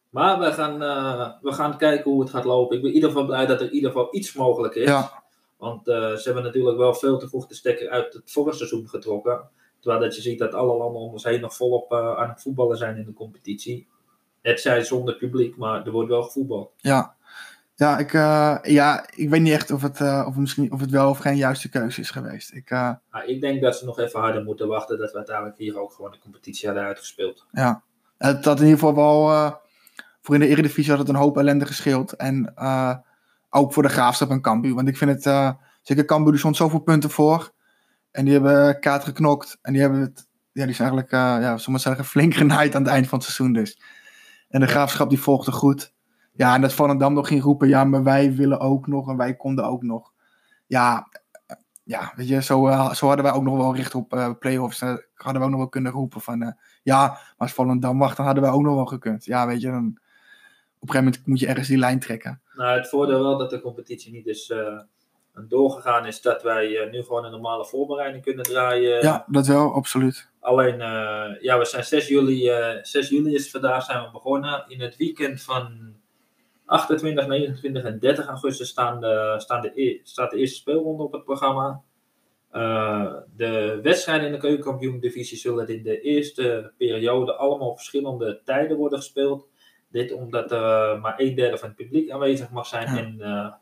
Maar 0.10 0.40
we 0.40 0.52
gaan, 0.54 0.84
eh, 0.84 1.32
we 1.42 1.52
gaan 1.52 1.78
kijken 1.78 2.12
hoe 2.12 2.22
het 2.22 2.30
gaat 2.30 2.44
lopen. 2.46 2.76
Ik 2.76 2.82
ben 2.82 2.90
in 2.90 2.96
ieder 2.96 3.10
geval 3.10 3.26
blij 3.26 3.46
dat 3.46 3.60
er 3.62 3.68
in 3.68 3.74
ieder 3.74 3.92
geval 3.92 4.08
iets 4.16 4.34
mogelijk 4.34 4.76
is. 4.76 4.88
ja, 4.88 5.24
Want 5.58 5.88
eh, 5.88 5.96
ze 6.14 6.22
hebben 6.24 6.44
natuurlijk 6.44 6.78
wel 6.78 6.94
veel 6.94 7.18
te 7.18 7.28
vroeg 7.30 7.48
de 7.48 7.56
stekker 7.56 7.90
uit 7.90 8.14
het 8.14 8.32
vorige 8.32 8.58
seizoen 8.58 8.88
getrokken. 8.88 9.50
Terwijl 9.86 10.06
dat 10.06 10.16
je 10.16 10.22
ziet 10.22 10.40
dat 10.40 10.54
alle 10.54 10.78
landen 10.78 11.02
om 11.02 11.12
ons 11.12 11.24
heen 11.24 11.42
nog 11.42 11.56
volop 11.56 11.92
eh, 11.92 12.18
aan 12.18 12.30
het 12.30 12.42
voetballen 12.42 12.78
zijn 12.78 12.98
in 12.98 13.06
de 13.06 13.14
competitie. 13.14 13.88
Het 14.42 14.62
zij 14.62 14.84
zonder 14.84 15.16
publiek, 15.16 15.58
maar 15.58 15.86
er 15.86 15.92
wordt 15.92 16.10
wel 16.10 16.24
gevoetbald. 16.24 16.72
ja. 16.78 17.16
Ja, 17.76 17.98
ik, 17.98 18.14
eh, 18.14 18.58
ja, 18.62 19.06
ik 19.16 19.30
weet 19.30 19.42
niet 19.42 19.54
echt 19.54 19.72
of 19.72 19.82
het, 19.82 20.02
eh, 20.02 20.26
of, 20.28 20.36
misschien, 20.36 20.72
of 20.72 20.80
het 20.80 20.90
wel 20.90 21.10
of 21.10 21.18
geen 21.18 21.36
juiste 21.38 21.70
keuze 21.70 22.02
is 22.02 22.10
geweest. 22.10 22.54
Ik, 22.54 22.70
Maar 22.70 23.26
ik 23.26 23.42
denk 23.42 23.62
dat 23.62 23.78
ze 23.78 23.86
nog 23.86 24.00
even 24.00 24.20
harder 24.20 24.44
moeten 24.44 24.68
wachten. 24.68 24.98
Dat 24.98 25.12
we 25.12 25.18
uiteindelijk 25.18 25.58
hier 25.58 25.80
ook 25.80 25.92
gewoon 25.92 26.12
de 26.12 26.20
competitie 26.20 26.68
hadden 26.68 26.86
uitgespeeld. 26.86 27.46
ja. 27.52 27.82
Het 28.18 28.46
had 28.46 28.60
in 28.60 28.66
ieder 28.66 28.80
geval 28.80 28.96
wel, 28.96 29.58
voor 30.22 30.36
in 30.36 30.42
de 30.42 30.48
Eredivisie 30.48 30.92
had 30.92 31.00
het 31.00 31.10
een 31.10 31.16
hoop 31.16 31.38
ellende 31.38 31.66
gescheeld. 31.66 32.14
En 32.14 32.54
ook 33.50 33.74
voor 33.74 33.84
de 33.84 33.90
Graafschap 33.90 34.30
en 34.30 34.42
Cambuur. 34.42 34.74
Want 34.74 34.88
ik 34.88 34.98
vind 34.98 35.24
het, 35.24 35.56
zeker 35.82 36.06
Cambuur, 36.06 36.34
er 36.34 36.40
stond 36.40 36.56
zoveel 36.56 36.80
punten 36.80 37.10
voor. 37.10 37.54
En 38.16 38.26
die 38.26 38.34
hebben 38.34 38.80
kaart 38.80 39.04
geknokt. 39.04 39.58
En 39.62 39.74
die 39.74 39.82
hebben 39.82 40.00
het, 40.00 40.28
ja, 40.52 40.66
die 40.66 40.76
zijn 40.76 40.90
eigenlijk, 40.90 41.12
eh 41.12 41.20
ja, 41.20 41.60
maar 41.66 41.80
zeggen, 41.80 42.06
flink 42.16 42.34
genaaid 42.34 42.76
aan 42.76 42.84
het 42.84 42.92
eind 42.92 43.08
van 43.08 43.18
het 43.18 43.28
seizoen 43.28 43.54
dus. 43.54 43.80
En 44.50 44.60
de 44.60 44.68
Graafschap 44.68 45.10
die 45.10 45.20
volgde 45.20 45.52
goed. 45.52 45.94
Ja, 46.34 46.56
en 46.56 46.62
dat 46.62 46.74
Volendam 46.74 47.14
nog 47.14 47.28
ging 47.28 47.44
roepen, 47.44 47.68
ja, 47.68 47.84
maar 47.84 48.04
wij 48.04 48.34
willen 48.34 48.60
ook 48.60 48.88
nog 48.88 49.10
en 49.10 49.18
wij 49.18 49.36
konden 49.36 49.66
ook 49.66 49.84
nog. 49.84 50.14
Ja, 50.68 51.08
eh, 51.48 51.58
ja 51.84 52.14
weet 52.16 52.28
je, 52.28 52.42
zo, 52.42 52.68
eh, 52.68 52.94
zo 52.94 53.08
hadden 53.08 53.26
wij 53.26 53.34
ook 53.34 53.44
nog 53.44 53.58
wel 53.58 53.76
recht 53.76 53.96
op 53.96 54.14
eh 54.14 54.32
play-offs. 54.40 54.82
Eh, 54.82 54.96
hadden 55.14 55.42
we 55.42 55.48
ook 55.48 55.54
nog 55.54 55.60
wel 55.60 55.70
kunnen 55.70 55.92
roepen 55.92 56.22
van, 56.22 56.42
eh, 56.42 56.52
ja, 56.84 57.08
maar 57.08 57.34
als 57.38 57.54
Volendam 57.54 57.98
wacht, 57.98 58.18
dan 58.18 58.26
hadden 58.26 58.44
wij 58.44 58.52
ook 58.52 58.62
nog 58.62 58.76
wel 58.76 58.86
gekund. 58.86 59.26
Ja, 59.26 59.48
weet 59.48 59.62
je, 59.62 59.68
dan, 59.68 59.86
op 59.86 59.94
een 60.82 60.90
gegeven 60.90 61.04
moment 61.04 61.28
moet 61.28 61.40
je 61.40 61.48
ergens 61.48 61.68
die 61.68 61.78
lijn 61.78 62.00
trekken. 62.00 62.42
Nou, 62.54 62.78
het 62.78 62.90
voordeel 62.90 63.24
wel 63.24 63.38
dat 63.38 63.50
de 63.50 63.62
competitie 63.62 64.12
niet 64.12 64.26
is 64.26 64.54
eh, 65.36 65.44
doorgegaan 65.48 66.06
is 66.06 66.22
dat 66.22 66.44
wij 66.44 66.78
eh, 66.78 66.92
nu 66.92 67.04
gewoon 67.04 67.26
een 67.26 67.32
normale 67.32 67.66
voorbereiding 67.66 68.24
kunnen 68.24 68.44
draaien. 68.44 69.02
Ja, 69.02 69.26
dat 69.28 69.48
wel, 69.48 69.74
absoluut. 69.74 70.30
Alleen, 70.40 70.82
eh, 70.82 71.42
ja, 71.42 71.58
we 71.58 71.66
zijn 71.66 71.84
6 71.84 72.08
juli, 72.08 72.50
eh 72.50 72.76
6 72.82 73.10
juli 73.10 73.34
is 73.34 73.52
vandaag 73.52 73.84
zijn 73.84 74.04
we 74.04 74.12
begonnen. 74.12 74.64
In 74.68 74.82
het 74.82 74.96
weekend 74.98 75.42
van 75.42 75.94
28, 76.66 77.28
29 77.28 77.84
en 77.84 78.00
30 78.00 78.28
augustus 78.28 78.70
staan 78.70 79.00
de, 79.00 79.34
staan 79.38 79.62
de, 79.62 79.72
e- 79.82 80.00
staat 80.04 80.32
de 80.32 80.38
eerste 80.38 80.56
speelronde 80.56 81.04
op 81.04 81.12
het 81.12 81.24
programma. 81.24 81.82
Eh, 82.52 83.14
de 83.36 83.80
wedstrijden 83.84 84.26
in 84.26 84.32
de 84.32 84.38
keukenkampioen 84.38 85.00
divisie 85.00 85.38
zullen 85.38 85.68
in 85.68 85.84
de 85.84 86.02
eerste 86.02 86.72
periode 86.78 87.36
allemaal 87.36 87.70
op 87.70 87.76
verschillende 87.78 88.42
tijden 88.44 88.78
worden 88.78 89.00
gespeeld. 89.00 89.48
Dit 89.90 90.12
omdat 90.12 90.52
er 90.52 91.00
maar 91.00 91.14
een 91.18 91.36
derde 91.36 91.58
van 91.58 91.68
het 91.68 91.78
publiek 91.78 92.10
aanwezig 92.12 92.50
mag 92.50 92.68
zijn 92.68 92.96
Ja. 92.96 92.98
en 92.98 93.22
eh, 93.22 93.54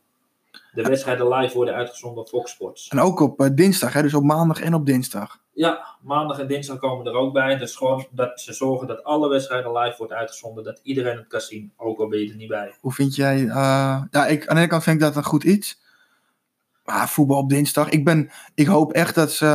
de 0.74 0.82
wedstrijden 0.82 1.28
live 1.28 1.56
worden 1.56 1.74
uitgezonden 1.74 2.24
op 2.24 2.30
Fox 2.30 2.52
Sports. 2.52 2.88
En 2.88 3.00
ook 3.00 3.20
op 3.20 3.42
eh, 3.42 3.50
dinsdag, 3.54 3.94
hè, 3.94 4.02
dus 4.02 4.14
op 4.14 4.24
maandag 4.24 4.62
en 4.62 4.74
op 4.74 4.86
dinsdag. 4.86 5.42
Ja, 5.52 5.86
maandag 6.02 6.40
en 6.40 6.48
dinsdag 6.48 6.78
komen 6.78 7.06
er 7.06 7.14
ook 7.14 7.34
bij. 7.34 7.58
Dus 7.58 7.76
gewoon 7.76 8.06
dat 8.12 8.40
ze 8.40 8.54
zorgen 8.54 8.88
dat 8.88 9.04
alle 9.04 9.30
wedstrijden 9.30 9.72
live 9.72 9.98
wordt 9.98 10.14
uitgezonden. 10.14 10.64
Dat 10.64 10.80
iedereen 10.84 11.18
het 11.18 11.28
kan 11.28 11.42
zien, 11.42 11.74
ook 11.78 12.00
al 12.00 12.08
ben 12.08 12.20
je 12.20 12.30
er 12.30 12.36
niet 12.36 12.48
bij. 12.48 12.76
Hoe 12.80 12.94
vind 12.94 13.16
jij... 13.16 13.48
eh, 13.48 14.02
ja, 14.12 14.26
ik, 14.28 14.48
aan 14.48 14.56
de 14.56 14.62
ene 14.62 14.70
kant 14.70 14.84
vind 14.84 14.96
ik 14.96 15.02
dat 15.02 15.16
een 15.16 15.24
goed 15.24 15.44
iets. 15.44 15.82
Maar 16.86 17.10
voetbal 17.10 17.38
op 17.38 17.50
dinsdag. 17.50 17.90
Ik, 17.90 18.06
ben, 18.06 18.32
ik 18.56 18.68
hoop 18.68 18.92
echt 18.92 19.16
dat 19.16 19.32
ze, 19.32 19.46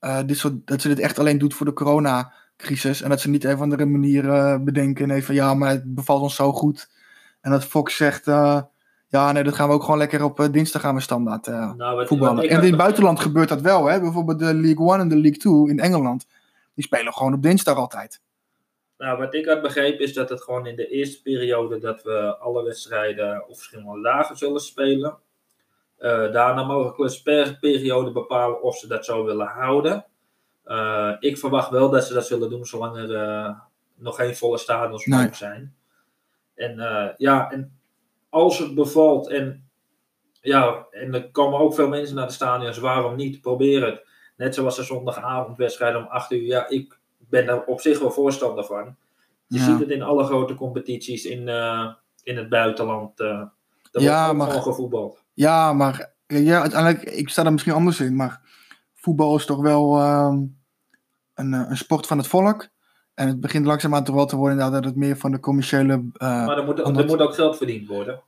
eh, 0.00 0.18
dit 0.26 0.36
soort, 0.36 0.66
dat 0.66 0.80
ze 0.80 0.88
dit 0.88 0.98
echt 0.98 1.18
alleen 1.18 1.38
doet 1.38 1.54
voor 1.54 1.66
de 1.66 1.72
coronacrisis. 1.72 3.02
En 3.02 3.10
dat 3.10 3.20
ze 3.20 3.30
niet 3.30 3.44
een 3.44 3.54
of 3.54 3.60
andere 3.60 3.86
manier 3.86 4.22
bedenken. 4.64 5.08
Nee, 5.08 5.24
van 5.24 5.34
ja, 5.34 5.54
maar 5.54 5.70
het 5.70 5.94
bevalt 5.94 6.22
ons 6.22 6.34
zo 6.34 6.52
goed. 6.52 6.90
En 7.40 7.50
dat 7.50 7.64
Fox 7.64 7.96
zegt... 7.96 8.26
ja, 9.10 9.32
nee, 9.32 9.42
dat 9.42 9.54
gaan 9.54 9.68
we 9.68 9.74
ook 9.74 9.82
gewoon 9.82 9.98
lekker 9.98 10.24
op 10.24 10.40
eh, 10.40 10.46
dinsdag 10.50 10.80
gaan 10.82 10.94
we 10.94 11.00
standaard 11.00 11.46
eh, 11.46 11.72
Nou, 11.74 11.96
wat, 11.96 12.06
voetballen. 12.06 12.36
wat 12.36 12.44
En 12.44 12.62
in 12.62 12.68
het 12.68 12.76
buitenland 12.76 13.20
gebeurt 13.20 13.48
dat 13.48 13.60
wel. 13.60 13.86
Hè? 13.86 14.00
Bijvoorbeeld 14.00 14.38
de 14.38 14.54
League 14.54 14.86
One 14.86 14.98
en 15.02 15.08
de 15.08 15.16
League 15.16 15.38
Two 15.38 15.66
in 15.66 15.78
Engeland. 15.78 16.26
Die 16.74 16.84
spelen 16.84 17.12
gewoon 17.12 17.34
op 17.34 17.42
dinsdag 17.42 17.76
altijd. 17.76 18.20
nou, 18.98 19.18
wat 19.18 19.34
ik 19.34 19.46
had 19.46 19.62
begrepen 19.62 20.04
is 20.04 20.14
dat 20.14 20.28
het 20.28 20.42
gewoon 20.42 20.66
in 20.66 20.76
de 20.76 20.86
eerste 20.88 21.22
periode 21.22 21.78
dat 21.78 22.02
we 22.02 22.36
alle 22.38 22.64
wedstrijden 22.64 23.48
op 23.48 23.56
verschillende 23.56 24.02
dagen 24.02 24.36
zullen 24.36 24.60
spelen. 24.60 25.18
Eh, 25.96 26.32
daarna 26.32 26.62
mogelijk 26.64 27.10
ze 27.10 27.22
per 27.22 27.56
periode 27.60 28.12
bepalen 28.12 28.62
of 28.62 28.76
ze 28.76 28.86
dat 28.86 29.04
zo 29.04 29.24
willen 29.24 29.46
houden. 29.46 30.04
Ik 31.20 31.38
verwacht 31.38 31.70
wel 31.70 31.90
dat 31.90 32.04
ze 32.04 32.14
dat 32.14 32.26
zullen 32.26 32.50
doen 32.50 32.64
zolang 32.66 32.96
er 32.96 33.56
nog 33.94 34.16
geen 34.16 34.36
volle 34.36 34.58
stadions 34.58 35.06
Nee. 35.06 35.24
open 35.24 35.36
zijn. 35.36 35.74
En 36.54 36.74
ja, 37.18 37.50
en 37.50 37.79
als 38.30 38.58
het 38.58 38.74
bevalt 38.74 39.28
en 39.28 39.68
ja, 40.40 40.86
en 40.90 41.14
er 41.14 41.30
komen 41.30 41.58
ook 41.58 41.74
veel 41.74 41.88
mensen 41.88 42.16
naar 42.16 42.26
de 42.26 42.32
stadions, 42.32 42.78
waarom 42.78 43.16
niet? 43.16 43.40
Probeer 43.40 43.86
het. 43.86 44.06
Net 44.36 44.54
zoals 44.54 44.76
de 44.76 44.82
zondagavondwedstrijd 44.82 45.96
om 45.96 46.04
8 46.08 46.30
uur. 46.32 46.42
Ja, 46.42 46.68
ik 46.68 46.98
ben 47.18 47.46
daar 47.46 47.64
op 47.64 47.80
zich 47.80 47.98
wel 47.98 48.10
voorstander 48.10 48.64
van. 48.64 48.96
Je 49.46 49.58
Ja. 49.58 49.64
ziet 49.64 49.78
het 49.78 49.90
in 49.90 50.02
alle 50.02 50.24
grote 50.24 50.54
competities 50.54 51.24
in, 51.24 51.48
eh, 51.48 51.92
in 52.22 52.36
het 52.36 52.48
buitenland. 52.48 53.20
eh 53.20 53.42
er 53.92 54.00
Ja, 54.02 54.24
wordt 54.24 54.38
maar- 54.38 54.46
gewoon 54.46 54.62
gevoetbald. 54.62 55.22
Ja, 55.32 55.72
maar 55.72 56.12
ja, 56.26 56.60
uiteindelijk, 56.60 57.02
ik 57.02 57.28
sta 57.28 57.44
er 57.44 57.52
misschien 57.52 57.72
anders 57.74 58.00
in, 58.00 58.16
maar 58.16 58.40
voetbal 58.94 59.36
is 59.36 59.44
toch 59.46 59.60
wel 59.60 59.96
ehm, 59.98 60.38
een, 61.34 61.54
eh, 61.54 61.64
een 61.68 61.76
sport 61.76 62.06
van 62.06 62.18
het 62.18 62.26
volk. 62.26 62.68
En 63.14 63.28
het 63.28 63.40
begint 63.40 63.66
langzaamaan 63.66 64.04
toch 64.04 64.14
wel 64.14 64.26
te 64.26 64.36
worden 64.36 64.58
dat 64.70 64.84
het 64.84 64.96
meer 64.96 65.16
van 65.16 65.30
de 65.30 65.40
commerciële... 65.40 65.92
eh, 65.92 66.46
Maar 66.46 66.58
er 66.58 66.64
moet, 66.64 66.78
er 66.78 67.22
ook 67.22 67.34
geld 67.34 67.56
verdiend 67.56 67.88
worden. 67.88 68.20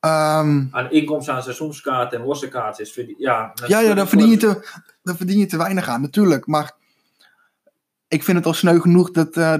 ehm, 0.00 0.64
Aan 0.70 0.90
inkomsten 0.90 1.34
aan 1.34 1.42
seizoenskaarten 1.42 2.18
en 2.18 2.24
losse 2.26 2.48
kaarten 2.48 2.84
is 2.84 2.92
verdien- 2.92 3.16
ja, 3.18 3.52
ja, 3.66 3.80
ja, 3.80 3.94
daar 3.94 4.08
verdien, 4.08 4.28
je 4.28 4.36
te, 4.36 4.80
daar 5.02 5.16
verdien 5.16 5.38
je 5.38 5.46
te 5.46 5.56
weinig 5.56 5.88
aan, 5.88 6.00
natuurlijk. 6.00 6.46
Maar 6.46 6.72
ik 8.08 8.22
vind 8.24 8.36
het 8.36 8.46
al 8.46 8.52
sneu 8.54 8.80
genoeg 8.80 9.10
dat 9.10 9.36
eh, 9.36 9.54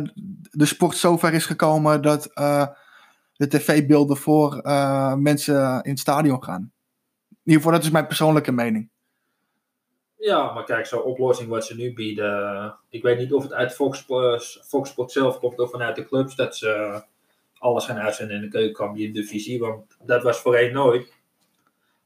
de 0.51 0.67
sport 0.67 0.97
zover 0.97 1.33
is 1.35 1.47
gekomen 1.47 2.03
dat 2.03 2.27
eh, 2.35 2.67
de 3.37 3.47
tv-beelden 3.49 4.17
voor 4.17 4.61
mensen 5.19 5.81
in 5.83 5.91
het 5.91 5.99
stadion 6.01 6.45
gaan. 6.45 6.73
In 7.31 7.39
ieder 7.55 7.61
geval, 7.63 7.73
dat 7.73 7.85
is 7.87 7.91
mijn 7.91 8.07
persoonlijke 8.07 8.53
mening. 8.53 8.89
Ja, 10.19 10.53
maar 10.53 10.65
kijk, 10.65 10.87
zo'n 10.87 11.03
oplossing 11.03 11.49
wat 11.49 11.65
ze 11.67 11.75
nu 11.77 11.93
bieden. 11.95 12.43
eh, 12.55 12.71
Ik 12.89 13.03
weet 13.03 13.19
niet 13.19 13.33
of 13.33 13.43
het 13.43 13.53
uit 13.53 13.73
Fox, 13.75 13.99
Sports- 13.99 14.61
Fox 14.67 14.91
Sports 14.91 15.13
zelf 15.13 15.39
komt 15.39 15.59
of 15.59 15.71
vanuit 15.71 15.97
de 15.97 16.05
clubs 16.07 16.35
dat 16.37 16.57
ze 16.57 17.03
alles 17.59 17.85
gaan 17.85 17.97
uitzenden 17.99 18.37
in 18.37 18.43
de 18.43 18.49
keukenkampioen 18.49 19.13
divisie. 19.13 19.59
Want 19.61 19.97
dat 20.03 20.23
was 20.23 20.39
voorheen 20.41 20.73
nooit. 20.73 21.13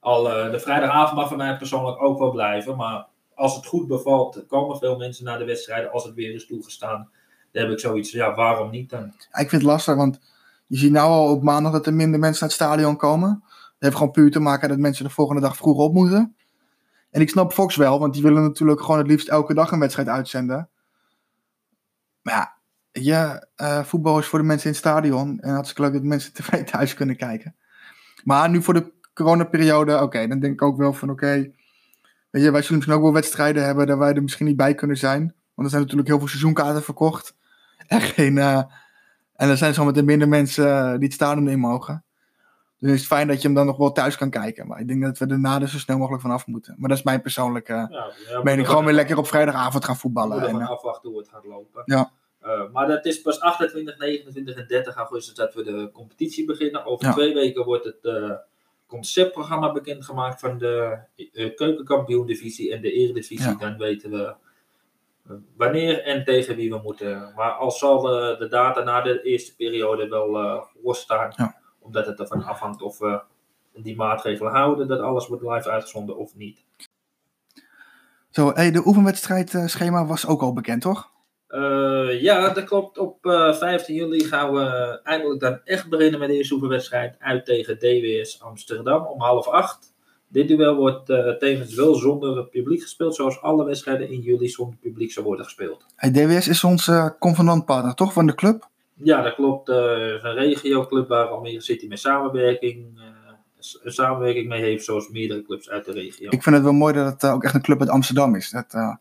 Al 0.00 0.30
eh, 0.30 0.50
de 0.50 0.60
vrijdagavond 0.60 1.16
mag 1.18 1.28
voor 1.28 1.36
mij 1.36 1.56
persoonlijk 1.56 2.02
ook 2.02 2.18
wel 2.18 2.30
blijven. 2.30 2.76
Maar 2.76 3.06
als 3.34 3.56
het 3.56 3.66
goed 3.66 3.86
bevalt, 3.86 4.44
komen 4.48 4.78
veel 4.78 4.96
mensen 4.96 5.24
naar 5.24 5.38
de 5.38 5.44
wedstrijden 5.44 5.92
als 5.92 6.04
het 6.04 6.14
weer 6.14 6.34
is 6.34 6.46
toegestaan. 6.46 7.08
Dan 7.52 7.62
heb 7.62 7.72
ik 7.72 7.80
zoiets 7.80 8.10
van, 8.10 8.18
ja, 8.20 8.34
waarom 8.34 8.70
niet 8.70 8.90
dan? 8.90 9.04
Ik 9.06 9.48
vind 9.48 9.50
het 9.50 9.62
lastig, 9.62 9.94
want 9.94 10.20
je 10.66 10.76
ziet 10.76 10.92
nou 10.92 11.08
al 11.10 11.30
op 11.34 11.42
maandag 11.42 11.72
dat 11.72 11.86
er 11.86 11.94
minder 11.94 12.20
mensen 12.20 12.40
naar 12.40 12.56
het 12.56 12.58
stadion 12.66 12.96
komen. 12.96 13.42
Dat 13.48 13.76
heeft 13.78 13.96
gewoon 13.96 14.10
puur 14.12 14.30
te 14.30 14.40
maken 14.40 14.68
dat 14.68 14.78
mensen 14.78 15.04
de 15.04 15.10
volgende 15.10 15.40
dag 15.40 15.56
vroeg 15.56 15.78
op 15.78 15.92
moeten. 15.92 16.36
En 17.12 17.20
ik 17.20 17.28
snap 17.28 17.52
Fox 17.52 17.76
wel, 17.76 17.98
want 17.98 18.12
die 18.14 18.22
willen 18.22 18.42
natuurlijk 18.42 18.80
gewoon 18.80 18.98
het 18.98 19.06
liefst 19.06 19.28
elke 19.28 19.54
dag 19.54 19.70
een 19.70 19.78
wedstrijd 19.78 20.08
uitzenden. 20.08 20.70
Maar 22.22 22.34
ja, 22.34 22.56
je, 22.92 23.46
eh, 23.54 23.84
voetbal 23.84 24.18
is 24.18 24.26
voor 24.26 24.38
de 24.38 24.44
mensen 24.44 24.66
in 24.66 24.72
het 24.72 24.80
stadion. 24.80 25.40
En 25.40 25.52
hartstikke 25.52 25.82
leuk 25.82 25.92
dat 25.92 26.02
mensen 26.02 26.32
tv 26.34 26.64
thuis 26.64 26.94
kunnen 26.94 27.16
kijken. 27.16 27.56
Maar 28.24 28.50
nu 28.50 28.62
voor 28.62 28.74
de 28.74 28.92
coronaperiode, 29.14 30.02
oké, 30.02 30.26
dan 30.26 30.40
denk 30.40 30.52
ik 30.52 30.62
ook 30.62 30.76
wel 30.76 30.92
van 30.92 31.10
oké. 31.10 31.50
weet 32.30 32.42
je, 32.42 32.50
wij 32.50 32.62
zullen 32.62 32.76
misschien 32.76 32.96
ook 32.96 33.02
wel 33.02 33.12
wedstrijden 33.12 33.64
hebben 33.64 33.86
dat 33.86 33.98
wij 33.98 34.12
er 34.14 34.22
misschien 34.22 34.46
niet 34.46 34.56
bij 34.56 34.74
kunnen 34.74 34.96
zijn. 34.96 35.20
Want 35.54 35.66
er 35.66 35.68
zijn 35.68 35.82
natuurlijk 35.82 36.08
heel 36.08 36.18
veel 36.18 36.28
seizoenkaarten 36.28 36.82
verkocht. 36.82 37.36
En 37.86 38.00
geen... 38.00 38.38
eh, 38.38 38.62
en 39.36 39.48
er 39.48 39.56
zijn 39.56 39.74
zometeen 39.74 40.04
minder 40.04 40.28
mensen 40.28 40.94
die 40.94 41.04
het 41.04 41.12
stadion 41.12 41.48
in 41.48 41.58
mogen. 41.58 42.04
Dus 42.82 42.90
het 42.90 43.00
is 43.00 43.06
fijn 43.06 43.28
dat 43.28 43.36
je 43.36 43.42
hem 43.48 43.56
dan 43.56 43.66
nog 43.66 43.76
wel 43.76 43.92
thuis 43.92 44.16
kan 44.16 44.30
kijken. 44.30 44.66
Maar 44.66 44.80
ik 44.80 44.88
denk 44.88 45.02
dat 45.02 45.18
we 45.18 45.26
er 45.26 45.38
na 45.40 45.66
zo 45.66 45.78
snel 45.78 45.98
mogelijk 45.98 46.22
vanaf 46.22 46.46
moeten. 46.46 46.74
Maar 46.78 46.88
dat 46.88 46.98
is 46.98 47.04
mijn 47.04 47.20
persoonlijke 47.22 47.72
Ja, 47.72 48.12
ja, 48.28 48.42
mening. 48.42 48.66
Gewoon 48.66 48.80
er- 48.80 48.86
weer 48.86 48.94
lekker 48.96 49.18
op 49.18 49.26
vrijdagavond 49.26 49.84
gaan 49.84 49.94
We 49.94 50.00
voetballen. 50.00 50.38
moeten 50.38 50.54
En, 50.56 50.60
eh, 50.60 50.70
afwachten 50.70 51.10
hoe 51.10 51.18
het 51.18 51.28
gaat 51.28 51.44
lopen. 51.44 51.82
Ja. 51.84 52.10
Eh, 52.40 52.60
maar 52.72 52.86
dat 52.86 53.04
is 53.06 53.20
pas 53.22 53.40
28, 53.40 53.98
29 53.98 54.56
en 54.56 54.66
30 54.66 54.94
augustus 54.96 55.34
dat 55.34 55.54
we 55.54 55.62
de 55.62 55.90
competitie 55.92 56.44
beginnen. 56.44 56.84
Over 56.84 57.06
Ja. 57.06 57.12
twee 57.12 57.34
weken 57.34 57.64
wordt 57.64 57.84
het 57.84 57.98
eh, 58.02 58.30
conceptprogramma 58.86 59.72
bekendgemaakt 59.72 60.40
van 60.40 60.58
de 60.58 60.98
eh 61.32 61.54
keukenkampioen 61.54 62.26
divisie 62.26 62.72
en 62.72 62.80
de 62.80 62.92
eredivisie. 62.92 63.48
Ja. 63.48 63.54
Dan 63.58 63.76
weten 63.78 64.10
we 64.10 64.34
wanneer 65.56 66.02
en 66.04 66.24
tegen 66.24 66.56
wie 66.56 66.70
we 66.70 66.80
moeten. 66.82 67.32
Maar 67.36 67.50
al 67.52 67.70
zal 67.70 68.00
de 68.38 68.46
data 68.50 68.82
na 68.82 69.00
de 69.00 69.22
eerste 69.22 69.56
periode 69.56 70.08
wel 70.08 70.62
losstaan. 70.82 71.32
Ja. 71.36 71.60
Omdat 71.82 72.06
het 72.06 72.20
ervan 72.20 72.44
afhangt 72.44 72.82
of 72.82 72.98
we 72.98 73.22
die 73.74 73.96
maatregelen 73.96 74.52
houden 74.52 74.88
dat 74.88 75.00
alles 75.00 75.26
wordt 75.26 75.42
live 75.42 75.70
uitgezonden 75.70 76.16
of 76.16 76.34
niet. 76.34 76.64
Zo, 78.30 78.52
hey, 78.54 78.70
de 78.70 78.86
oefenwedstrijdschema 78.86 80.06
was 80.06 80.26
ook 80.26 80.42
al 80.42 80.52
bekend, 80.52 80.82
toch? 80.82 81.10
Uh, 81.48 82.20
ja, 82.20 82.48
dat 82.48 82.64
klopt. 82.64 82.98
Op 82.98 83.26
uh, 83.26 83.54
15 83.54 83.94
juli 83.94 84.24
gaan 84.24 84.52
we 84.52 85.00
eindelijk 85.02 85.40
dan 85.40 85.60
echt 85.64 85.88
beginnen 85.88 86.20
met 86.20 86.28
de 86.28 86.34
eerste 86.34 86.54
oefenwedstrijd 86.54 87.16
uit 87.18 87.44
tegen 87.44 87.78
DWS 87.78 88.42
Amsterdam 88.42 89.06
om 89.06 89.20
half 89.20 89.48
acht. 89.48 89.92
Dit 90.28 90.48
duel 90.48 90.74
wordt 90.74 91.10
uh, 91.10 91.36
tevens 91.36 91.74
wel 91.74 91.94
zonder 91.94 92.44
publiek 92.44 92.82
gespeeld, 92.82 93.14
zoals 93.14 93.40
alle 93.40 93.64
wedstrijden 93.64 94.10
in 94.10 94.20
juli 94.20 94.48
zonder 94.48 94.78
publiek 94.78 95.12
zou 95.12 95.26
worden 95.26 95.44
gespeeld. 95.44 95.84
Hey, 95.96 96.10
DWS 96.10 96.48
is 96.48 96.64
onze 96.64 97.16
convenantpartner, 97.18 97.94
toch, 97.94 98.12
van 98.12 98.26
de 98.26 98.34
club? 98.34 98.70
Ja, 98.94 99.22
dat 99.22 99.34
klopt. 99.34 99.68
Uh, 99.68 99.76
een 99.76 100.34
regioclub 100.34 101.08
waar 101.08 101.26
Almere 101.26 101.60
City 101.60 101.86
met 101.86 101.98
samenwerking, 101.98 102.98
uh, 102.98 103.02
een 103.82 103.92
samenwerking 103.92 104.48
mee 104.48 104.62
heeft, 104.62 104.84
zoals 104.84 105.08
meerdere 105.08 105.42
clubs 105.42 105.70
uit 105.70 105.84
de 105.84 105.92
regio. 105.92 106.30
Ik 106.30 106.42
vind 106.42 106.54
het 106.54 106.64
wel 106.64 106.72
mooi 106.72 106.94
dat 106.94 107.12
het 107.12 107.30
ook 107.30 107.44
echt 107.44 107.54
een 107.54 107.62
club 107.62 107.80
uit 107.80 107.88
Amsterdam 107.88 108.34
is. 108.34 108.50
Dat, 108.50 108.98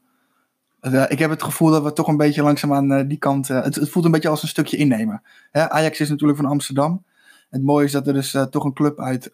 ik 1.10 1.20
heb 1.20 1.30
het 1.30 1.44
gevoel 1.44 1.72
dat 1.72 1.84
we 1.84 1.94
toch 1.94 2.08
een 2.08 2.18
beetje 2.18 2.44
langzaam 2.44 2.74
aan 2.74 3.08
die 3.08 3.18
kant. 3.18 3.48
Het, 3.48 3.76
het, 3.76 3.90
voelt 3.90 4.06
een 4.06 4.12
beetje 4.12 4.30
als 4.30 4.42
een 4.42 4.48
stukje 4.48 4.78
innemen. 4.78 5.22
Hè? 5.52 5.70
Ajax 5.70 6.00
is 6.00 6.10
natuurlijk 6.10 6.40
van 6.40 6.50
Amsterdam. 6.50 7.06
Het 7.50 7.64
mooie 7.64 7.86
is 7.86 7.92
dat 7.92 8.08
er 8.08 8.14
dus 8.14 8.38
toch 8.50 8.64
een 8.64 8.74
club 8.74 9.00
uit 9.00 9.32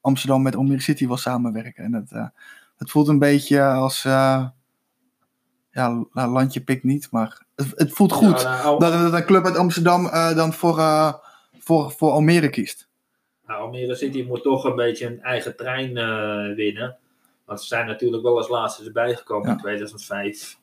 Amsterdam 0.00 0.42
met 0.42 0.56
Almere 0.56 0.80
City 0.80 1.06
wil 1.06 1.16
samenwerken. 1.16 1.84
En 1.84 1.90
dat, 1.90 2.30
het 2.76 2.90
voelt 2.90 3.08
een 3.08 3.18
beetje 3.18 3.64
als. 3.64 4.06
Ja, 5.74 6.04
nou, 6.12 6.30
landje 6.30 6.60
pikt 6.60 6.84
niet, 6.84 7.08
maar 7.10 7.42
het, 7.56 7.72
het 7.74 7.92
voelt 7.92 8.12
goed 8.12 8.40
ja, 8.40 8.62
nou, 8.62 8.80
dat, 8.80 8.92
dat, 8.92 9.12
een 9.12 9.24
club 9.24 9.44
uit 9.44 9.56
Amsterdam 9.56 10.04
uh, 10.04 10.36
dan 10.36 10.52
voor, 10.52 10.76
voor, 11.58 11.90
voor 11.90 12.10
Almere 12.10 12.48
kiest. 12.48 12.88
Nou, 13.46 13.60
Almere 13.60 13.94
City 13.94 14.24
moet 14.28 14.42
toch 14.42 14.64
een 14.64 14.76
beetje 14.76 15.06
een 15.06 15.22
eigen 15.22 15.56
trein 15.56 15.94
winnen. 16.54 16.96
Want 17.44 17.60
ze 17.60 17.66
zijn 17.66 17.86
natuurlijk 17.86 18.22
wel 18.22 18.36
als 18.36 18.48
laatste 18.48 18.84
erbij 18.84 19.14
gekomen 19.14 19.46
ja. 19.46 19.52
in 19.52 19.58
2005. 19.58 20.58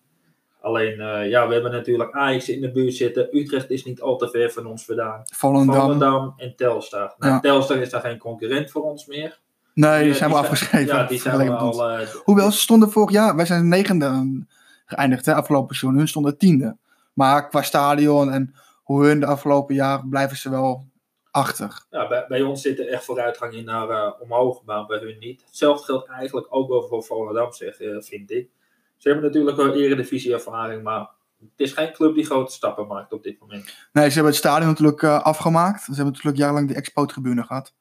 Alleen, 0.61 0.97
ja, 1.29 1.47
we 1.47 1.53
hebben 1.53 1.71
natuurlijk 1.71 2.11
Ajax 2.11 2.49
in 2.49 2.61
de 2.61 2.71
buurt 2.71 2.93
zitten. 2.93 3.37
Utrecht 3.37 3.69
is 3.69 3.85
niet 3.85 4.01
al 4.01 4.17
te 4.17 4.29
ver 4.29 4.51
van 4.51 4.65
ons 4.65 4.85
vandaan. 4.85 5.23
Volendam. 5.25 5.75
Volendam 5.75 6.33
en 6.37 6.55
Telstar. 6.55 7.13
Nou, 7.17 7.33
ja. 7.33 7.39
Telstar 7.39 7.77
is 7.77 7.89
daar 7.89 8.01
geen 8.01 8.17
concurrent 8.17 8.71
voor 8.71 8.83
ons 8.83 9.05
meer. 9.05 9.39
Nee, 9.73 9.97
die, 9.97 10.03
die 10.03 10.13
zijn 10.13 10.29
we 10.29 10.35
afgeschreven. 10.35 10.95
Ja, 10.95 11.03
die 11.03 11.19
zijn 11.19 11.37
we 11.37 11.55
al... 11.55 11.99
Hoewel, 12.23 12.51
ze 12.51 12.59
stonden 12.59 12.91
vorig 12.91 13.11
jaar... 13.11 13.35
Wij 13.35 13.45
zijn 13.45 13.67
negende 13.67 14.43
geëindigd, 14.91 15.25
hè, 15.25 15.35
afgelopen 15.35 15.75
seizoen. 15.75 15.99
Hun 15.99 16.07
stonden 16.07 16.37
tiende. 16.37 16.77
Maar 17.13 17.49
qua 17.49 17.61
stadion 17.61 18.31
en 18.31 18.55
hoe 18.83 19.05
hun 19.05 19.19
de 19.19 19.25
afgelopen 19.25 19.75
jaar 19.75 20.07
blijven 20.07 20.37
ze 20.37 20.49
wel 20.49 20.87
achter. 21.31 21.85
Ja, 21.89 22.07
bij, 22.07 22.25
bij 22.27 22.41
ons 22.41 22.61
zit 22.61 22.79
er 22.79 22.87
echt 22.87 23.05
vooruitgang 23.05 23.53
in 23.53 23.65
naar 23.65 23.89
uh, 23.89 24.11
omhoog, 24.19 24.61
maar 24.65 24.85
bij 24.85 24.99
hun 24.99 25.17
niet. 25.19 25.43
Hetzelfde 25.45 25.85
geldt 25.85 26.07
eigenlijk 26.07 26.47
ook 26.49 26.69
wel 26.69 26.87
voor 26.87 27.03
Volendam, 27.03 27.53
zeg, 27.53 27.75
vind 27.99 28.31
ik. 28.31 28.49
Ze 28.97 29.09
hebben 29.09 29.25
natuurlijk 29.25 29.57
wel 29.57 29.73
eredivisie 29.73 30.33
ervaring, 30.33 30.83
maar 30.83 31.09
het 31.39 31.49
is 31.55 31.73
geen 31.73 31.93
club 31.93 32.15
die 32.15 32.25
grote 32.25 32.53
stappen 32.53 32.87
maakt 32.87 33.13
op 33.13 33.23
dit 33.23 33.39
moment. 33.39 33.63
Nee, 33.93 34.07
ze 34.07 34.13
hebben 34.13 34.31
het 34.31 34.41
stadion 34.41 34.67
natuurlijk 34.67 35.01
uh, 35.01 35.21
afgemaakt. 35.21 35.83
Ze 35.83 35.93
hebben 35.93 36.05
natuurlijk 36.05 36.37
jarenlang 36.37 36.67
de 36.67 36.75
expo-tribune 36.75 37.43
gehad. 37.43 37.73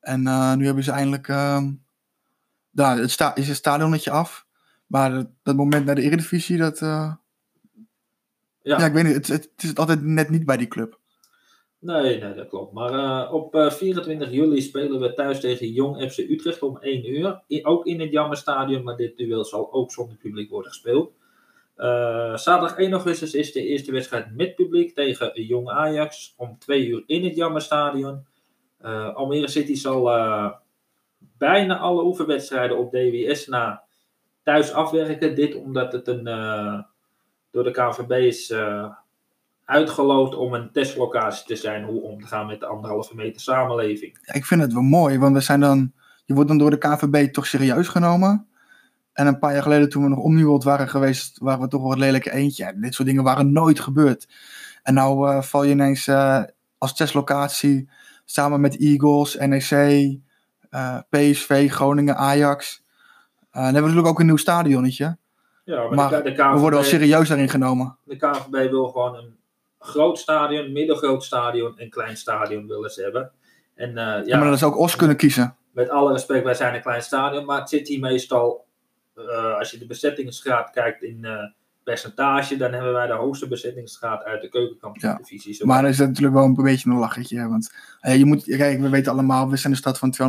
En 0.00 0.26
uh, 0.26 0.54
nu 0.54 0.64
hebben 0.64 0.84
ze 0.84 0.90
eindelijk... 0.90 1.28
Uh, 1.28 1.62
daar 2.70 2.98
het 2.98 3.10
sta 3.10 3.34
is 3.34 3.48
het 3.48 3.56
stadionnetje 3.56 4.10
af. 4.10 4.46
Maar 4.90 5.10
dat, 5.10 5.26
dat, 5.42 5.56
moment 5.56 5.84
naar 5.84 5.94
de 5.94 6.02
eredivisie, 6.02 6.58
dat... 6.58 6.80
Uh, 6.80 7.14
ja. 8.62 8.78
ja. 8.78 8.86
ik 8.86 8.92
weet 8.92 9.04
niet. 9.04 9.14
Het, 9.14 9.26
het, 9.26 9.50
het 9.56 9.62
is 9.62 9.74
altijd 9.74 10.02
net 10.02 10.28
niet 10.30 10.44
bij 10.44 10.56
die 10.56 10.68
club. 10.68 10.98
Nee, 11.78 12.20
nee, 12.20 12.34
dat 12.34 12.48
klopt. 12.48 12.72
Maar 12.72 12.92
uh, 12.92 13.32
op 13.32 13.54
uh, 13.54 13.70
24 13.70 14.30
juli 14.30 14.60
spelen 14.60 15.00
we 15.00 15.14
thuis 15.14 15.40
tegen 15.40 15.72
Jong 15.72 16.10
FC 16.10 16.18
Utrecht 16.18 16.62
om 16.62 16.78
1 16.78 17.10
uur. 17.10 17.42
I 17.48 17.60
ook 17.64 17.86
in 17.86 18.00
het 18.00 18.12
Jammerstadion, 18.12 18.82
maar 18.82 18.96
dit 18.96 19.16
duel 19.16 19.44
zal 19.44 19.72
ook 19.72 19.92
zonder 19.92 20.16
publiek 20.16 20.50
worden 20.50 20.70
gespeeld. 20.70 21.12
Uh, 21.76 22.36
zaterdag 22.36 22.76
1 22.76 22.92
augustus 22.92 23.34
is 23.34 23.52
de 23.52 23.66
eerste 23.66 23.92
wedstrijd 23.92 24.36
met 24.36 24.54
publiek 24.54 24.94
tegen 24.94 25.42
Jong 25.42 25.68
Ajax 25.68 26.34
om 26.36 26.58
2 26.58 26.86
uur 26.86 27.02
in 27.06 27.24
het 27.24 27.36
Jammerstadion. 27.36 28.26
Almere 29.14 29.48
City 29.48 29.74
zal 29.74 30.02
bijna 31.38 31.78
alle 31.78 32.04
oefenwedstrijden 32.04 32.78
op 32.78 32.90
DWS 32.90 33.46
na 33.46 33.82
thuis 34.50 34.72
afwerken. 34.72 35.34
Dit 35.34 35.54
omdat 35.54 35.92
het 35.92 36.08
een 36.08 36.24
door 37.50 37.64
de 37.64 37.70
KVB 37.70 38.10
is 38.10 38.52
uitgeloofd 39.64 40.34
om 40.34 40.54
een 40.54 40.72
testlocatie 40.72 41.46
te 41.46 41.56
zijn 41.56 41.84
hoe 41.84 42.02
om 42.02 42.20
te 42.20 42.26
gaan 42.26 42.46
met 42.46 42.60
de 42.60 42.66
anderhalve 42.66 43.14
meter 43.14 43.40
samenleving. 43.40 44.18
Ik 44.32 44.46
vind 44.46 44.60
het 44.60 44.72
wel 44.72 44.82
mooi, 44.82 45.18
want 45.18 45.34
we 45.34 45.40
zijn 45.40 45.60
dan, 45.60 45.92
je 46.24 46.34
wordt 46.34 46.48
dan 46.48 46.58
door 46.58 46.70
de 46.70 46.78
KVB 46.78 47.32
toch 47.32 47.46
serieus 47.46 47.88
genomen. 47.88 48.46
En 49.12 49.26
een 49.26 49.38
paar 49.38 49.52
jaar 49.52 49.62
geleden, 49.62 49.88
toen 49.88 50.02
we 50.02 50.08
nog 50.08 50.18
omnieuwd 50.18 50.64
waren 50.64 50.88
geweest, 50.88 51.38
waren 51.38 51.60
we 51.60 51.68
toch 51.68 51.82
wel 51.82 51.92
een 51.92 51.98
lelijke 51.98 52.32
eentje. 52.32 52.74
Dit 52.76 52.94
soort 52.94 53.08
dingen 53.08 53.22
waren 53.22 53.52
nooit 53.52 53.80
gebeurd. 53.80 54.28
En 54.82 54.94
nou 54.94 55.30
uh, 55.30 55.42
val 55.42 55.64
je 55.64 55.70
ineens 55.70 56.06
uh, 56.06 56.42
als 56.78 56.94
testlocatie 56.94 57.90
samen 58.24 58.60
met 58.60 58.76
Eagles, 58.76 59.34
NEC, 59.34 59.70
uh, 60.70 60.98
PSV, 61.10 61.70
Groningen, 61.70 62.16
Ajax. 62.16 62.82
Dan 63.52 63.62
hebben 63.62 63.82
we 63.82 63.88
natuurlijk 63.88 64.06
ook 64.06 64.20
een 64.20 64.26
nieuw 64.26 64.36
stadionnetje. 64.36 65.18
Ja, 65.64 65.82
maar, 65.82 65.94
maar 65.94 66.10
de, 66.10 66.22
de 66.22 66.32
KVB, 66.32 66.52
we 66.52 66.58
worden 66.58 66.78
wel 66.78 66.88
serieus 66.88 67.28
daarin 67.28 67.48
genomen. 67.48 67.96
De 68.04 68.16
KVB 68.16 68.70
wil 68.70 68.86
gewoon 68.86 69.14
een 69.14 69.38
groot 69.78 70.18
stadion, 70.18 70.72
middelgroot 70.72 71.24
stadion 71.24 71.78
en 71.78 71.90
klein 71.90 72.16
stadion 72.16 72.66
willen 72.66 72.90
ze 72.90 73.02
hebben. 73.02 73.32
En, 73.74 73.88
uh, 73.88 73.94
ja, 73.94 74.22
ja, 74.24 74.36
maar 74.36 74.46
dat 74.46 74.56
is 74.56 74.62
ook 74.62 74.78
Os 74.78 74.96
kunnen 74.96 75.16
kiezen. 75.16 75.56
Met 75.72 75.88
alle 75.88 76.12
respect, 76.12 76.44
wij 76.44 76.54
zijn 76.54 76.74
een 76.74 76.82
klein 76.82 77.02
stadion, 77.02 77.44
maar 77.44 77.58
het 77.58 77.68
zit 77.68 77.88
hier 77.88 78.00
meestal, 78.00 78.66
uh, 79.16 79.58
als 79.58 79.70
je 79.70 79.78
de 79.78 79.86
bezettingsgraad 79.86 80.70
kijkt 80.70 81.02
in 81.02 81.18
uh, 81.20 81.42
percentage, 81.90 82.56
dan 82.56 82.72
hebben 82.72 82.92
wij 82.92 83.06
de 83.06 83.12
hoogste 83.12 83.48
bezettingsgraad 83.48 84.24
uit 84.24 84.42
de 84.42 84.48
keukenkampioen-divisie. 84.48 85.56
Ja, 85.58 85.66
maar 85.66 85.82
dat 85.82 85.90
is 85.90 85.98
natuurlijk 85.98 86.34
wel 86.34 86.44
een 86.44 86.54
beetje 86.54 86.90
een 86.90 86.96
lachetje, 86.96 87.48
want 87.48 87.72
je 88.00 88.24
moet, 88.24 88.44
kijk, 88.44 88.80
we 88.80 88.88
weten 88.88 89.12
allemaal, 89.12 89.50
we 89.50 89.56
zijn 89.56 89.72
een 89.72 89.78
stad 89.78 89.98
van 89.98 90.14
200.000 90.14 90.22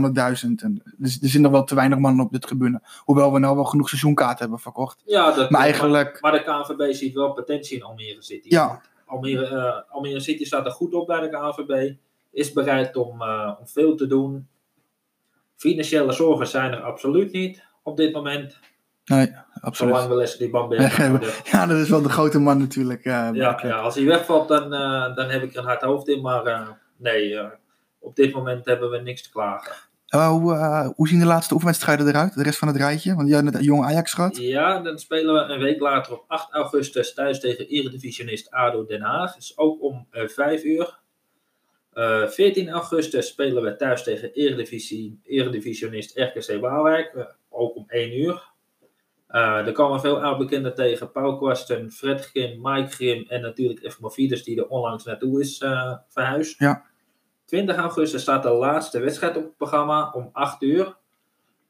en 0.56 0.82
dus, 0.98 1.22
er 1.22 1.30
zijn 1.30 1.44
nog 1.44 1.52
wel 1.52 1.64
te 1.64 1.76
weinig 1.76 1.98
mannen 1.98 2.26
op 2.26 2.32
de 2.32 2.40
tribune. 2.40 2.82
Hoewel 2.98 3.34
we 3.34 3.40
nou 3.40 3.56
wel 3.56 3.66
genoeg 3.66 3.90
seizoenkaarten 3.90 4.40
hebben 4.40 4.60
verkocht. 4.60 5.02
Ja, 5.06 5.32
dat 5.32 5.50
maar, 5.50 5.62
eigenlijk... 5.62 6.22
maar, 6.22 6.32
maar 6.32 6.44
de 6.44 6.74
KNVB 6.74 6.94
ziet 6.94 7.14
wel 7.14 7.34
potentie 7.34 7.78
in 7.78 7.84
Almere 7.84 8.22
City. 8.22 8.48
Ja, 8.50 8.82
Almere, 9.06 9.50
uh, 9.50 9.94
Almere 9.94 10.20
City 10.20 10.46
staat 10.46 10.66
er 10.66 10.72
goed 10.72 10.94
op 10.94 11.08
bij 11.08 11.20
de 11.20 11.30
KNVB. 11.30 11.94
Is 12.32 12.54
bereid 12.54 12.96
om, 12.96 13.22
uh, 13.22 13.52
om 13.60 13.68
veel 13.68 13.96
te 13.96 14.08
doen. 14.08 14.48
Financiële 15.56 16.12
zorgen 16.12 16.48
zijn 16.48 16.72
er 16.72 16.82
absoluut 16.82 17.32
niet 17.32 17.64
op 17.84 17.98
dit 17.98 18.14
moment. 18.14 18.60
Nee, 19.06 19.32
absoluut. 19.62 19.96
Zolang 19.96 20.14
Leslie 20.14 20.50
Bamberg 20.50 20.98
Ja, 21.52 21.66
dat 21.66 21.78
is 21.78 21.90
wel 21.90 22.02
de 22.02 22.10
grote 22.10 22.40
man 22.40 22.58
natuurlijk. 22.58 23.06
Uh, 23.06 23.30
ja, 23.34 23.60
ja, 23.64 23.80
als 23.80 23.96
hij 23.96 24.06
wegvalt, 24.06 24.48
dan, 24.48 24.70
dan 25.16 25.30
heb 25.30 25.44
ik 25.44 25.54
er 25.54 25.60
een 25.60 25.66
hard 25.66 25.82
hoofd 25.82 26.08
in. 26.08 26.22
Maar 26.22 26.78
nee, 26.98 27.40
op 28.00 28.16
dit 28.16 28.34
moment 28.34 28.66
hebben 28.66 28.90
we 28.90 28.98
niks 28.98 29.24
te 29.24 29.32
klagen. 29.32 29.74
Hoe, 30.08 30.94
hoe, 30.96 31.08
zien 31.08 31.20
de 31.20 31.26
laatste 31.26 31.54
oefenwedstrijden 31.54 32.08
eruit? 32.08 32.34
De 32.34 32.44
rest 32.44 32.58
van 32.58 32.68
het 32.68 32.78
rijtje? 32.78 33.16
Want 33.16 33.28
jij 33.28 33.38
hebt 33.38 33.52
net 33.52 33.64
Jong 33.64 33.84
Ajax 33.84 34.14
gehad. 34.14 34.38
Ja, 34.38 34.80
dan 34.80 35.00
spelen 35.00 35.34
we 35.34 35.54
een 35.54 35.60
week 35.60 35.80
later 35.80 36.14
op 36.14 36.24
8 36.28 36.54
augustus 36.54 37.14
thuis 37.14 37.40
tegen 37.40 37.68
Eredivisionist 37.68 38.52
ADO 38.52 38.86
Den 38.86 39.02
Haag. 39.02 39.36
Dus 39.36 39.58
ook 39.58 39.82
om 39.82 40.08
uh, 40.12 40.28
5 40.28 40.64
uur. 40.64 41.00
14 41.94 42.70
augustus 42.70 43.28
spelen 43.28 43.64
we 43.64 43.76
thuis 43.76 44.04
tegen 44.04 44.34
Eredivisie, 44.34 45.20
Eredivisionist 45.24 46.18
RKC 46.18 46.62
Waalwijk. 46.62 47.36
ook 47.50 47.76
om 47.76 47.86
1 47.88 48.20
uur. 48.20 48.51
Er 49.40 49.72
komen 49.72 50.00
veel 50.00 50.22
oud-bekenden 50.22 50.76
tegen. 50.76 51.12
Paul 51.12 51.38
Kwasten, 51.38 51.92
Fred 51.92 52.26
Grim, 52.26 52.62
Mike 52.62 52.90
Grim 52.90 53.26
en 53.28 53.42
natuurlijk 53.42 53.92
F. 53.92 54.00
Movides 54.00 54.44
die 54.44 54.58
er 54.58 54.68
onlangs 54.68 55.04
naartoe 55.04 55.40
is 55.40 55.58
verhuisd. 56.08 56.60
Ja. 56.60 56.84
20 57.46 57.76
augustus 57.76 58.22
staat 58.22 58.44
de 58.44 58.50
laatste 58.50 59.00
wedstrijd 59.00 59.38
op 59.38 59.44
het 59.44 59.58
programma 59.58 60.12
om 60.12 60.30
8 60.32 60.62
uur. 60.62 60.96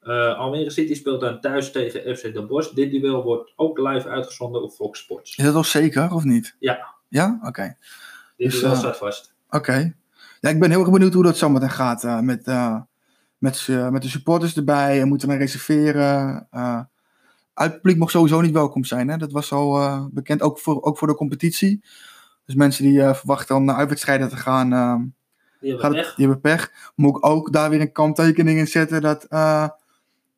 Uh, 0.04 0.38
Almere 0.38 0.70
City 0.70 0.94
speelt 0.94 1.22
dan 1.22 1.40
thuis 1.40 1.72
tegen 1.72 2.18
FC 2.18 2.34
Den 2.34 2.48
Bosch. 2.48 2.74
Dit 2.74 2.92
duel 2.92 3.24
wordt 3.24 3.54
ook 3.56 3.78
live 3.78 4.10
uitgezonden 4.10 4.64
op 4.64 4.72
Fox 4.72 5.00
Sports. 5.00 5.38
Is 5.38 5.46
dat 5.46 5.56
al 5.56 5.64
zeker 5.64 6.14
of 6.14 6.24
niet? 6.24 6.56
Ja. 6.60 6.94
Ja? 7.08 7.36
Oké. 7.38 7.48
Okay. 7.48 7.78
Dit 8.38 8.52
dus, 8.52 8.60
duel 8.60 8.72
uh, 8.72 8.78
staat 8.78 8.98
vast. 8.98 9.34
Oké. 9.48 9.58
Okay. 9.58 9.96
Ja, 10.40 10.50
ik 10.50 10.60
ben 10.60 10.70
heel 10.70 10.80
erg 10.80 10.92
benieuwd 10.92 11.14
hoe 11.14 11.24
dat 11.24 11.38
zometeen 11.38 11.70
gaat. 11.70 12.04
Uh, 12.04 12.20
met, 12.20 12.46
met, 13.38 13.68
met 13.92 14.02
de 14.02 14.10
supporters 14.10 14.56
erbij. 14.56 15.02
En 15.02 15.08
moeten 15.08 15.28
we 15.28 15.36
reserveren. 15.36 16.48
Uit 17.54 17.74
publiek 17.74 17.98
mag 17.98 18.12
sowieso 18.12 18.42
niet 18.42 18.52
welkom 18.52 18.84
zijn. 18.84 19.10
Hè? 19.10 19.18
Dat 19.18 19.32
was 19.32 19.52
al 19.52 20.10
bekend. 20.12 20.42
Ook 20.42 20.60
voor, 20.60 20.82
ook 20.82 20.98
voor 20.98 21.08
de 21.08 21.16
competitie. 21.16 21.84
Dus 22.46 22.56
mensen 22.56 22.84
die 22.84 23.14
verwachten 23.14 23.56
om 23.56 23.66
naar 23.66 23.76
uitwedstrijden 23.76 24.30
te 24.30 24.38
gaan 24.38 25.14
die 25.62 25.72
hebben 25.72 25.92
pech. 25.92 26.16
Die 26.16 26.26
hebben 26.26 26.42
pech. 26.42 26.92
Moet 26.96 27.18
ik 27.18 27.26
ook 27.26 27.54
daar 27.54 27.70
weer 27.70 27.82
een 27.82 27.92
kanttekening 27.92 28.60
in 28.60 28.68
zetten 28.68 29.02
dat 29.02 29.26
uh, 29.30 29.68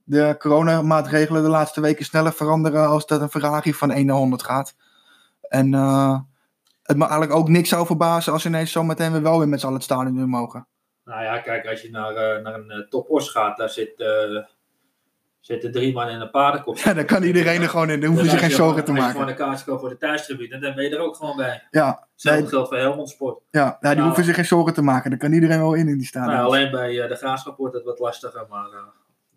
de 0.04 0.36
coronamaatregelen 0.40 1.44
de 1.44 1.50
laatste 1.50 1.82
weken 1.82 2.06
sneller 2.06 2.34
veranderen 2.34 2.88
als 2.88 3.06
dat 3.06 3.22
een 3.22 3.30
Ferrari 3.30 3.74
van 3.74 3.92
1 3.92 4.06
naar 4.06 4.16
100 4.16 4.44
gaat. 4.44 4.76
En 5.42 5.74
uh, 5.74 6.20
het 6.84 6.98
me 6.98 7.04
eigenlijk 7.04 7.34
ook 7.34 7.50
niks 7.50 7.70
zou 7.70 7.86
verbazen 7.86 8.34
als 8.34 8.46
ineens 8.46 8.72
zo 8.72 8.84
meteen 8.84 9.12
weer 9.12 9.22
wel 9.22 9.38
weer 9.40 9.48
met 9.48 9.60
z'n 9.60 9.66
allen 9.66 9.78
het 9.78 9.86
stadion 9.86 10.20
in 10.20 10.30
mogen. 10.30 10.68
Nou 11.06 11.24
ja, 11.24 11.40
kijk, 11.40 11.68
als 11.68 11.82
je 11.82 11.90
naar, 11.90 12.16
eh, 12.16 12.44
naar 12.44 12.54
een 12.54 12.72
uh, 12.72 12.88
top 12.88 13.10
os 13.10 13.30
gaat, 13.30 13.58
daar 13.58 13.70
zit, 13.70 14.00
uh, 14.00 14.44
zitten 15.46 15.72
drie 15.72 15.94
man 15.94 16.10
in 16.10 16.22
een 16.22 16.30
paardenkop. 16.30 16.78
Ja, 16.78 16.94
dan 16.94 17.06
kan 17.06 17.24
iedereen 17.24 17.62
er 17.62 17.70
gewoon 17.70 17.90
in. 17.90 18.00
Dan 18.00 18.10
hoeven 18.10 18.30
ze 18.30 18.38
geen 18.38 18.52
zorgen 18.52 18.84
te 18.84 18.92
maken. 18.92 19.04
Als 19.04 19.14
je 19.14 19.20
gewoon 19.20 19.32
een 19.32 19.46
kaartje 19.46 19.80
voor 19.80 19.90
de 19.90 19.98
thuistribune, 19.98 20.60
dan 20.60 20.76
ben 20.76 20.84
je 20.84 20.90
er 20.90 21.02
ook 21.02 21.16
gewoon 21.16 21.36
bij. 21.36 21.68
Ja. 21.72 22.08
Hetzelfde 22.12 22.48
geldt 22.48 22.68
voor 22.68 22.78
Helmond 22.78 23.10
Sport. 23.10 23.40
Ja, 23.52 23.62
ja 23.62 23.78
die 23.80 23.90
nou, 23.90 24.06
hoeven 24.06 24.24
zich 24.24 24.36
geen 24.36 24.46
zorgen 24.46 24.74
te 24.74 24.82
maken. 24.82 25.10
Dan 25.10 25.20
kan 25.20 25.32
iedereen 25.32 25.60
wel 25.60 25.74
in 25.74 25.88
in 25.88 25.98
die 25.98 26.08
stadion. 26.08 26.34
Nou, 26.34 26.46
alleen 26.46 26.72
bij 26.72 27.08
de 27.08 27.16
Graafschap 27.16 27.58
wordt 27.58 27.76
het 27.76 27.84
wat 27.84 28.00
lastiger, 28.00 28.46
maar 28.50 28.68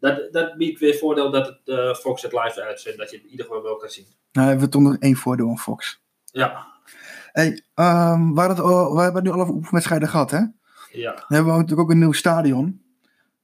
dat, 0.00 0.32
dat 0.32 0.56
biedt 0.56 0.80
weer 0.80 0.94
voordeel 0.94 1.30
dat 1.30 1.46
het 1.46 1.60
uh, 1.64 1.94
Fox 1.94 2.22
het 2.22 2.32
live 2.32 2.62
uitzendt, 2.62 2.98
dat 2.98 3.10
je 3.10 3.16
het 3.16 3.24
in 3.24 3.30
ieder 3.30 3.46
geval 3.46 3.62
wel 3.62 3.76
kan 3.76 3.88
zien. 3.88 4.06
Nou, 4.32 4.46
hebben 4.48 4.64
we 4.64 4.70
toch 4.70 4.82
nog 4.82 4.96
één 4.98 5.16
voordeel 5.16 5.48
aan 5.48 5.58
Fox. 5.58 6.02
Ja. 6.24 6.66
Hey, 7.32 7.62
um, 7.74 8.34
we, 8.34 8.40
het 8.40 8.58
we 8.58 9.00
hebben 9.02 9.22
nu 9.22 9.30
al 9.30 9.40
over 9.40 9.54
oefenwedstrijden 9.54 10.08
gehad, 10.08 10.30
hè? 10.30 10.40
Ja. 10.90 11.12
Dan 11.12 11.24
hebben 11.28 11.52
we 11.52 11.58
natuurlijk 11.58 11.80
ook 11.80 11.90
een 11.90 11.98
nieuw 11.98 12.12
stadion. 12.12 12.84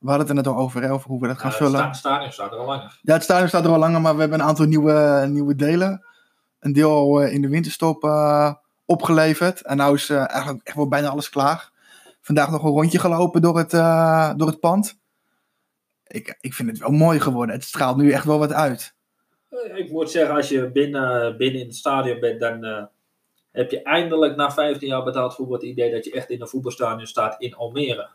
We 0.03 0.09
hadden 0.09 0.27
het 0.27 0.29
er 0.29 0.35
net 0.35 0.47
al 0.47 0.57
over, 0.57 0.83
hè, 0.83 0.93
over 0.93 1.11
hoe 1.11 1.21
we 1.21 1.27
dat 1.27 1.38
gaan 1.38 1.51
uh, 1.51 1.57
vullen. 1.57 1.85
Het 1.85 1.97
stadion 1.97 2.33
staat 2.33 2.53
er 2.53 2.59
al 2.59 2.67
langer. 2.67 2.99
Ja, 3.03 3.12
het 3.12 3.23
stadion 3.23 3.49
staat 3.49 3.65
er 3.65 3.71
al 3.71 3.79
langer, 3.79 4.01
maar 4.01 4.15
we 4.15 4.21
hebben 4.21 4.41
een 4.41 4.47
aantal 4.47 4.67
nieuwe, 4.67 5.25
nieuwe 5.29 5.55
delen. 5.55 6.05
Een 6.59 6.73
deel 6.73 6.91
al 6.91 7.23
uh, 7.23 7.33
in 7.33 7.43
de 7.43 7.49
winterstop 7.49 8.05
uh, 8.05 8.53
opgeleverd. 8.85 9.62
En 9.62 9.77
nu 9.77 9.93
is 9.93 10.11
eigenlijk 10.11 10.61
echt 10.67 10.77
wel 10.77 10.88
bijna 10.88 11.09
alles 11.09 11.29
klaar. 11.29 11.71
Vandaag 12.21 12.51
nog 12.51 12.62
een 12.62 12.71
rondje 12.71 12.99
gelopen 12.99 13.43
door 13.43 13.59
het, 13.59 13.71
door 14.38 14.47
het 14.47 14.61
pand 14.61 15.01
ik, 16.12 16.38
ik 16.41 16.55
vind 16.55 16.69
het 16.69 16.79
wel 16.79 16.91
mooi 16.91 17.21
geworden. 17.21 17.55
Het 17.55 17.65
straalt 17.65 17.97
nu 17.97 18.12
echt 18.12 18.25
wel 18.25 18.38
wat 18.38 18.53
uit. 18.53 18.95
Ik 19.75 19.91
moet 19.91 20.11
zeggen, 20.11 20.35
als 20.35 20.49
je 20.49 20.71
binnen, 20.71 21.37
binnen 21.37 21.61
in 21.61 21.67
het 21.67 21.77
stadion 21.77 22.21
bent, 22.21 22.41
dan 22.41 22.88
heb 23.51 23.71
je 23.71 23.83
eindelijk 23.83 24.37
na 24.37 24.51
15 24.51 24.88
jaar 24.88 25.03
betaald 25.03 25.35
voetbal 25.35 25.57
het 25.57 25.65
idee 25.65 25.91
dat 25.91 26.05
je 26.05 26.12
echt 26.12 26.31
in 26.31 26.41
een 26.41 26.49
voetbalstadion 26.49 27.07
staat 27.07 27.41
in 27.41 27.55
Almere. 27.55 28.09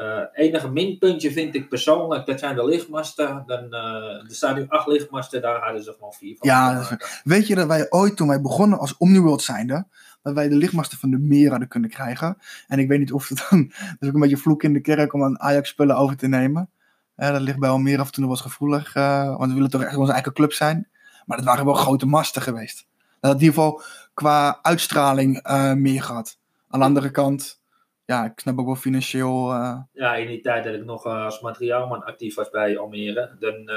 Uh, 0.00 0.22
enige 0.32 0.70
minpuntje 0.70 1.32
vind 1.32 1.54
ik 1.54 1.68
persoonlijk, 1.68 2.26
dat 2.26 2.38
zijn 2.38 2.56
de 2.56 2.64
lichtmasten. 2.64 3.42
Dan, 3.46 3.64
uh, 3.64 4.28
er 4.28 4.34
staan 4.34 4.54
nu 4.54 4.66
acht 4.68 4.86
lichtmasten, 4.86 5.42
daar 5.42 5.62
hadden 5.62 5.82
ze 5.82 5.92
gewoon 5.92 6.12
vier 6.12 6.36
van. 6.36 6.48
Ja, 6.48 6.98
weet 7.24 7.46
je 7.46 7.54
dat 7.54 7.66
wij 7.66 7.86
ooit, 7.90 8.16
toen 8.16 8.28
wij 8.28 8.40
begonnen 8.40 8.78
als 8.78 8.96
Omniworld 8.96 9.42
zijnde, 9.42 9.86
dat 10.22 10.34
wij 10.34 10.48
de 10.48 10.54
lichtmasten 10.54 10.98
van 10.98 11.10
de 11.10 11.18
meer 11.18 11.50
hadden 11.50 11.68
kunnen 11.68 11.90
krijgen. 11.90 12.36
En 12.66 12.78
ik 12.78 12.88
weet 12.88 12.98
niet 12.98 13.12
of 13.12 13.28
het 13.28 13.46
dan, 13.50 13.66
dat 13.68 13.96
is 14.00 14.08
ook 14.08 14.14
een 14.14 14.20
beetje 14.20 14.36
vloek 14.36 14.62
in 14.62 14.72
de 14.72 14.80
kerk 14.80 15.12
om 15.12 15.24
aan 15.24 15.40
Ajax 15.40 15.68
spullen 15.68 15.96
over 15.96 16.16
te 16.16 16.28
nemen. 16.28 16.70
Uh, 17.16 17.30
dat 17.30 17.40
ligt 17.40 17.58
bij 17.58 17.68
Almere 17.68 18.00
af 18.00 18.06
en 18.06 18.12
toe 18.12 18.22
nog 18.22 18.32
wat 18.32 18.42
gevoelig. 18.42 18.92
Want 18.92 19.46
we 19.46 19.54
willen 19.54 19.70
toch 19.70 19.82
echt 19.82 19.96
onze 19.96 20.12
eigen 20.12 20.32
club 20.32 20.52
zijn. 20.52 20.88
Maar 21.26 21.36
dat 21.36 21.46
waren 21.46 21.64
wel 21.64 21.74
grote 21.74 22.06
masten 22.06 22.42
geweest. 22.42 22.86
Dat 23.20 23.30
had 23.30 23.40
in 23.40 23.46
ieder 23.46 23.54
geval 23.54 23.82
qua 24.14 24.58
uitstraling 24.62 25.42
meer 25.74 26.02
gehad. 26.02 26.38
Aan 26.68 26.80
de 26.80 26.86
andere 26.86 27.10
kant, 27.10 27.59
ja, 28.10 28.24
ik 28.24 28.40
snap 28.40 28.58
ook 28.58 28.66
wel 28.66 28.74
financieel. 28.74 29.52
Ja, 29.92 30.14
in 30.14 30.26
die 30.26 30.40
tijd 30.40 30.64
dat 30.64 30.74
ik 30.74 30.84
nog 30.84 31.04
als 31.04 31.40
materiaalman 31.40 32.04
actief 32.04 32.34
was 32.34 32.50
bij 32.50 32.78
Almere. 32.78 33.30
Dan 33.38 33.70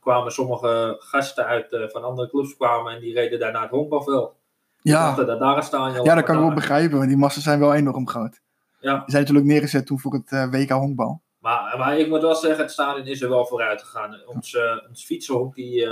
kwamen 0.00 0.32
sommige 0.32 0.96
gasten 0.98 1.46
uit 1.46 1.88
van 1.92 2.04
andere 2.04 2.28
clubs 2.28 2.56
kwamen 2.56 2.94
en 2.94 3.00
die 3.00 3.14
reden 3.14 3.38
daar 3.38 3.52
naar 3.52 3.62
het 3.62 3.70
honkbalveld. 3.70 4.34
Ja, 4.80 5.14
dat, 5.14 5.38
daar 5.40 5.62
staan 5.62 5.92
ja 5.92 6.14
dat 6.14 6.24
kan 6.24 6.34
ik 6.34 6.40
wel 6.40 6.54
begrijpen, 6.54 6.96
want 6.96 7.08
die 7.08 7.18
masten 7.18 7.42
zijn 7.42 7.58
wel 7.58 7.74
enorm 7.74 8.08
groot. 8.08 8.40
Ja. 8.80 8.94
Die 8.94 9.10
zijn 9.10 9.22
natuurlijk 9.22 9.46
neergezet 9.46 9.86
toen 9.86 9.98
voor 9.98 10.12
het 10.12 10.50
WK 10.50 10.70
honkbal. 10.70 11.22
Maar, 11.38 11.78
maar 11.78 11.98
ik 11.98 12.08
moet 12.08 12.20
wel 12.20 12.34
zeggen, 12.34 12.62
het 12.62 12.72
stadion 12.72 13.06
is 13.06 13.22
er 13.22 13.28
wel 13.28 13.46
vooruit 13.46 13.82
gegaan. 13.82 14.16
Ons, 14.26 14.58
ons 14.88 15.04
fietsenhok 15.04 15.54
die, 15.54 15.88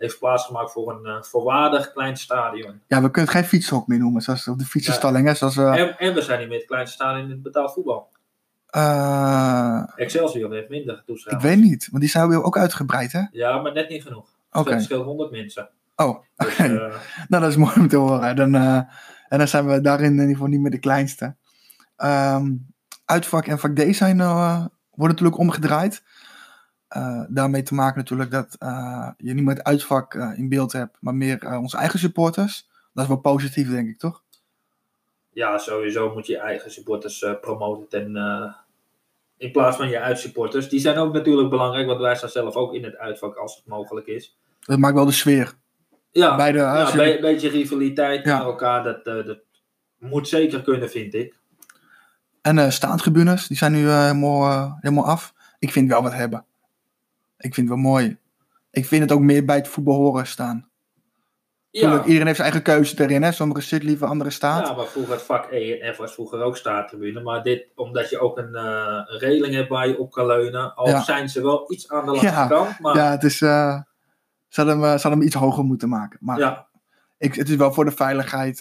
heeft 0.00 0.18
plaatsgemaakt 0.18 0.72
voor 0.72 0.92
een 0.92 1.06
uh, 1.16 1.22
volwaardig 1.22 1.92
klein 1.92 2.16
stadion. 2.16 2.80
Ja, 2.86 3.02
we 3.02 3.10
kunnen 3.10 3.30
het 3.30 3.40
geen 3.40 3.48
fietsenhok 3.48 3.86
meer 3.86 3.98
noemen, 3.98 4.22
zoals 4.22 4.48
op 4.48 4.58
de 4.58 4.64
fietsenstalling. 4.64 5.26
Ja. 5.26 5.34
Zoals, 5.34 5.56
en, 5.56 5.98
en, 5.98 6.14
we 6.14 6.22
zijn 6.22 6.38
niet 6.38 6.48
meer 6.48 6.58
het 6.58 6.66
kleinste 6.66 6.94
stadion 6.94 7.24
in 7.24 7.30
het 7.30 7.42
betaald 7.42 7.72
voetbal. 7.72 8.08
Excelsior 9.96 10.52
heeft 10.52 10.68
minder 10.68 11.02
toeschouwers. 11.06 11.44
Ik 11.44 11.50
weet 11.50 11.68
niet, 11.70 11.88
want 11.90 12.02
die 12.02 12.10
zijn 12.10 12.28
weer 12.28 12.42
ook 12.42 12.58
uitgebreid, 12.58 13.12
hè? 13.12 13.22
Ja, 13.30 13.58
maar 13.58 13.72
net 13.72 13.88
niet 13.88 14.02
genoeg. 14.02 14.28
Oké. 14.48 14.58
Okay. 14.58 14.74
Het 14.74 14.82
scheelt 14.82 15.04
100 15.04 15.30
mensen. 15.30 15.68
Oh, 15.96 16.18
dus, 16.36 16.56
nou 17.28 17.42
dat 17.42 17.46
is 17.46 17.56
mooi 17.56 17.74
om 17.74 17.88
te 17.88 17.96
horen. 17.96 18.36
Dan, 18.36 18.54
en 19.28 19.38
dan 19.38 19.48
zijn 19.48 19.66
we 19.66 19.80
daarin 19.80 20.06
in 20.06 20.12
ieder 20.12 20.28
geval 20.28 20.46
niet 20.46 20.60
meer 20.60 20.70
de 20.70 20.78
kleinste. 20.78 21.34
Um, 21.96 22.66
uitvak 23.04 23.46
en 23.46 23.58
vak 23.58 23.76
D 23.76 23.96
zijn 23.96 24.18
uh, 24.18 24.64
worden 24.90 25.16
natuurlijk 25.16 25.38
omgedraaid. 25.38 26.02
Uh, 26.96 27.22
daarmee 27.28 27.62
te 27.62 27.74
maken 27.74 27.98
natuurlijk 27.98 28.30
dat 28.30 28.56
uh, 28.62 29.08
je 29.16 29.34
niet 29.34 29.44
meer 29.44 29.54
het 29.54 29.64
uitvak 29.64 30.14
in 30.14 30.48
beeld 30.48 30.72
hebt, 30.72 30.96
maar 31.00 31.14
meer 31.14 31.58
onze 31.58 31.76
eigen 31.76 31.98
supporters. 31.98 32.68
Dat 32.92 33.02
is 33.02 33.10
wel 33.10 33.20
positief, 33.20 33.70
denk 33.70 33.88
ik, 33.88 33.98
toch? 33.98 34.22
Ja, 35.32 35.58
sowieso 35.58 36.12
moet 36.14 36.26
je 36.26 36.32
je 36.32 36.38
eigen 36.38 36.70
supporters 36.70 37.24
promoten 37.40 37.88
ten, 37.88 38.16
in 39.36 39.52
plaats 39.52 39.76
van 39.76 39.88
je 39.88 40.00
uitsupporters. 40.00 40.68
Die 40.68 40.80
zijn 40.80 40.96
ook 40.96 41.12
natuurlijk 41.12 41.50
belangrijk, 41.50 41.86
want 41.86 42.00
wij 42.00 42.14
staan 42.14 42.28
zelf 42.28 42.54
ook 42.54 42.74
in 42.74 42.84
het 42.84 42.96
uitvak 42.96 43.36
als 43.36 43.56
het 43.56 43.66
mogelijk 43.66 44.06
is. 44.06 44.38
Dat 44.60 44.78
maakt 44.78 44.94
wel 44.94 45.04
de 45.04 45.12
sfeer. 45.12 45.54
Ja, 46.10 46.36
Bij 46.36 46.52
de, 46.52 46.58
ja 46.58 46.94
een 46.94 47.08
je... 47.08 47.20
beetje 47.20 47.48
rivaliteit 47.48 48.24
ja. 48.24 48.36
met 48.36 48.46
elkaar, 48.46 48.84
dat, 48.84 49.04
dat 49.04 49.38
moet 49.98 50.28
zeker 50.28 50.62
kunnen, 50.62 50.90
vind 50.90 51.14
ik. 51.14 51.38
En 52.42 52.72
staantribunes, 52.72 53.46
die 53.46 53.56
zijn 53.56 53.72
nu 53.72 53.88
helemaal, 53.88 54.76
helemaal 54.80 55.06
af. 55.06 55.34
Ik 55.58 55.72
vind 55.72 55.88
wel 55.88 56.02
wat 56.02 56.12
hebben. 56.12 56.44
Ik 57.40 57.54
vind 57.54 57.68
het 57.68 57.78
wel 57.78 57.90
mooi. 57.90 58.18
Ik 58.70 58.86
vind 58.86 59.02
het 59.02 59.12
ook 59.12 59.20
meer 59.20 59.44
bij 59.44 59.56
het 59.56 59.68
voetbal 59.68 59.94
horen 59.94 60.26
staan. 60.26 60.68
Ja. 61.70 61.80
Tuurlijk, 61.80 62.04
iedereen 62.04 62.26
heeft 62.26 62.38
zijn 62.38 62.52
eigen 62.52 62.72
keuze 62.74 63.02
erin. 63.02 63.22
Hè? 63.22 63.32
Sommigen 63.32 63.62
zitten 63.62 63.88
liever, 63.88 64.06
anderen 64.06 64.32
staat. 64.32 64.66
Ja, 64.66 64.74
maar 64.74 64.86
vroeger 64.86 65.12
het 65.12 65.22
vak 65.22 65.50
E 65.50 65.78
en 65.78 65.94
F 65.94 65.96
was 65.96 66.14
vroeger 66.14 66.42
ook 66.42 66.56
staattribune. 66.56 67.20
Maar 67.20 67.42
dit, 67.42 67.66
omdat 67.74 68.10
je 68.10 68.18
ook 68.18 68.38
een, 68.38 68.54
een 68.54 69.18
regeling 69.18 69.54
hebt 69.54 69.68
waar 69.68 69.88
je 69.88 69.98
op 69.98 70.10
kan 70.10 70.26
leunen. 70.26 70.74
Al 70.74 70.88
ja. 70.88 71.02
zijn 71.02 71.28
ze 71.28 71.42
wel 71.42 71.72
iets 71.72 71.88
aan 71.88 72.04
de 72.04 72.10
lange 72.10 72.22
ja. 72.22 72.46
kant. 72.46 72.78
Maar... 72.78 72.96
Ja, 72.96 73.10
het 73.10 73.22
is, 73.22 73.36
ze, 73.36 73.84
hadden 74.48 74.80
hem, 74.80 74.84
ze 74.84 74.88
hadden 74.88 75.12
hem 75.12 75.22
iets 75.22 75.34
hoger 75.34 75.64
moeten 75.64 75.88
maken. 75.88 76.18
Maar 76.20 76.38
ja. 76.38 76.66
ik, 77.18 77.34
het 77.34 77.48
is 77.48 77.56
wel 77.56 77.72
voor 77.72 77.84
de 77.84 77.90
veiligheid 77.90 78.60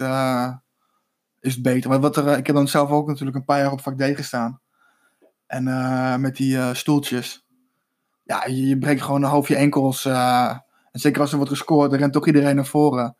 is 1.39 1.53
het 1.53 1.63
beter. 1.63 1.89
Maar 1.89 1.99
wat 1.99 2.17
er, 2.17 2.37
ik 2.37 2.47
heb 2.47 2.55
dan 2.55 2.67
zelf 2.67 2.89
ook 2.89 3.07
natuurlijk 3.07 3.37
een 3.37 3.45
paar 3.45 3.59
jaar 3.59 3.71
op 3.71 3.81
vak 3.81 3.97
D 3.97 4.03
gestaan. 4.15 4.61
En 5.47 5.67
uh, 5.67 6.15
met 6.15 6.35
die 6.35 6.55
uh, 6.55 6.73
stoeltjes. 6.73 7.47
Ja, 8.29 8.45
je, 8.45 8.67
je, 8.67 8.77
breekt 8.77 9.01
gewoon 9.01 9.23
een 9.23 9.29
half 9.29 9.47
je 9.47 9.55
enkels. 9.55 10.05
Uh, 10.05 10.57
en 10.91 10.99
zeker 10.99 11.21
als 11.21 11.31
er 11.31 11.37
wordt 11.37 11.51
gescoord, 11.51 11.89
dan 11.89 11.99
rent 11.99 12.13
toch 12.13 12.27
iedereen 12.27 12.55
naar 12.55 12.65
voren. 12.65 13.15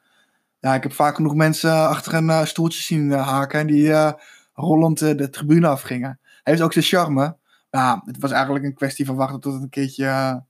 Ja, 0.60 0.74
ik 0.76 0.84
heb 0.84 0.93
vaak 0.93 1.15
genoeg 1.15 1.36
mensen 1.36 1.88
achter 1.88 2.13
een 2.13 2.48
stoeltje 2.48 2.82
zien 2.82 3.12
haken. 3.12 3.60
En 3.60 3.67
die 3.67 3.93
rollend 4.54 5.00
de 5.00 5.30
tribune 5.30 5.67
afgingen. 5.67 6.19
Hij 6.22 6.54
heeft 6.54 6.62
ook 6.62 6.74
zijn 6.74 6.86
charme. 6.86 7.38
Ja, 7.69 8.02
het 8.06 8.19
was 8.19 8.32
eigenlijk 8.32 8.65
een 8.65 8.74
kwestie 8.74 9.06
van 9.06 9.15
wachten 9.15 9.39
tot 9.39 9.54
het 9.54 9.62
een 9.62 9.69
keertje 9.69 10.43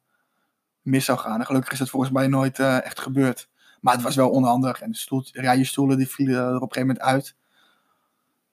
mis 0.82 1.06
zou 1.06 1.17
gaan. 1.17 1.45
Gelukkig 1.45 1.72
is 1.72 1.80
het 1.80 1.89
volgens 1.89 2.12
mij 2.12 2.28
nooit 2.28 2.60
echt 2.60 3.00
gebeurd. 3.00 3.50
Maar 3.82 3.93
het 3.93 4.04
was 4.04 4.15
wel 4.15 4.30
onhandig. 4.30 4.82
En 4.82 4.91
de, 4.91 4.98
stoel, 4.98 5.24
rijen 5.32 5.65
stoelen 5.65 5.98
die 5.98 6.08
vielen 6.08 6.36
er 6.36 6.56
op 6.56 6.62
een 6.62 6.72
gegeven 6.72 6.88
moment 6.88 7.02
uit. 7.02 7.36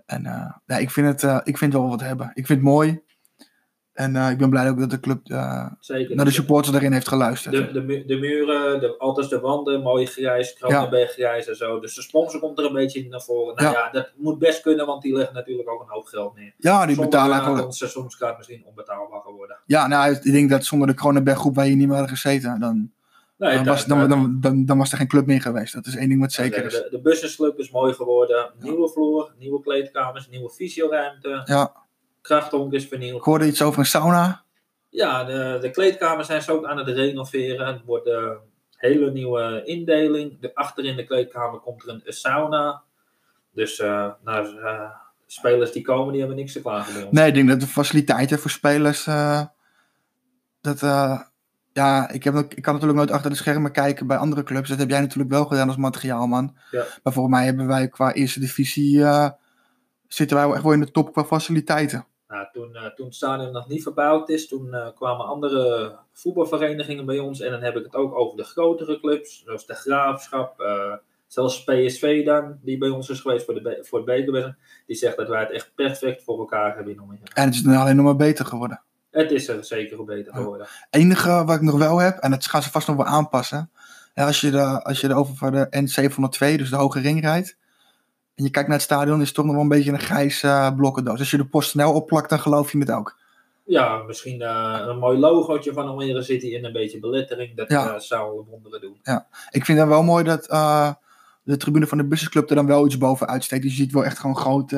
En 0.06 0.22
ja, 0.66 0.76
ik, 0.76 0.90
vind 0.90 1.22
het, 1.22 1.46
ik 1.46 1.58
vind 1.58 1.72
wel 1.72 1.88
wat 1.88 2.00
hebben. 2.00 2.30
Ik 2.34 2.46
vind 2.46 2.58
het 2.58 2.68
mooi. 2.68 3.04
En 3.96 4.14
uh, 4.14 4.30
ik 4.30 4.38
ben 4.38 4.50
blij 4.50 4.70
ook 4.70 4.78
dat 4.78 4.90
de 4.90 5.00
club 5.00 5.20
Zeker, 5.80 6.16
naar 6.16 6.24
de 6.24 6.30
supporters 6.30 6.76
erin 6.76 6.92
heeft 6.92 7.08
geluisterd. 7.08 7.54
De, 7.54 7.86
de, 7.86 8.04
de 8.06 8.16
muren, 8.16 8.80
de, 8.80 8.98
altijd 8.98 9.28
de 9.28 9.40
wanden, 9.40 9.82
mooi 9.82 10.06
grijs, 10.06 10.54
Kronenberg 10.54 11.12
grijs 11.12 11.48
en 11.48 11.56
zo. 11.56 11.80
Dus 11.80 11.94
de 11.94 12.02
sponsor 12.02 12.40
komt 12.40 12.58
er 12.58 12.64
een 12.64 12.72
beetje 12.72 13.04
in 13.04 13.10
naar 13.10 13.20
voren. 13.20 13.54
Nou 13.54 13.72
ja. 13.72 13.80
ja. 13.80 13.90
dat 13.90 14.10
moet 14.16 14.38
best 14.38 14.60
kunnen, 14.60 14.86
want 14.86 15.02
die 15.02 15.14
leggen 15.14 15.34
natuurlijk 15.34 15.68
ook 15.70 15.80
een 15.80 15.88
hoop 15.88 16.06
geld 16.06 16.36
neer. 16.36 16.54
Ja, 16.56 16.86
die 16.86 16.96
betalen 16.96 17.32
eigenlijk... 17.32 17.64
Onze 17.64 17.78
seizoenskaart 17.78 18.36
misschien 18.36 18.64
onbetaalbaar 18.64 19.20
geworden. 19.20 19.56
Ja, 19.66 19.86
nou, 19.86 20.12
ik 20.12 20.32
denk 20.32 20.50
dat 20.50 20.64
zonder 20.64 20.88
de 20.88 20.94
Kronenberg 20.94 21.38
groep 21.38 21.54
waar 21.54 21.66
je 21.66 21.74
niet 21.74 21.88
meer 21.88 21.96
had 21.96 22.08
gezeten, 22.08 22.60
dan... 22.60 22.90
Nee, 23.38 23.54
dan, 23.54 23.64
was, 23.64 23.84
dan, 23.84 24.08
dan, 24.08 24.38
dan, 24.40 24.64
dan, 24.64 24.78
was 24.78 24.92
er 24.92 24.98
geen 24.98 25.08
club 25.08 25.26
meer 25.26 25.40
geweest. 25.40 25.74
Dat 25.74 25.86
is 25.86 25.96
één 25.96 26.08
ding 26.08 26.20
wat 26.20 26.32
zeker 26.32 26.64
is. 26.64 26.72
De, 26.72 27.00
de 27.02 27.54
is 27.56 27.70
mooi 27.70 27.92
geworden. 27.92 28.50
Nieuwe 28.60 28.88
vloer, 28.88 29.32
nieuwe 29.38 29.60
kleedkamers, 29.60 30.28
nieuwe 30.28 30.50
fysioruimte. 30.50 31.42
Ja. 31.44 31.72
Krachthonk 32.26 32.72
is 32.72 32.86
vernieuwd. 32.86 33.16
Ik 33.16 33.22
hoorde 33.22 33.46
iets 33.46 33.62
over 33.62 33.78
een 33.78 33.86
sauna. 33.86 34.42
Ja, 34.88 35.24
de, 35.24 35.58
de 35.60 35.70
kleedkamers 35.70 36.26
zijn 36.26 36.42
ze 36.42 36.52
ook 36.52 36.64
aan 36.64 36.78
het 36.78 36.88
renoveren. 36.88 37.66
Het 37.66 37.84
wordt 37.84 38.06
een 38.06 38.36
hele 38.76 39.10
nieuwe 39.10 39.62
indeling. 39.64 40.40
De, 40.40 40.54
achter 40.54 40.84
in 40.84 40.96
de 40.96 41.04
kleedkamer 41.04 41.60
komt 41.60 41.82
er 41.82 41.88
een, 41.88 42.02
sauna. 42.12 42.82
Dus 43.52 43.78
uh, 43.78 44.08
nou, 44.24 44.46
uh, 44.46 44.90
spelers 45.26 45.72
die 45.72 45.82
komen, 45.82 46.10
die 46.10 46.20
hebben 46.20 46.38
niks 46.38 46.52
te 46.52 46.60
klagen. 46.60 47.08
Nee, 47.10 47.26
ik 47.26 47.34
denk 47.34 47.48
dat 47.48 47.60
de 47.60 47.66
faciliteiten 47.66 48.38
voor 48.38 48.50
spelers... 48.50 49.06
Uh, 49.06 49.42
dat 50.60 50.80
ja, 51.72 52.08
ik, 52.10 52.24
heb, 52.24 52.34
ik 52.34 52.62
kan 52.62 52.72
natuurlijk 52.72 52.98
nooit 52.98 53.10
achter 53.10 53.30
de 53.30 53.36
schermen 53.36 53.72
kijken 53.72 54.06
bij 54.06 54.16
andere 54.16 54.42
clubs. 54.42 54.68
Dat 54.68 54.78
heb 54.78 54.90
jij 54.90 55.00
natuurlijk 55.00 55.30
wel 55.30 55.44
gedaan 55.44 55.68
als 55.68 55.76
materiaalman. 55.76 56.56
Ja. 56.70 56.84
Maar 57.02 57.12
volgens 57.12 57.34
mij 57.34 57.44
hebben 57.44 57.66
wij 57.66 57.88
qua 57.88 58.12
eerste 58.12 58.40
divisie... 58.40 59.04
Zitten 60.08 60.36
wij 60.36 60.50
echt 60.50 60.62
wel 60.62 60.72
in 60.72 60.80
de 60.80 60.90
top 60.90 61.12
qua 61.12 61.24
faciliteiten. 61.24 62.06
Nou, 62.28 62.46
toen, 62.52 62.70
uh, 62.72 62.86
toen 62.86 63.06
het 63.06 63.14
stadion 63.14 63.52
nog 63.52 63.68
niet 63.68 63.82
verbouwd 63.82 64.28
is, 64.28 64.48
toen 64.48 64.66
uh, 64.66 64.88
kwamen 64.94 65.26
andere 65.26 65.96
voetbalverenigingen 66.12 67.06
bij 67.06 67.18
ons. 67.18 67.40
En 67.40 67.50
dan 67.50 67.62
heb 67.62 67.76
ik 67.76 67.84
het 67.84 67.94
ook 67.94 68.14
over 68.14 68.36
de 68.36 68.44
grotere 68.44 69.00
clubs, 69.00 69.42
zoals 69.44 69.66
de 69.66 69.74
Graafschap, 69.74 70.60
Zelfs 71.26 71.64
PSV 71.64 72.24
dan, 72.24 72.58
die 72.62 72.78
bij 72.78 72.88
ons 72.88 73.08
is 73.08 73.20
geweest 73.20 73.44
voor, 73.44 73.54
de, 73.54 73.78
voor 73.82 73.98
het 73.98 74.06
bekerwedstrijd, 74.06 74.58
die 74.86 74.96
zegt 74.96 75.16
dat 75.16 75.28
wij 75.28 75.40
het 75.40 75.50
echt 75.50 75.72
perfect 75.74 76.22
voor 76.22 76.38
elkaar 76.38 76.74
hebben 76.74 76.92
in 76.92 77.00
Almere. 77.00 77.20
En 77.34 77.44
het 77.44 77.54
is 77.54 77.62
nu 77.62 77.74
alleen 77.74 77.96
nog 77.96 78.04
maar 78.04 78.16
beter 78.16 78.44
geworden. 78.44 78.80
Het 79.10 79.30
is 79.30 79.48
er 79.48 79.64
zeker 79.64 80.04
beter 80.04 80.34
geworden. 80.34 80.66
enige 80.90 81.44
wat 81.44 81.56
ik 81.56 81.62
nog 81.62 81.78
wel 81.78 81.98
heb, 81.98 82.18
en 82.18 82.30
dat 82.30 82.46
gaan 82.46 82.62
ze 82.62 82.70
vast 82.70 82.86
nog 82.86 82.96
wel 82.96 83.06
aanpassen. 83.06 83.70
Ja, 84.14 84.26
als 84.26 84.40
je, 84.40 84.50
de, 84.50 84.82
als 84.82 85.00
je 85.00 85.08
de 85.08 85.14
over 85.14 85.36
voor 85.36 85.50
de 85.50 85.66
N702, 85.66 86.56
dus 86.56 86.70
de 86.70 86.76
hoge 86.76 87.00
ring 87.00 87.20
rijdt. 87.20 87.56
En 88.36 88.44
je 88.44 88.50
kijkt 88.50 88.68
naar 88.68 88.76
het 88.76 88.86
stadion, 88.86 89.20
is 89.20 89.26
het 89.26 89.34
toch 89.36 89.44
nog 89.44 89.54
wel 89.54 89.62
een 89.62 89.68
beetje 89.68 89.92
een 89.92 89.98
grijs 90.00 90.42
eh, 90.42 90.74
blokkendoos. 90.76 91.18
Als 91.18 91.30
je 91.30 91.36
de 91.36 91.46
PostNL 91.46 91.92
opplakt, 91.92 92.28
dan 92.30 92.40
geloof 92.40 92.72
je 92.72 92.78
het 92.78 92.90
ook. 92.90 93.16
Ja, 93.64 93.96
misschien 94.02 94.40
eh, 94.42 94.82
een 94.86 94.98
mooi 94.98 95.18
logootje 95.18 95.72
van 95.72 95.86
Almere 95.86 96.22
City 96.22 96.56
en 96.56 96.64
een 96.64 96.72
beetje 96.72 96.98
belettering. 96.98 97.56
Dat 97.56 97.68
Ja. 97.70 97.94
eh, 97.94 98.00
zou 98.00 98.44
wonderen 98.50 98.80
doen. 98.80 98.96
Ik 99.50 99.64
vind 99.64 99.78
het 99.78 99.88
wel 99.88 100.02
mooi 100.02 100.24
dat 100.24 100.44
de 101.42 101.56
tribune 101.56 101.86
van 101.86 101.98
de 101.98 102.04
Businessclub 102.04 102.48
er 102.50 102.56
dan 102.56 102.66
wel 102.66 102.86
iets 102.86 102.98
boven 102.98 103.26
uitsteekt. 103.26 103.62
Dus 103.62 103.76
je 103.76 103.82
ziet 103.82 103.92
wel 103.92 104.04
echt 104.04 104.18
gewoon 104.18 104.36
een 104.36 104.42
groot 104.42 104.72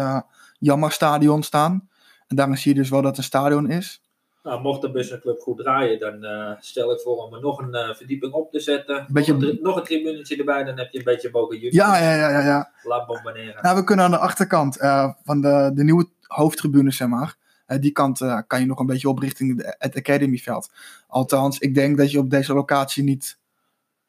Jammer-stadion 0.59 1.42
staan. 1.42 1.88
En 2.26 2.36
daarin 2.36 2.59
zie 2.59 2.74
je 2.74 2.80
dus 2.80 2.90
wel 2.90 3.00
dat 3.00 3.09
het 3.11 3.18
een 3.18 3.24
stadion 3.24 3.70
is. 3.70 4.02
Nou, 4.49 4.61
mocht 4.61 4.80
de 4.80 4.90
Businessclub 4.90 5.38
goed 5.40 5.59
draaien, 5.59 5.99
dan 5.99 6.24
eh, 6.24 6.51
stel 6.61 6.92
ik 6.92 7.01
voor 7.01 7.16
om 7.16 7.34
er 7.34 7.40
nog 7.40 7.59
een 7.59 7.74
eh, 7.74 7.94
verdieping 7.94 8.32
op 8.32 8.51
te 8.51 8.61
zetten. 8.61 9.07
Beetje- 9.09 9.32
Nog, 9.32 9.42
een, 9.42 9.49
tri- 9.49 9.59
nog 9.62 9.76
een 9.76 9.82
tribunetje 9.84 10.36
erbij, 10.36 10.64
dan 10.64 10.78
heb 10.78 10.92
je 10.92 10.99
een 10.99 11.05
beetje 11.05 11.30
Boca 11.30 11.55
Juniors. 11.55 11.74
Ja, 11.74 11.99
ja, 11.99 12.14
ja, 12.14 12.30
ja. 12.30 12.40
ja. 12.46 12.70
La 12.82 13.05
Bombonera. 13.07 13.61
Nou, 13.61 13.76
we 13.76 13.84
kunnen 13.84 14.05
aan 14.05 14.11
de 14.11 14.18
achterkant 14.18 14.78
eh, 14.78 15.11
van 15.24 15.40
de, 15.40 15.70
de 15.74 15.84
nieuwe 15.84 16.09
hoofdtribune, 16.22 16.90
zeg 16.90 17.09
maar. 17.09 17.36
die 17.80 17.92
kant 17.92 18.20
kan 18.46 18.61
je 18.61 18.66
nog 18.66 18.78
een 18.78 18.86
beetje 18.86 19.09
op 19.09 19.18
richting 19.18 19.57
de- 19.57 19.74
het 19.78 19.96
Academyveld. 19.96 20.70
Althans, 21.07 21.59
ik 21.59 21.74
denk 21.74 21.96
dat 21.99 22.11
je 22.11 22.18
op 22.18 22.30
deze 22.30 22.55
locatie 22.55 23.03
niet 23.03 23.38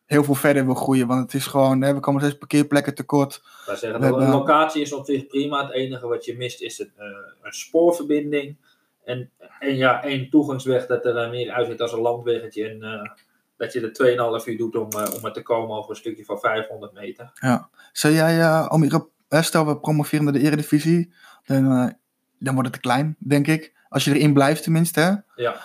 heel 0.06 0.24
veel 0.24 0.36
verder 0.36 0.66
wil 0.66 0.74
groeien. 0.76 1.08
Want 1.08 1.22
het 1.22 1.34
is 1.34 1.46
gewoon, 1.48 1.82
hè, 1.82 1.94
we 1.94 2.00
komen 2.00 2.22
steeds 2.22 2.38
parkeerplekken 2.38 2.96
tekort. 2.96 3.42
Zeggen, 3.66 4.02
de 4.02 4.10
locatie 4.10 4.82
is 4.82 4.94
op 4.94 5.06
zich 5.06 5.28
prima. 5.28 5.62
Het 5.66 5.72
enige 5.74 6.08
wat 6.08 6.26
je 6.26 6.38
mist 6.38 6.62
is 6.62 6.78
het, 6.78 6.90
een 7.42 7.52
spoorverbinding. 7.54 8.56
En, 9.10 9.32
en 9.60 9.76
ja, 9.76 10.04
één 10.04 10.30
toegangsweg 10.30 10.86
dat 10.86 11.06
er 11.06 11.18
eh, 11.18 11.30
meer 11.30 11.52
uitziet 11.52 11.82
als 11.82 11.92
een 11.92 12.00
landweggetje. 12.00 12.70
En 12.70 12.84
eh, 12.84 13.10
dat 13.58 13.74
je 13.74 13.82
er 13.82 14.40
2,5 14.42 14.48
uur 14.48 14.58
doet 14.58 14.76
om, 14.76 14.90
eh, 14.90 15.14
om 15.16 15.26
er 15.26 15.34
te 15.34 15.42
komen 15.42 15.78
over 15.78 15.90
een 15.90 15.96
stukje 15.96 16.26
van 16.26 16.40
500 16.40 16.94
meter. 16.94 17.32
Zou 17.92 18.14
jij, 18.14 18.34
hè, 19.28 19.42
stel 19.42 19.66
we 19.66 19.80
promoveren 19.80 20.24
naar 20.24 20.34
de 20.34 20.40
eredivisie, 20.42 21.14
dan, 21.46 21.96
dan 22.40 22.54
wordt 22.54 22.70
het 22.70 22.74
te 22.74 22.88
klein, 22.88 23.16
denk 23.20 23.48
ik. 23.48 23.74
Als 23.90 24.04
je 24.04 24.16
erin 24.16 24.34
blijft 24.34 24.64
tenminste. 24.64 25.00
Hè? 25.00 25.44
Ja. 25.44 25.56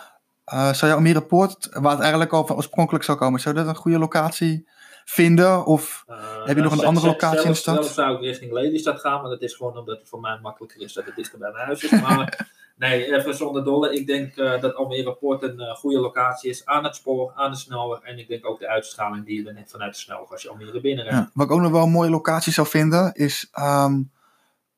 Eh, 0.44 0.72
zou 0.72 0.90
je 0.90 0.96
Almere 0.96 1.22
Poort, 1.22 1.68
waar 1.72 1.92
het 1.92 2.00
eigenlijk 2.00 2.32
al 2.32 2.46
van 2.46 2.56
oorspronkelijk 2.56 3.04
zou 3.04 3.18
komen, 3.18 3.40
zou 3.40 3.54
dat 3.54 3.66
een 3.66 3.76
goede 3.76 3.98
locatie 3.98 4.68
vinden? 5.04 5.64
Of 5.66 6.04
Heb 6.44 6.56
je 6.56 6.62
nog 6.62 6.72
een 6.72 6.84
andere 6.84 7.06
zelf- 7.06 7.20
locatie 7.20 7.44
in 7.44 7.50
de 7.50 7.56
stad? 7.56 7.74
Zelf 7.74 7.92
zou 7.92 8.14
ik 8.14 8.20
richting 8.20 8.52
Lelystad 8.52 9.00
gaan, 9.00 9.20
maar 9.20 9.30
dat 9.30 9.42
is 9.42 9.54
gewoon 9.54 9.78
omdat 9.78 9.98
het 9.98 10.08
voor 10.08 10.20
mij 10.20 10.38
makkelijker 10.42 10.80
is 10.80 10.92
dat 10.92 11.04
het 11.04 11.16
dichter 11.16 11.38
bij 11.38 11.52
mijn 11.52 11.64
huis 11.64 11.84
is. 11.84 12.00
Maar 12.00 12.48
nee, 12.74 13.14
even 13.14 13.34
zonder 13.34 13.64
dolle. 13.64 13.94
Ik 13.94 14.06
denk 14.06 14.36
eh, 14.36 14.60
dat 14.60 14.74
Almere 14.74 15.14
Poort 15.14 15.42
een 15.42 15.60
eh, 15.60 15.74
goede 15.74 15.98
locatie 15.98 16.50
is 16.50 16.66
aan 16.66 16.84
het 16.84 16.96
spoor, 16.96 17.32
aan 17.34 17.50
de 17.50 17.56
snelweg. 17.56 18.00
En 18.00 18.18
ik 18.18 18.28
denk 18.28 18.46
ook 18.46 18.58
de 18.58 18.68
uitstraling 18.68 19.26
die 19.26 19.42
je 19.42 19.52
hebt 19.54 19.70
vanuit 19.70 19.94
de 19.94 20.00
snelweg 20.00 20.30
als 20.30 20.42
je 20.42 20.48
Almere 20.48 20.80
binnenrijdt. 20.80 21.18
Ja, 21.18 21.30
wat 21.34 21.46
ik 21.46 21.52
ook 21.52 21.60
nog 21.60 21.70
wel 21.70 21.82
een 21.82 21.90
mooie 21.90 22.10
locatie 22.10 22.52
zou 22.52 22.66
vinden, 22.66 23.14
is 23.14 23.48
ehm, 23.52 24.02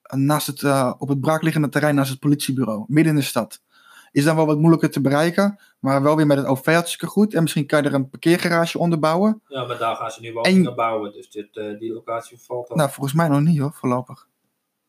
naast 0.02 0.46
het, 0.46 0.62
eh, 0.62 0.92
op 0.98 1.08
het 1.08 1.20
braakliggende 1.20 1.68
terrein 1.68 1.94
naast 1.94 2.10
het 2.10 2.20
politiebureau, 2.20 2.84
midden 2.88 3.12
in 3.12 3.18
de 3.18 3.24
stad. 3.24 3.64
Is 4.12 4.24
dan 4.24 4.36
wel 4.36 4.46
wat 4.46 4.58
moeilijker 4.58 4.90
te 4.90 5.00
bereiken, 5.00 5.58
maar 5.78 6.02
wel 6.02 6.16
weer 6.16 6.26
met 6.26 6.36
het 6.36 6.46
OV 6.46 6.64
hartstikke 6.64 7.06
goed. 7.06 7.34
En 7.34 7.42
misschien 7.42 7.66
kan 7.66 7.82
je 7.82 7.88
er 7.88 7.94
een 7.94 8.08
parkeergarage 8.08 8.78
onder 8.78 8.98
bouwen. 8.98 9.42
Ja, 9.48 9.64
maar 9.64 9.78
daar 9.78 9.96
gaan 9.96 10.10
ze 10.10 10.20
nu 10.20 10.32
woningen 10.32 10.74
bouwen, 10.74 11.12
dus 11.12 11.30
dit, 11.30 11.54
die 11.78 11.92
locatie 11.92 12.38
valt 12.38 12.68
al. 12.68 12.76
Nou, 12.76 12.90
volgens 12.90 13.14
mij 13.14 13.28
nog 13.28 13.40
niet 13.40 13.58
hoor, 13.58 13.72
voorlopig. 13.72 14.28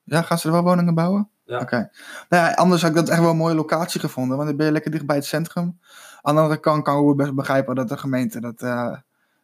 Ja, 0.03 0.21
gaan 0.21 0.37
ze 0.37 0.47
er 0.47 0.53
wel 0.53 0.63
woningen 0.63 0.93
bouwen? 0.93 1.29
Ja. 1.47 1.59
Oké. 1.59 1.89
Nou 2.29 2.45
ja, 2.45 2.53
anders 2.53 2.81
had 2.81 2.89
ik 2.89 2.95
dat 2.95 3.09
echt 3.09 3.19
wel 3.19 3.29
een 3.29 3.37
mooie 3.37 3.55
locatie 3.55 3.99
gevonden, 3.99 4.35
want 4.37 4.47
dan 4.49 4.57
ben 4.57 4.65
je 4.65 4.71
lekker 4.71 4.91
dicht 4.91 5.05
bij 5.05 5.15
het 5.15 5.25
centrum. 5.25 5.79
Aan 6.21 6.35
de 6.35 6.41
andere 6.41 6.59
kant 6.59 6.83
kan 6.83 7.09
ik 7.09 7.15
best 7.15 7.33
begrijpen 7.33 7.75
dat 7.75 7.89
de 7.89 7.97
gemeente 7.97 8.39
dat 8.39 8.61
eh, 8.61 8.95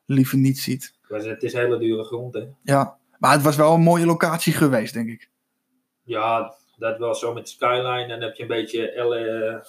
liever 0.06 0.38
niet 0.38 0.60
ziet. 0.60 0.94
Maar 1.10 1.20
Het 1.20 1.44
is 1.44 1.54
hele 1.54 1.78
dure 1.80 2.04
grond, 2.04 2.34
hè. 2.34 2.44
Ja, 2.64 2.98
maar 3.20 3.32
het 3.32 3.42
was 3.42 3.56
wel 3.56 3.74
een 3.74 3.82
mooie 3.82 4.06
locatie 4.06 4.54
geweest, 4.54 4.94
denk 4.94 5.10
ik. 5.10 5.30
Ja, 6.04 6.54
dat 6.78 6.98
wel 6.98 7.16
zo 7.16 7.34
met 7.34 7.44
de 7.44 7.50
skyline. 7.50 8.02
En 8.04 8.10
dan 8.10 8.22
heb 8.22 8.36
je 8.36 8.42
een 8.42 8.48
beetje 8.50 9.02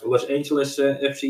L- 0.02 0.08
Los 0.08 0.28
Angeles 0.28 0.78
eh, 0.78 1.12
FC. 1.14 1.20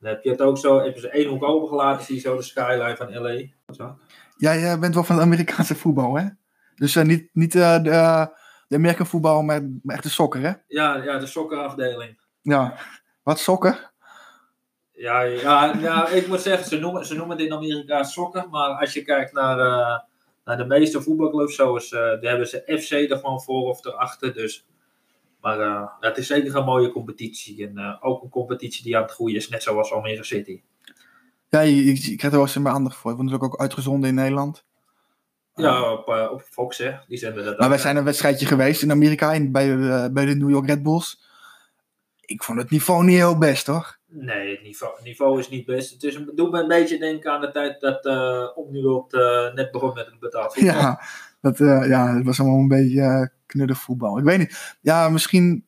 Dan 0.00 0.10
heb 0.10 0.22
je 0.22 0.30
het 0.30 0.42
ook 0.42 0.58
zo, 0.58 0.82
je 0.84 0.94
ze 1.00 1.08
één 1.08 1.28
hoek 1.28 1.42
opengelaten, 1.42 2.04
zie 2.04 2.14
je 2.14 2.20
zo 2.20 2.36
de 2.36 2.42
skyline 2.42 2.96
van 2.96 3.14
LA. 3.22 3.40
Zo. 3.74 3.98
Jij 4.36 4.72
eh, 4.72 4.78
bent 4.78 4.94
wel 4.94 5.04
van 5.04 5.16
het 5.16 5.24
Amerikaanse 5.24 5.74
voetbal, 5.74 6.14
hè? 6.18 6.26
Dus 6.74 6.96
eh, 6.96 7.04
niet, 7.04 7.28
niet 7.32 7.54
eh, 7.54 7.82
de, 7.82 8.28
de 8.68 9.04
voetbal, 9.04 9.42
maar, 9.42 9.62
maar 9.82 9.94
echt 9.94 10.04
de 10.04 10.08
sokker, 10.08 10.40
hè? 10.40 10.52
Ja, 10.66 11.02
ja, 11.04 11.18
de 11.18 11.26
sokkenafdeling. 11.26 12.18
Ja. 12.42 12.74
Wat 13.22 13.38
sokker? 13.38 13.90
Ja, 14.92 15.20
ja, 15.20 15.74
ja, 15.80 16.08
ik 16.08 16.26
moet 16.26 16.40
zeggen, 16.40 16.68
ze 16.68 16.78
noemen, 16.78 17.06
ze 17.06 17.14
noemen 17.14 17.36
het 17.36 17.46
in 17.46 17.52
Amerika 17.52 18.02
sokken. 18.02 18.50
Maar 18.50 18.70
als 18.70 18.92
je 18.92 19.02
kijkt 19.02 19.32
naar, 19.32 19.58
eh, 19.58 19.98
naar 20.44 20.56
de 20.56 20.64
meeste 20.64 21.02
voetbalclubs, 21.02 21.54
zoals, 21.54 21.92
eh 21.92 22.00
daar 22.00 22.18
hebben 22.20 22.48
ze 22.48 22.78
FC 22.80 22.90
er 22.90 23.16
gewoon 23.16 23.42
voor 23.42 23.68
of 23.68 23.84
erachter. 23.84 24.34
Dus. 24.34 24.66
Maar 25.40 25.60
eh, 25.60 25.88
het 26.00 26.18
is 26.18 26.26
zeker 26.26 26.56
een 26.56 26.64
mooie 26.64 26.92
competitie. 26.92 27.66
En 27.66 27.98
ook 28.00 28.22
een 28.22 28.28
competitie 28.28 28.84
die 28.84 28.96
aan 28.96 29.02
het 29.02 29.12
groeien 29.12 29.36
is, 29.36 29.48
net 29.48 29.62
zoals 29.62 29.92
Almere 29.92 30.24
City. 30.24 30.60
Ja, 31.48 31.60
je, 31.60 31.84
je, 31.84 31.90
je 31.90 31.94
krijgt 31.94 32.22
er 32.22 32.30
wel 32.30 32.40
eens 32.40 32.56
mijn 32.56 32.74
aandacht 32.74 32.96
voor. 32.96 33.16
Want 33.16 33.30
het 33.30 33.40
is 33.40 33.46
ook 33.46 33.60
uitgezonden 33.60 34.08
in 34.08 34.14
Nederland. 34.14 34.64
Ja, 35.58 35.92
op, 35.92 36.08
eh, 36.08 36.28
op 36.32 36.42
Fox, 36.50 36.78
hè. 36.78 36.92
Die 37.08 37.18
zenden 37.18 37.44
dat 37.44 37.58
Maar 37.58 37.68
wij 37.68 37.78
zijn 37.78 37.96
een 37.96 38.04
wedstrijdje 38.04 38.46
geweest 38.46 38.82
in 38.82 38.90
Amerika, 38.90 39.32
in, 39.32 39.52
bij, 39.52 39.66
de, 39.66 40.10
bij 40.12 40.24
de 40.24 40.34
New 40.34 40.50
York 40.50 40.66
Red 40.66 40.82
Bulls. 40.82 41.26
Ik 42.20 42.42
vond 42.42 42.58
het 42.58 42.70
niveau 42.70 43.04
niet 43.04 43.16
heel 43.16 43.38
best, 43.38 43.64
toch? 43.64 43.98
Nee, 44.06 44.50
het 44.50 44.62
niveau, 44.62 45.02
niveau 45.02 45.38
is 45.38 45.48
niet 45.48 45.66
best. 45.66 45.92
Het 45.92 46.02
is 46.02 46.14
een, 46.14 46.30
doet 46.34 46.50
me 46.50 46.60
een 46.60 46.68
beetje 46.68 46.98
denken 46.98 47.32
aan 47.32 47.40
de 47.40 47.50
tijd 47.50 47.80
dat 47.80 48.06
uh, 48.06 48.46
Omniworld 48.54 49.14
uh, 49.14 49.54
net 49.54 49.70
begon 49.70 49.94
met 49.94 50.06
het 50.06 50.18
betaald 50.18 50.54
voetbal. 50.54 50.74
Ja, 50.74 51.02
dat, 51.40 51.58
ja, 51.88 52.14
het 52.14 52.24
was 52.24 52.40
allemaal 52.40 52.58
een 52.58 52.68
beetje 52.68 53.00
uh, 53.00 53.26
knudde 53.46 53.74
voetbal. 53.74 54.18
Ik 54.18 54.24
weet 54.24 54.38
niet. 54.38 54.76
Ja, 54.80 55.08
misschien, 55.08 55.66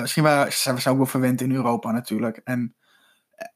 misschien 0.00 0.22
waren, 0.22 0.52
zijn 0.52 0.76
we 0.76 0.90
ook 0.90 0.96
wel 0.96 1.06
verwend 1.06 1.40
in 1.40 1.54
Europa 1.54 1.90
natuurlijk. 1.90 2.40
En, 2.44 2.74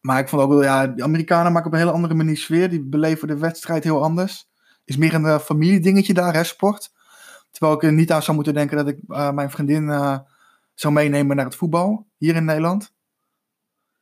maar 0.01 0.19
ik 0.19 0.29
vond 0.29 0.43
ook 0.43 0.49
wel, 0.49 0.63
ja, 0.63 0.87
de 0.87 1.03
Amerikanen 1.03 1.53
maken 1.53 1.67
op 1.67 1.73
een 1.73 1.79
hele 1.79 1.93
andere 1.93 2.15
manier 2.15 2.37
sfeer. 2.37 2.71
Die 2.71 2.85
beleven 2.85 3.29
de 3.29 3.39
wedstrijd 3.39 3.85
heel 3.85 4.03
anders. 4.03 4.49
Is 4.87 4.97
meer 4.97 5.15
een 5.15 5.25
uh, 5.25 5.39
familiedingetje 5.39 6.15
daar, 6.15 6.35
hè, 6.35 6.45
sport. 6.45 6.93
Terwijl 7.51 7.77
ik 7.77 7.83
er 7.83 7.93
niet 7.93 8.13
aan 8.13 8.23
zou 8.23 8.37
moeten 8.37 8.55
denken 8.55 8.77
dat 8.77 8.89
ik 8.89 8.99
uh, 9.09 9.31
mijn 9.31 9.51
vriendin 9.51 9.83
uh, 9.83 10.19
zou 10.75 10.93
meenemen 10.93 11.37
naar 11.37 11.45
het 11.45 11.55
voetbal 11.55 12.07
hier 12.17 12.37
in 12.37 12.45
Nederland. 12.45 12.95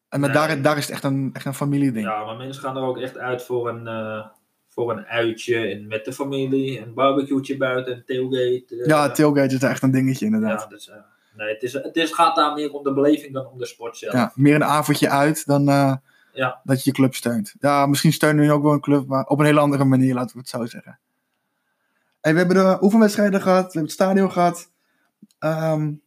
En 0.09 0.21
nee. 0.21 0.31
daar, 0.31 0.63
daar 0.63 0.77
is 0.77 0.85
het 0.85 0.93
echt 0.93 1.05
een, 1.05 1.31
echt 1.33 1.45
een 1.45 1.55
familieding. 1.55 2.07
Ja, 2.07 2.25
maar 2.25 2.37
mensen 2.37 2.63
gaan 2.63 2.77
er 2.77 2.83
ook 2.83 2.99
echt 2.99 3.19
uit 3.19 3.43
voor 3.43 3.69
een, 3.69 3.87
uh, 3.87 4.27
voor 4.69 4.91
een 4.91 5.07
uitje 5.07 5.67
en 5.67 5.87
met 5.87 6.05
de 6.05 6.13
familie. 6.13 6.81
Een 6.81 6.95
barbecue'tje 6.95 7.57
buiten, 7.57 7.93
een 7.93 8.05
tailgate. 8.05 8.83
Ja, 8.87 9.11
tailgate 9.11 9.55
is 9.55 9.63
echt 9.63 9.83
een 9.83 9.91
dingetje 9.91 10.25
inderdaad. 10.25 10.61
Ja, 10.61 10.67
dus, 10.67 10.91
nee, 11.37 11.49
het, 11.49 11.63
is, 11.63 11.73
het 11.73 11.97
is, 11.97 12.13
gaat 12.13 12.37
daar 12.37 12.55
meer 12.55 12.73
om 12.73 12.85
de 12.85 12.93
beleving 12.93 13.33
dan 13.33 13.47
om 13.47 13.59
de 13.59 13.67
sport 13.67 13.97
zelf. 13.97 14.13
Ja, 14.13 14.33
meer 14.35 14.55
een 14.55 14.65
avondje 14.65 15.11
uit 15.11 15.47
dan 15.47 15.65
ja. 16.35 16.61
dat 16.65 16.85
je 16.85 16.91
je 16.91 16.97
club 16.97 17.15
steunt. 17.15 17.55
Ja, 17.61 17.87
misschien 17.87 18.13
steunen 18.13 18.47
we 18.47 18.53
ook 18.53 18.63
wel 18.63 18.73
een 18.73 18.81
club, 18.81 19.07
maar 19.07 19.25
op 19.25 19.39
een 19.39 19.45
hele 19.45 19.61
andere 19.61 19.85
manier, 19.85 20.15
laten 20.15 20.33
we 20.33 20.39
het 20.39 20.49
zo 20.49 20.67
zeggen. 20.67 20.99
Hey, 22.21 22.33
we 22.33 22.39
hebben 22.39 22.57
de 22.57 22.79
oefenwedstrijden 22.81 23.41
gehad, 23.41 23.59
we 23.59 23.65
hebben 23.65 23.83
het 23.83 23.93
stadion 23.93 24.33
gehad. 24.33 24.71
Um, 25.39 26.03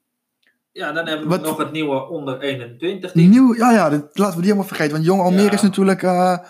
ja, 0.78 0.92
dan 0.92 1.08
hebben 1.08 1.28
we 1.28 1.36
Wat, 1.36 1.46
nog 1.46 1.58
het 1.58 1.72
nieuwe 1.72 2.08
onder 2.10 2.40
21 2.40 3.12
team. 3.12 3.30
Nieuw, 3.30 3.56
ja, 3.56 3.72
ja, 3.72 3.90
dat, 3.90 4.02
laten 4.14 4.36
we 4.36 4.42
die 4.42 4.52
helemaal 4.52 4.68
vergeten. 4.68 4.92
Want 4.92 5.06
Jong 5.06 5.22
Almere 5.22 5.44
ja. 5.44 5.52
is 5.52 5.62
natuurlijk, 5.62 6.02
uh, 6.02 6.10
ja, 6.10 6.42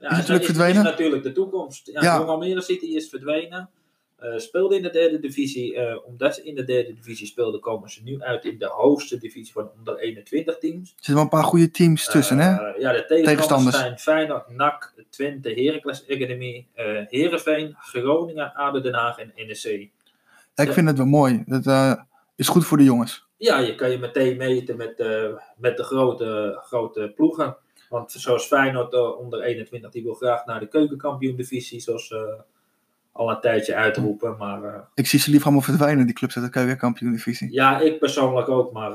is 0.00 0.16
natuurlijk 0.16 0.40
is, 0.40 0.46
verdwenen. 0.46 0.76
is 0.76 0.90
natuurlijk 0.90 1.22
de 1.22 1.32
toekomst. 1.32 1.86
Ja, 1.86 2.02
ja. 2.02 2.16
Jong 2.16 2.28
Almere 2.28 2.60
City 2.62 2.86
is 2.86 3.08
verdwenen. 3.08 3.68
Uh, 4.22 4.38
speelde 4.38 4.76
in 4.76 4.82
de 4.82 4.90
derde 4.90 5.20
divisie. 5.20 5.74
Uh, 5.74 6.06
omdat 6.06 6.34
ze 6.34 6.42
in 6.42 6.54
de 6.54 6.64
derde 6.64 6.94
divisie 6.94 7.26
speelden, 7.26 7.60
komen 7.60 7.90
ze 7.90 8.02
nu 8.02 8.22
uit 8.22 8.44
in 8.44 8.58
de 8.58 8.66
hoogste 8.66 9.18
divisie 9.18 9.52
van 9.52 9.70
onder 9.78 9.98
21 9.98 10.58
teams. 10.58 10.88
Er 10.88 10.94
zitten 10.94 11.14
wel 11.14 11.22
een 11.22 11.28
paar 11.28 11.44
goede 11.44 11.70
teams 11.70 12.06
tussen, 12.06 12.38
hè? 12.38 12.50
Ja, 12.78 12.92
de 12.92 13.04
tegenstanders 13.06 13.76
zijn 13.76 13.98
Feyenoord, 13.98 14.48
NAC, 14.48 14.94
Twente, 15.10 15.48
Heracles 15.48 16.04
Academy, 16.08 16.66
Heerenveen, 17.08 17.74
Groningen, 17.78 18.54
ADO 18.54 18.80
Den 18.80 18.94
Haag 18.94 19.18
en 19.18 19.32
NEC. 19.36 19.90
Ja, 20.56 20.64
ik 20.64 20.72
vind 20.72 20.86
het 20.86 20.96
wel 20.96 21.06
mooi. 21.06 21.42
Dat 21.46 21.66
uh, 21.66 21.92
is 22.36 22.48
goed 22.48 22.66
voor 22.66 22.76
de 22.76 22.84
jongens. 22.84 23.26
Ja, 23.36 23.58
je 23.58 23.74
kan 23.74 23.90
je 23.90 23.98
meteen 23.98 24.36
meten 24.36 24.76
met, 24.76 25.00
uh, 25.00 25.28
met 25.56 25.76
de 25.76 25.82
grote, 25.82 26.58
grote 26.62 27.12
ploegen. 27.14 27.56
Want 27.88 28.12
zoals 28.12 28.46
Feyenoord 28.46 28.92
uh, 28.92 29.18
onder 29.18 29.42
21, 29.42 29.90
die 29.90 30.02
wil 30.02 30.14
graag 30.14 30.44
naar 30.44 30.60
de 30.60 30.68
keukenkampioen 30.68 31.36
divisie, 31.36 31.80
zoals 31.80 32.10
uh, 32.10 32.18
al 33.16 33.30
een 33.30 33.40
tijdje 33.40 33.74
uitroepen. 33.74 34.36
Maar, 34.36 34.88
ik 34.94 35.06
zie 35.06 35.18
ze 35.18 35.30
liever 35.30 35.46
allemaal 35.46 35.64
verdwijnen, 35.64 36.06
die 36.06 36.14
clubs 36.14 36.36
uit 36.36 36.44
de 36.44 36.50
keukenkampioen 36.50 37.12
divisie. 37.12 37.52
Ja, 37.52 37.80
ik 37.80 37.98
persoonlijk 37.98 38.48
ook, 38.48 38.72
maar, 38.72 38.92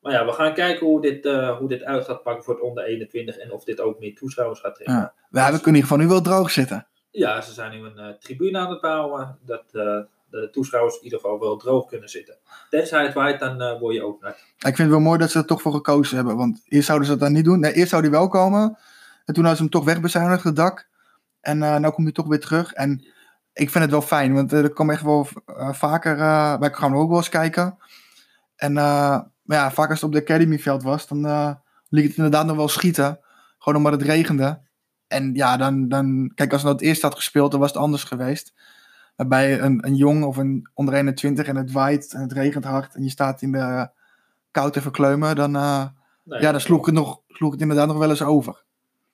maar 0.00 0.12
ja, 0.12 0.24
we 0.24 0.32
gaan 0.32 0.54
kijken 0.54 0.86
hoe 0.86 1.00
dit, 1.00 1.24
hoe 1.58 1.68
dit 1.68 1.84
uit 1.84 2.04
gaat 2.04 2.22
pakken 2.22 2.44
voor 2.44 2.54
het 2.54 2.62
onder 2.62 2.84
21 2.84 3.36
en 3.36 3.52
of 3.52 3.64
dit 3.64 3.80
ook 3.80 3.98
meer 3.98 4.14
toeschouwers 4.14 4.60
gaat 4.60 4.74
trekken. 4.74 4.96
Ja. 4.96 5.14
We, 5.28 5.40
we 5.40 5.44
kunnen 5.44 5.64
in 5.64 5.74
ieder 5.74 5.82
geval 5.82 5.98
nu 5.98 6.08
wel 6.08 6.20
droog 6.20 6.50
zitten. 6.50 6.86
Ja, 7.10 7.40
ze 7.40 7.52
zijn 7.52 7.70
nu 7.70 7.84
een 7.86 7.98
eh, 7.98 8.14
tribune 8.20 8.58
aan 8.58 8.70
het 8.70 8.80
bouwen. 8.80 9.38
Dat 9.44 9.64
eh, 9.72 9.98
de 10.30 10.48
toeschouwers 10.52 10.96
in 10.96 11.04
ieder 11.04 11.18
geval 11.18 11.40
wel 11.40 11.56
droog 11.56 11.86
kunnen 11.86 12.08
zitten. 12.08 12.36
Tenzij 12.70 13.04
het 13.04 13.14
waait, 13.14 13.40
dan 13.40 13.60
eh, 13.60 13.78
word 13.78 13.94
je 13.94 14.04
ook 14.04 14.22
nat. 14.22 14.32
Ik 14.56 14.62
vind 14.62 14.78
het 14.78 14.88
wel 14.88 15.00
mooi 15.00 15.18
dat 15.18 15.30
ze 15.30 15.38
er 15.38 15.44
toch 15.44 15.62
voor 15.62 15.72
gekozen 15.72 16.16
hebben. 16.16 16.36
Want 16.36 16.62
eerst 16.64 16.86
zouden 16.86 17.06
ze 17.06 17.12
dat 17.12 17.22
dan 17.22 17.32
niet 17.32 17.44
doen. 17.44 17.60
Nee, 17.60 17.72
eerst 17.72 17.90
zou 17.90 18.02
die 18.02 18.10
wel 18.10 18.28
komen. 18.28 18.78
En 19.24 19.34
toen 19.34 19.44
hadden 19.44 19.56
ze 19.56 19.62
hem 19.62 19.70
toch 19.70 19.84
wegbezuinigd, 19.84 20.44
het 20.44 20.56
dak. 20.56 20.88
En 21.40 21.62
eh 21.62 21.76
nu 21.78 21.88
komt 21.90 22.06
hij 22.06 22.12
toch 22.12 22.26
weer 22.26 22.40
terug. 22.40 22.72
En 22.72 23.06
ik 23.52 23.70
vind 23.70 23.84
het 23.84 23.92
wel 23.92 24.02
fijn. 24.02 24.34
Want 24.34 24.52
eh, 24.52 24.62
er 24.62 24.70
komen 24.72 24.94
echt 24.94 25.04
wel 25.04 25.28
eh, 25.46 25.72
vaker... 25.72 26.18
eh 26.18 26.58
wij 26.58 26.72
gaan 26.72 26.94
ook 26.94 27.08
wel 27.08 27.18
eens 27.18 27.28
kijken. 27.28 27.78
En 28.56 28.76
eh, 28.76 29.20
ja, 29.42 29.70
vaak 29.70 29.90
als 29.90 30.00
het 30.00 30.08
op 30.08 30.12
de 30.12 30.20
Academyveld 30.20 30.82
was... 30.82 31.06
dan 31.06 31.26
eh 31.26 31.52
liet 31.88 32.08
het 32.08 32.16
inderdaad 32.16 32.46
nog 32.46 32.56
wel 32.56 32.68
schieten. 32.68 33.20
Gewoon 33.58 33.78
omdat 33.78 34.00
het 34.00 34.08
regende. 34.08 34.60
En 35.06 35.34
ja, 35.34 35.56
dan... 35.56 35.88
dan 35.88 36.32
kijk, 36.34 36.52
als 36.52 36.62
het 36.62 36.70
nou 36.70 36.74
het 36.74 36.84
eerst 36.84 37.02
had 37.02 37.14
gespeeld... 37.14 37.50
dan 37.50 37.60
was 37.60 37.72
het 37.72 37.80
anders 37.80 38.04
geweest. 38.04 38.54
Waarbij 39.16 39.60
een, 39.60 39.86
een 39.86 39.96
jong 39.96 40.24
of 40.24 40.36
een 40.36 40.70
onder 40.74 40.94
21 40.94 41.46
en 41.46 41.56
het 41.56 41.72
waait 41.72 42.12
en 42.14 42.20
het 42.20 42.32
regent 42.32 42.64
hard... 42.64 42.94
en 42.94 43.02
je 43.02 43.10
staat 43.10 43.42
in 43.42 43.52
de 43.52 43.90
kou 44.50 44.70
te 44.70 44.80
verkleumen... 44.80 45.36
dan, 45.36 45.56
eh, 45.56 45.84
Nee, 46.24 46.40
ja, 46.40 46.50
dan 46.52 46.60
sloeg 46.60 46.86
het, 46.86 46.94
nog, 46.94 47.22
sloeg 47.28 47.52
het 47.52 47.60
inderdaad 47.60 47.86
nog 47.86 47.98
wel 47.98 48.10
eens 48.10 48.22
over. 48.22 48.64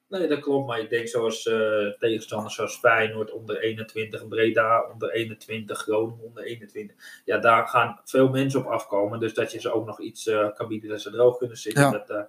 Nee, 0.09 0.29
dat 0.29 0.41
klopt. 0.41 0.67
Maar 0.67 0.81
ik 0.81 0.91
denk 0.91 1.09
zoals 1.09 1.47
eh, 1.47 1.87
tegenstanders 1.99 2.55
zoals 2.55 2.79
Feyenoord 2.79 3.33
onder 3.33 3.59
21, 3.61 4.29
Breda 4.29 4.89
onder 4.93 5.11
21, 5.11 5.79
Groningen 5.79 6.25
onder 6.25 6.45
21. 6.45 6.97
Ja, 7.25 7.39
daar 7.39 7.67
gaan 7.69 8.01
veel 8.05 8.29
mensen 8.29 8.61
op 8.61 8.67
afkomen. 8.67 9.21
Dus 9.21 9.35
dat 9.35 9.53
je 9.53 9.61
ze 9.61 9.73
ook 9.73 9.87
nog 9.87 10.01
iets 10.01 10.27
eh, 10.27 10.49
kan 10.55 10.69
bieden 10.69 10.91
dat 10.91 11.01
ze 11.01 11.11
droog 11.11 11.39
kunnen 11.39 11.57
zitten. 11.57 11.83
Ja. 11.83 11.91
Dat, 11.91 12.11
eh, 12.11 12.23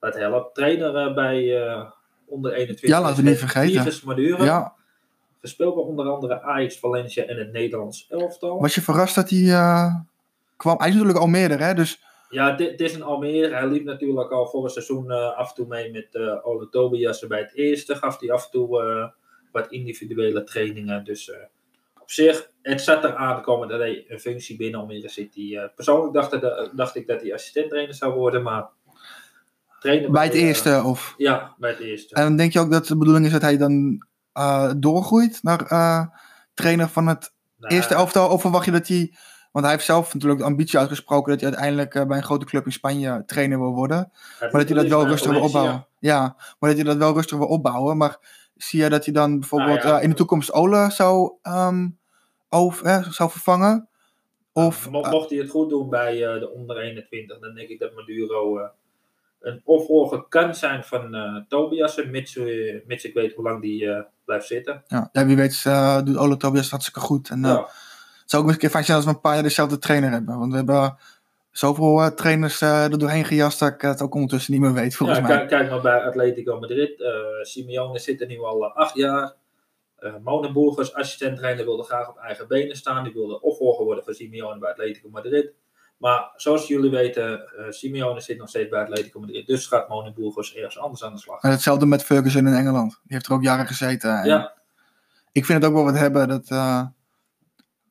dat 0.00 0.14
helpt. 0.14 0.54
Trainer 0.54 1.14
bij 1.14 1.62
onder 2.26 2.52
21. 2.52 2.90
Ja, 2.90 3.00
laten 3.00 3.24
we 3.24 3.30
niet 3.30 3.38
vergeten. 3.38 3.92
Madura. 4.04 4.44
Ja, 4.44 4.74
Gespeeld 5.40 5.74
bij 5.74 5.84
onder 5.84 6.06
andere 6.06 6.42
Ajax, 6.42 6.78
Valencia 6.78 7.24
en 7.24 7.38
het 7.38 7.52
Nederlands 7.52 8.06
elftal. 8.10 8.60
was 8.60 8.74
je 8.74 8.80
verrast 8.80 9.14
dat 9.14 9.30
hij 9.30 9.44
kwam? 10.56 10.78
Hij 10.78 10.88
is 10.88 10.92
natuurlijk 10.92 11.18
al 11.18 11.26
meerder, 11.26 11.60
hè? 11.60 11.74
Dus 11.74 12.02
Ja, 12.32 12.52
dit, 12.52 12.78
dit 12.78 12.88
is 12.88 12.94
een 12.94 13.02
Almere. 13.02 13.54
Hij 13.54 13.68
liep 13.68 13.84
natuurlijk 13.84 14.30
al 14.30 14.46
vorig 14.46 14.72
seizoen 14.72 15.10
eh, 15.10 15.36
af 15.36 15.48
en 15.48 15.54
toe 15.54 15.66
mee 15.66 15.90
met 15.90 16.08
uh, 16.12 16.46
Ole 16.46 16.68
Tobias 16.68 17.26
bij 17.26 17.40
het 17.40 17.54
eerste. 17.54 17.94
Gaf 17.94 18.20
hij 18.20 18.32
af 18.32 18.44
en 18.44 18.50
toe 18.50 18.82
eh, 18.82 19.08
wat 19.52 19.70
individuele 19.70 20.44
trainingen. 20.44 21.04
Dus 21.04 21.32
op 22.00 22.10
zich, 22.10 22.50
het 22.62 22.80
zat 22.80 23.04
er 23.04 23.14
aan 23.14 23.36
te 23.36 23.42
komen 23.42 23.68
dat 23.68 23.78
hij 23.78 24.04
een 24.08 24.20
functie 24.20 24.56
binnen 24.56 24.80
Almere 24.80 25.08
City. 25.08 25.58
persoonlijk 25.74 26.14
dacht, 26.14 26.40
dacht 26.76 26.96
ik 26.96 27.06
dat 27.06 27.20
hij 27.20 27.34
assistent-trainer 27.34 27.94
zou 27.94 28.14
worden, 28.14 28.42
maar 28.42 28.68
trainer 29.80 30.10
bij 30.10 30.24
het 30.24 30.34
eerste, 30.34 30.82
of... 30.84 31.14
ja, 31.16 31.54
bij 31.58 31.70
het 31.70 31.80
eerste. 31.80 32.14
En 32.14 32.36
denk 32.36 32.52
je 32.52 32.60
ook 32.60 32.70
dat 32.70 32.86
de 32.86 32.96
bedoeling 32.96 33.26
is 33.26 33.32
dat 33.32 33.42
hij 33.42 33.56
dan 33.56 34.06
doorgroeit 34.76 35.42
naar 35.42 36.20
trainer 36.54 36.88
van 36.88 37.06
het 37.06 37.32
Nou, 37.56 37.74
eerste 37.74 37.94
elftal? 37.94 38.28
Of 38.28 38.40
verwacht 38.40 38.64
je 38.64 38.70
dat 38.70 38.88
hij... 38.88 39.14
Want 39.52 39.64
hij 39.64 39.74
heeft 39.74 39.86
zelf 39.86 40.14
natuurlijk 40.14 40.40
de 40.40 40.46
ambitie 40.46 40.78
uitgesproken 40.78 41.30
dat 41.32 41.40
hij 41.40 41.48
uiteindelijk 41.50 41.94
eh, 41.94 42.04
bij 42.06 42.16
een 42.16 42.22
grote 42.24 42.44
club 42.44 42.64
in 42.66 42.72
Spanje 42.72 43.22
trainer 43.26 43.58
wil 43.58 43.72
worden. 43.74 44.12
Maar 44.40 44.50
dat 44.52 44.68
hij 44.68 44.76
dat 44.78 44.86
wel 44.88 45.06
rustig 45.06 45.30
wil 45.30 45.42
opbouwen. 45.42 45.86
Ja, 45.98 46.20
maar 46.58 46.70
dat 46.70 46.78
hij 46.78 46.84
dat 46.88 46.96
wel 46.96 47.14
rustig 47.14 47.38
wil 47.38 47.46
opbouwen. 47.46 47.96
Maar 47.96 48.18
zie 48.56 48.82
je 48.82 48.88
dat 48.88 49.04
hij 49.04 49.14
dan 49.14 49.38
bijvoorbeeld 49.38 49.82
Nou 49.82 49.88
ja. 49.88 49.96
eh, 49.98 50.02
in 50.04 50.10
de 50.10 50.16
toekomst 50.16 50.52
Ole 50.52 50.90
zou, 50.90 51.32
over, 52.48 52.86
eh, 52.86 53.08
zou 53.10 53.30
vervangen? 53.30 53.88
Of, 54.52 54.90
Mo- 54.90 55.02
eh, 55.02 55.10
mocht 55.10 55.30
hij 55.30 55.38
het 55.38 55.50
goed 55.50 55.70
doen 55.70 55.88
bij 55.90 56.26
eh, 56.26 56.40
de 56.40 56.50
onder 56.50 56.76
21, 56.78 57.38
dan 57.38 57.54
denk 57.54 57.68
ik 57.68 57.78
dat 57.78 57.94
Maduro 57.94 58.58
eh, 58.58 58.68
een 59.40 59.60
opvolger 59.64 60.22
kan 60.22 60.54
zijn 60.54 60.84
van 60.84 61.16
Tobias. 61.48 62.04
Mits, 62.04 62.38
mits 62.86 63.04
ik 63.04 63.14
weet 63.14 63.34
hoe 63.34 63.44
lang 63.44 63.60
die 63.62 64.04
blijft 64.24 64.46
zitten. 64.46 64.82
ja, 64.86 65.08
ja, 65.12 65.26
wie 65.26 65.36
weet 65.36 65.62
doet 66.04 66.16
Ole 66.16 66.36
Tobias 66.36 66.70
hartstikke 66.70 67.00
goed. 67.00 67.28
En, 67.30 67.40
Ja. 67.40 67.68
Zou 68.32 68.42
ook 68.42 68.48
eens 68.50 68.58
een 68.58 68.64
keer 68.68 68.70
fijn 68.70 68.84
zijn 68.84 68.96
als 68.96 69.06
we 69.06 69.12
een 69.12 69.20
paar 69.20 69.34
jaar 69.34 69.42
dezelfde 69.42 69.78
trainer 69.78 70.10
hebben. 70.10 70.38
Want 70.38 70.50
we 70.50 70.56
hebben 70.56 70.96
zoveel 71.50 72.02
eh, 72.02 72.06
trainers 72.06 72.60
eh, 72.60 72.82
er 72.84 72.98
doorheen 72.98 73.24
gejast 73.24 73.58
dat 73.58 73.68
ik 73.72 73.80
het 73.80 74.02
ook 74.02 74.14
ondertussen 74.14 74.52
niet 74.52 74.60
meer 74.62 74.72
weet, 74.72 74.94
volgens 74.96 75.18
Ja, 75.18 75.26
mij. 75.26 75.36
kijk, 75.36 75.48
kijk 75.48 75.70
maar 75.70 75.80
bij 75.80 76.02
Atletico 76.04 76.58
Madrid. 76.60 77.00
eh 77.00 77.08
Simeone 77.42 77.98
zit 77.98 78.20
er 78.20 78.26
nu 78.26 78.40
al 78.40 78.64
acht 78.74 78.94
jaar. 78.96 79.34
Monenburg 80.24 80.76
als 80.78 80.94
assistent-trainer 80.94 81.64
wilde 81.64 81.82
graag 81.82 82.08
op 82.08 82.16
eigen 82.18 82.48
benen 82.48 82.76
staan. 82.76 83.04
Die 83.04 83.12
wilde 83.12 83.40
opvolger 83.40 83.84
worden 83.84 84.04
van 84.04 84.14
Simeone 84.14 84.58
bij 84.58 84.70
Atletico 84.70 85.08
Madrid. 85.08 85.50
Maar 85.96 86.32
zoals 86.36 86.66
jullie 86.68 86.90
weten, 86.90 87.32
eh 87.56 87.64
Simeone 87.70 88.20
zit 88.20 88.38
nog 88.38 88.48
steeds 88.48 88.68
bij 88.68 88.82
Atletico 88.82 89.20
Madrid. 89.20 89.46
Dus 89.46 89.66
gaat 89.66 89.88
Monenburgers 89.88 90.54
ergens 90.54 90.78
anders 90.78 91.04
aan 91.04 91.12
de 91.12 91.18
slag. 91.20 91.42
En 91.42 91.50
hetzelfde 91.50 91.86
met 91.86 92.04
Ferguson 92.04 92.46
in 92.46 92.54
Engeland. 92.54 92.90
Die 92.90 93.00
heeft 93.14 93.26
er 93.26 93.32
ook 93.32 93.42
jaren 93.42 93.66
gezeten. 93.66 94.18
En 94.20 94.28
Ja, 94.28 94.52
Ik 95.32 95.44
vind 95.44 95.62
het 95.62 95.70
ook 95.70 95.76
wel 95.76 95.84
wat 95.84 95.98
hebben 95.98 96.28
dat... 96.28 96.48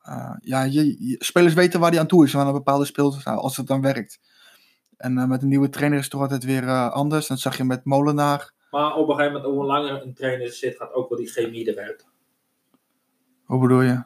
eh, 0.04 0.34
ja, 0.39 0.64
je, 0.64 1.08
je- 1.08 1.16
spelers 1.20 1.54
weten 1.54 1.80
waar 1.80 1.91
die 1.91 1.99
aan 1.99 2.08
toe 2.08 2.26
is 2.26 2.38
aan 2.38 2.47
een 2.47 2.54
bepaalde 2.54 2.86
speelstijl, 2.86 3.38
als 3.41 3.58
het 3.58 3.68
dan 3.68 3.82
werkt. 3.82 4.20
En 4.97 5.18
eh, 5.18 5.26
met 5.26 5.41
een 5.41 5.47
nieuwe 5.49 5.70
trainer 5.70 5.97
is 5.97 6.04
het 6.04 6.14
toch 6.14 6.22
altijd 6.22 6.43
weer 6.43 6.64
eh, 6.64 6.91
anders. 6.91 7.28
Dat 7.28 7.39
zag 7.39 7.58
je 7.58 7.64
met 7.64 7.86
Molenaar. 7.86 8.52
maar 8.72 8.95
op 8.95 9.10
een 9.10 9.16
gegeven 9.16 9.34
moment, 9.38 9.54
hoe 9.54 9.66
langer 9.66 10.02
een 10.04 10.14
trainer 10.14 10.49
zit, 10.52 10.76
gaat 10.78 10.93
ook 10.93 11.10
wel 11.10 11.18
die 11.18 11.28
chemie 11.28 11.70
eruit. 11.74 12.06
Hoe 13.45 13.60
bedoel 13.60 13.82
je? 13.82 14.04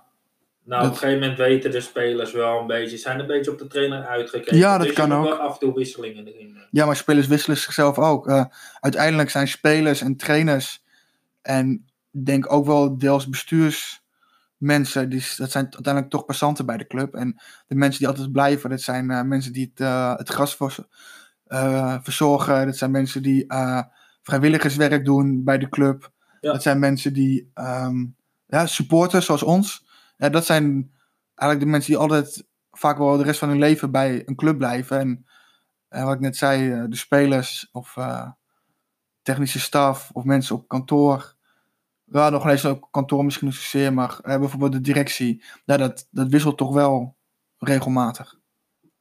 Nou, 0.63 0.81
Dat- 0.81 0.85
op 0.85 0.91
een 0.91 0.97
gegeven 0.99 1.19
moment 1.19 1.37
weten 1.37 1.71
de 1.71 1.81
spelers 1.81 2.31
wel 2.31 2.59
een 2.59 2.67
beetje, 2.67 2.97
zijn 2.97 3.19
een 3.19 3.27
beetje 3.27 3.51
op 3.51 3.57
de 3.57 3.67
trainer 3.67 4.05
uitgekeken. 4.05 4.57
Ja, 4.57 4.77
dat 4.77 4.87
dus 4.87 4.95
kan 4.95 5.13
ook. 5.13 5.23
wel 5.23 5.33
af 5.37 5.53
en 5.53 5.59
toe 5.59 5.73
wisselingen 5.73 6.27
erin. 6.27 6.57
Ja, 6.71 6.85
maar 6.85 6.95
spelers 6.95 7.27
wisselen 7.27 7.57
zichzelf 7.57 7.97
ook. 7.99 8.47
Uiteindelijk 8.79 9.29
zijn 9.29 9.47
spelers 9.47 10.01
en 10.01 10.15
trainers 10.17 10.83
en 11.41 11.85
denk 12.11 12.51
ook 12.51 12.65
wel 12.65 12.97
deels 12.97 13.29
bestuursmensen, 14.57 15.09
die, 15.09 15.19
dat 15.37 15.51
zijn 15.51 15.63
uiteindelijk 15.63 16.09
toch 16.09 16.25
passanten 16.25 16.65
bij 16.65 16.77
de 16.77 16.87
club. 16.87 17.13
En 17.13 17.41
de 17.67 17.75
mensen 17.75 17.99
die 17.99 18.07
altijd 18.07 18.31
blijven, 18.31 18.69
dat 18.69 18.81
zijn 18.81 19.11
eh, 19.11 19.21
mensen 19.21 19.53
die 19.53 19.71
het, 19.73 19.79
eh, 19.79 20.15
het 20.15 20.29
gras 20.29 20.55
vers- 20.55 20.79
eh, 21.45 21.97
verzorgen. 22.01 22.65
Dat 22.65 22.77
zijn 22.77 22.91
mensen 22.91 23.23
die 23.23 23.45
vrijwilligerswerk 24.21 25.05
doen 25.05 25.43
bij 25.43 25.57
de 25.57 25.69
club. 25.69 26.11
Ja. 26.41 26.51
Dat 26.51 26.61
zijn 26.61 26.79
mensen 26.79 27.13
die 27.13 27.51
ehm, 27.53 28.05
ja, 28.47 28.65
supporters 28.65 29.25
zoals 29.25 29.43
ons. 29.43 29.85
Ja, 30.17 30.29
dat 30.29 30.45
zijn 30.45 30.91
eigenlijk 31.35 31.59
de 31.59 31.71
mensen 31.71 31.91
die 31.91 32.01
altijd 32.01 32.45
vaak 32.71 32.97
wel 32.97 33.17
de 33.17 33.23
rest 33.23 33.39
van 33.39 33.49
hun 33.49 33.59
leven 33.59 33.91
bij 33.91 34.21
een 34.25 34.35
club 34.35 34.57
blijven. 34.57 34.99
En 34.99 35.25
en 35.89 36.05
wat 36.05 36.13
ik 36.13 36.19
net 36.19 36.37
zei, 36.37 36.87
de 36.89 36.95
spelers 36.95 37.69
of 37.71 37.97
technische 39.21 39.59
staf 39.59 40.09
of 40.13 40.23
mensen 40.23 40.55
op 40.55 40.67
kantoor. 40.67 41.34
Ja, 42.15 42.29
nog 42.29 42.47
eens 42.47 42.65
op 42.65 42.87
kantoor 42.91 43.25
misschien 43.25 43.47
niet 43.47 43.55
zozeer, 43.55 43.93
maar 43.93 44.19
eh, 44.21 44.39
bijvoorbeeld 44.39 44.71
de 44.71 44.81
directie. 44.81 45.43
Ja, 45.65 45.77
dat, 45.77 46.07
dat 46.11 46.27
wisselt 46.27 46.57
toch 46.57 46.73
wel 46.73 47.15
regelmatig. 47.57 48.39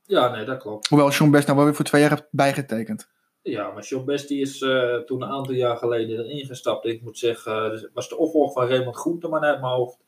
Ja, 0.02 0.28
nee, 0.28 0.44
dat 0.44 0.58
klopt. 0.58 0.88
Hoewel 0.88 1.10
Sean 1.10 1.30
Best 1.30 1.44
nou 1.44 1.56
wel 1.56 1.66
weer 1.66 1.76
voor 1.76 1.84
twee 1.84 2.02
jaar 2.02 2.26
bijgetekend. 2.30 3.08
Ja, 3.42 3.70
maar 3.70 3.82
John 3.82 4.04
Best 4.04 4.28
die 4.28 4.40
is 4.40 4.60
eh, 4.60 4.96
toen 4.96 5.22
een 5.22 5.28
aantal 5.28 5.54
jaar 5.54 5.76
geleden 5.76 6.18
erin 6.18 6.46
gestapt. 6.46 6.86
Ik 6.86 7.02
moet 7.02 7.18
zeggen, 7.18 7.70
het 7.70 7.90
was 7.92 8.08
de 8.08 8.16
opvolger 8.16 8.52
van 8.52 8.68
Raymond 8.68 8.96
Groenteman 8.96 9.44
uit 9.44 9.60
mijn 9.60 9.72
hoofd. 9.72 9.98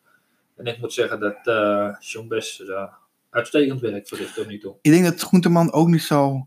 En 0.56 0.66
ik 0.66 0.78
moet 0.78 0.92
zeggen 0.92 1.20
dat 1.20 1.46
eh 1.46 1.96
John 1.98 2.28
Best 2.28 2.60
eh, 2.60 2.92
uitstekend 3.30 3.80
werk 3.80 4.08
verricht 4.08 4.34
tot 4.34 4.46
nu 4.46 4.58
toe. 4.58 4.76
Ik 4.80 4.90
denk 4.92 5.04
dat 5.04 5.20
Groenteman 5.20 5.72
ook 5.72 5.88
niet 5.88 6.02
zo 6.02 6.46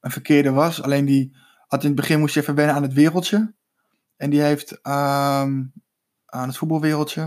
een 0.00 0.10
verkeerde 0.10 0.50
was. 0.50 0.82
Alleen 0.82 1.04
die 1.04 1.36
had 1.66 1.82
in 1.82 1.86
het 1.86 1.96
begin 1.96 2.18
moest 2.18 2.34
je 2.34 2.40
even 2.40 2.54
wennen 2.54 2.74
aan 2.74 2.82
het 2.82 2.92
wereldje. 2.92 3.54
En 4.20 4.30
die 4.30 4.40
heeft 4.40 4.80
ehm, 4.80 5.62
aan 6.26 6.48
het 6.48 6.56
voetbalwereldje. 6.56 7.22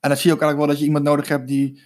En 0.00 0.08
dan 0.08 0.16
zie 0.16 0.30
je 0.30 0.34
ook 0.34 0.42
eigenlijk 0.42 0.58
wel 0.58 0.66
dat 0.66 0.78
je 0.78 0.84
iemand 0.84 1.04
nodig 1.04 1.28
hebt 1.28 1.48
die 1.48 1.82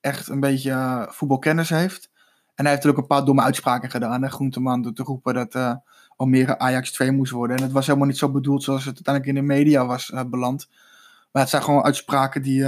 echt 0.00 0.28
een 0.28 0.40
beetje 0.40 0.70
eh, 0.70 1.08
voetbalkennis 1.08 1.68
heeft. 1.68 2.10
En 2.54 2.64
hij 2.64 2.74
heeft 2.74 2.86
ook 2.86 2.96
een 2.96 3.06
paar 3.06 3.24
domme 3.24 3.42
uitspraken 3.42 3.90
gedaan. 3.90 4.22
Hè? 4.22 4.28
Groenteman 4.28 4.82
door 4.82 4.92
te 4.92 5.02
roepen 5.02 5.34
dat 5.34 5.54
eh, 5.54 5.74
Almere 6.16 6.58
Ajax 6.58 6.92
2 6.92 7.10
moest 7.10 7.32
worden. 7.32 7.56
En 7.56 7.62
het 7.62 7.72
was 7.72 7.86
helemaal 7.86 8.08
niet 8.08 8.18
zo 8.18 8.30
bedoeld 8.30 8.62
zoals 8.62 8.84
het 8.84 8.94
uiteindelijk 8.94 9.36
in 9.36 9.46
de 9.46 9.54
media 9.54 9.86
was 9.86 10.10
eh, 10.10 10.24
beland. 10.24 10.68
Maar 11.32 11.42
het 11.42 11.50
zijn 11.50 11.62
gewoon 11.62 11.84
uitspraken 11.84 12.42
die, 12.42 12.64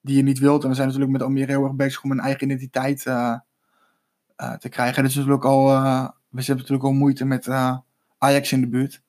die 0.00 0.16
je 0.16 0.22
niet 0.22 0.38
wilt. 0.38 0.62
En 0.62 0.68
we 0.68 0.74
zijn 0.74 0.86
natuurlijk 0.86 1.12
met 1.12 1.22
Almere 1.22 1.52
heel 1.52 1.64
erg 1.64 1.74
bezig 1.74 2.02
om 2.02 2.10
een 2.10 2.20
eigen 2.20 2.44
identiteit 2.44 3.02
te 4.58 4.68
krijgen. 4.68 4.96
En 4.96 5.02
natuurlijk 5.02 5.44
al, 5.44 5.66
we 5.66 5.72
hebben 5.72 6.56
natuurlijk 6.56 6.84
al 6.84 6.92
moeite 6.92 7.24
met 7.24 7.48
Ajax 8.18 8.52
in 8.52 8.60
de 8.60 8.68
buurt. 8.68 9.02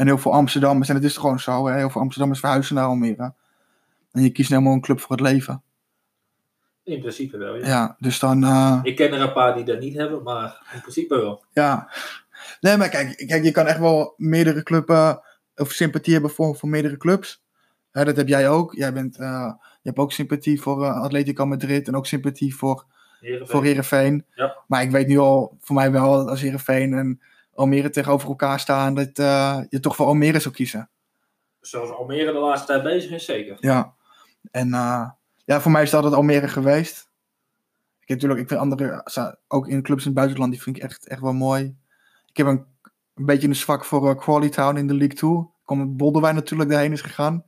En 0.00 0.06
heel 0.06 0.18
veel 0.18 0.32
Amsterdammers, 0.32 0.88
en 0.88 0.94
het 0.94 1.04
is 1.04 1.16
gewoon 1.16 1.40
zo, 1.40 1.66
hè, 1.66 1.76
heel 1.76 1.90
veel 1.90 2.00
Amsterdammers 2.00 2.40
verhuizen 2.40 2.74
naar 2.74 2.84
Almere. 2.84 3.32
En 4.12 4.22
je 4.22 4.30
kiest 4.30 4.48
helemaal 4.50 4.72
een 4.72 4.80
club 4.80 5.00
voor 5.00 5.16
het 5.16 5.20
leven. 5.26 5.62
In 6.84 7.00
principe 7.00 7.36
wel, 7.36 7.56
ja. 7.56 7.66
Ja, 7.66 7.96
dus 7.98 8.18
dan, 8.18 8.44
eh, 8.44 8.80
Ik 8.82 8.96
ken 8.96 9.12
er 9.12 9.20
een 9.20 9.32
paar 9.32 9.54
die 9.54 9.64
dat 9.64 9.80
niet 9.80 9.96
hebben, 9.96 10.22
maar 10.22 10.70
in 10.74 10.80
principe 10.80 11.16
wel. 11.16 11.44
ja. 11.52 11.90
Nee, 12.60 12.76
maar 12.76 12.88
kijk, 12.88 13.24
kijk, 13.26 13.44
je 13.44 13.50
kan 13.50 13.66
echt 13.66 13.78
wel 13.78 14.14
meerdere 14.16 14.62
clubben, 14.62 15.22
of 15.56 15.70
sympathie 15.70 16.12
hebben 16.12 16.30
voor, 16.30 16.56
voor 16.56 16.68
meerdere 16.68 16.96
clubs. 16.96 17.42
Hè, 17.90 18.04
dat 18.04 18.16
heb 18.16 18.28
jij 18.28 18.48
ook. 18.48 18.74
Jij 18.74 18.92
bent, 18.92 19.18
eh, 19.18 19.52
je 19.82 19.88
hebt 19.88 19.98
ook 19.98 20.12
sympathie 20.12 20.60
voor 20.60 20.84
eh, 20.84 21.00
Atletico 21.00 21.46
Madrid 21.46 21.88
en 21.88 21.96
ook 21.96 22.06
sympathie 22.06 22.56
voor 22.56 22.84
Heerenveen. 23.20 23.46
voor 23.46 23.64
Herenveen. 23.64 24.24
Ja. 24.34 24.56
Maar 24.66 24.82
ik 24.82 24.90
weet 24.90 25.06
nu 25.06 25.18
al, 25.18 25.56
voor 25.60 25.74
mij 25.74 25.92
wel, 25.92 26.28
als 26.28 26.40
Herenveen 26.40 26.92
en 26.92 27.20
Almere 27.60 27.90
tegenover 27.90 28.28
elkaar 28.28 28.60
staan, 28.60 28.94
dat 28.94 29.18
eh, 29.18 29.60
je 29.68 29.80
toch 29.80 29.96
voor 29.96 30.06
Almere 30.06 30.38
zou 30.38 30.54
kiezen. 30.54 30.90
zoals 31.60 31.90
Almere 31.90 32.32
de 32.32 32.38
laatste 32.38 32.66
tijd 32.66 32.82
bezig 32.82 33.10
is, 33.10 33.24
zeker. 33.24 33.56
Ja. 33.60 33.94
En 34.50 34.74
eh, 34.74 35.10
ja, 35.44 35.60
voor 35.60 35.70
mij 35.70 35.82
is 35.82 35.86
het 35.90 35.96
altijd 35.96 36.14
Almere 36.20 36.48
geweest. 36.48 37.08
Ik 38.00 38.08
heb 38.08 38.16
natuurlijk, 38.16 38.40
ik 38.40 38.48
vind 38.48 38.60
andere, 38.60 39.00
za- 39.04 39.36
ook 39.48 39.68
in 39.68 39.82
clubs 39.82 40.00
in 40.00 40.06
het 40.10 40.16
buitenland, 40.18 40.52
die 40.52 40.62
vind 40.62 40.76
ik 40.76 40.82
echt, 40.82 41.06
echt 41.08 41.20
wel 41.20 41.32
mooi. 41.32 41.76
Ik 42.30 42.36
heb 42.36 42.46
een, 42.46 42.64
een 43.14 43.24
beetje 43.26 43.48
een 43.48 43.56
zwak 43.56 43.84
voor 43.84 44.10
eh, 44.10 44.16
Crawley 44.16 44.48
Town 44.48 44.76
in 44.76 44.86
de 44.86 44.94
League 44.94 45.16
2. 45.16 45.48
Komt 45.64 45.96
Boldewijn 45.96 46.34
natuurlijk 46.34 46.70
daarheen 46.70 46.92
is 46.92 47.00
gegaan. 47.00 47.44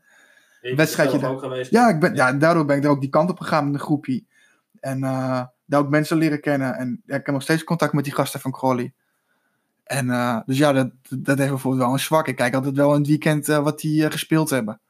Ik 0.61 0.77
Wedstrijdje 0.77 1.19
daar. 1.19 1.31
ook 1.31 1.41
geweest. 1.41 1.71
Ja, 1.71 1.89
ik 1.89 2.01
ben, 2.01 2.15
ja, 2.15 2.33
daardoor 2.33 2.65
ben 2.65 2.77
ik 2.77 2.85
er 2.85 2.91
ook 2.91 3.01
die 3.01 3.11
kant 3.11 3.31
op 3.31 3.39
gegaan 3.41 3.65
met 3.65 3.75
een 3.75 3.81
groepje. 3.81 4.25
En 4.81 5.05
eh, 5.05 5.43
daar 5.65 5.81
ook 5.81 5.89
mensen 5.91 6.17
leren 6.17 6.41
kennen. 6.41 6.75
En 6.75 7.03
ja, 7.07 7.17
ik 7.17 7.27
heb 7.27 7.35
nog 7.35 7.43
steeds 7.43 7.65
contact 7.65 7.93
met 7.93 8.05
die 8.05 8.13
gasten 8.15 8.41
van 8.41 8.51
Crawley. 8.51 8.95
En 9.93 10.11
eh, 10.11 10.39
dus 10.47 10.59
ja, 10.59 10.73
dat, 10.73 10.91
dat 11.11 11.39
heeft 11.39 11.51
bijvoorbeeld 11.51 11.83
wel 11.85 11.93
een 11.93 11.99
zwak. 11.99 12.29
Ik 12.29 12.37
kijk 12.37 12.55
altijd 12.55 12.77
wel 12.77 12.93
in 12.93 12.99
het 12.99 13.07
weekend 13.07 13.49
eh, 13.49 13.63
wat 13.63 13.81
die 13.81 14.05
eh, 14.05 14.11
gespeeld 14.11 14.51
hebben. 14.51 14.81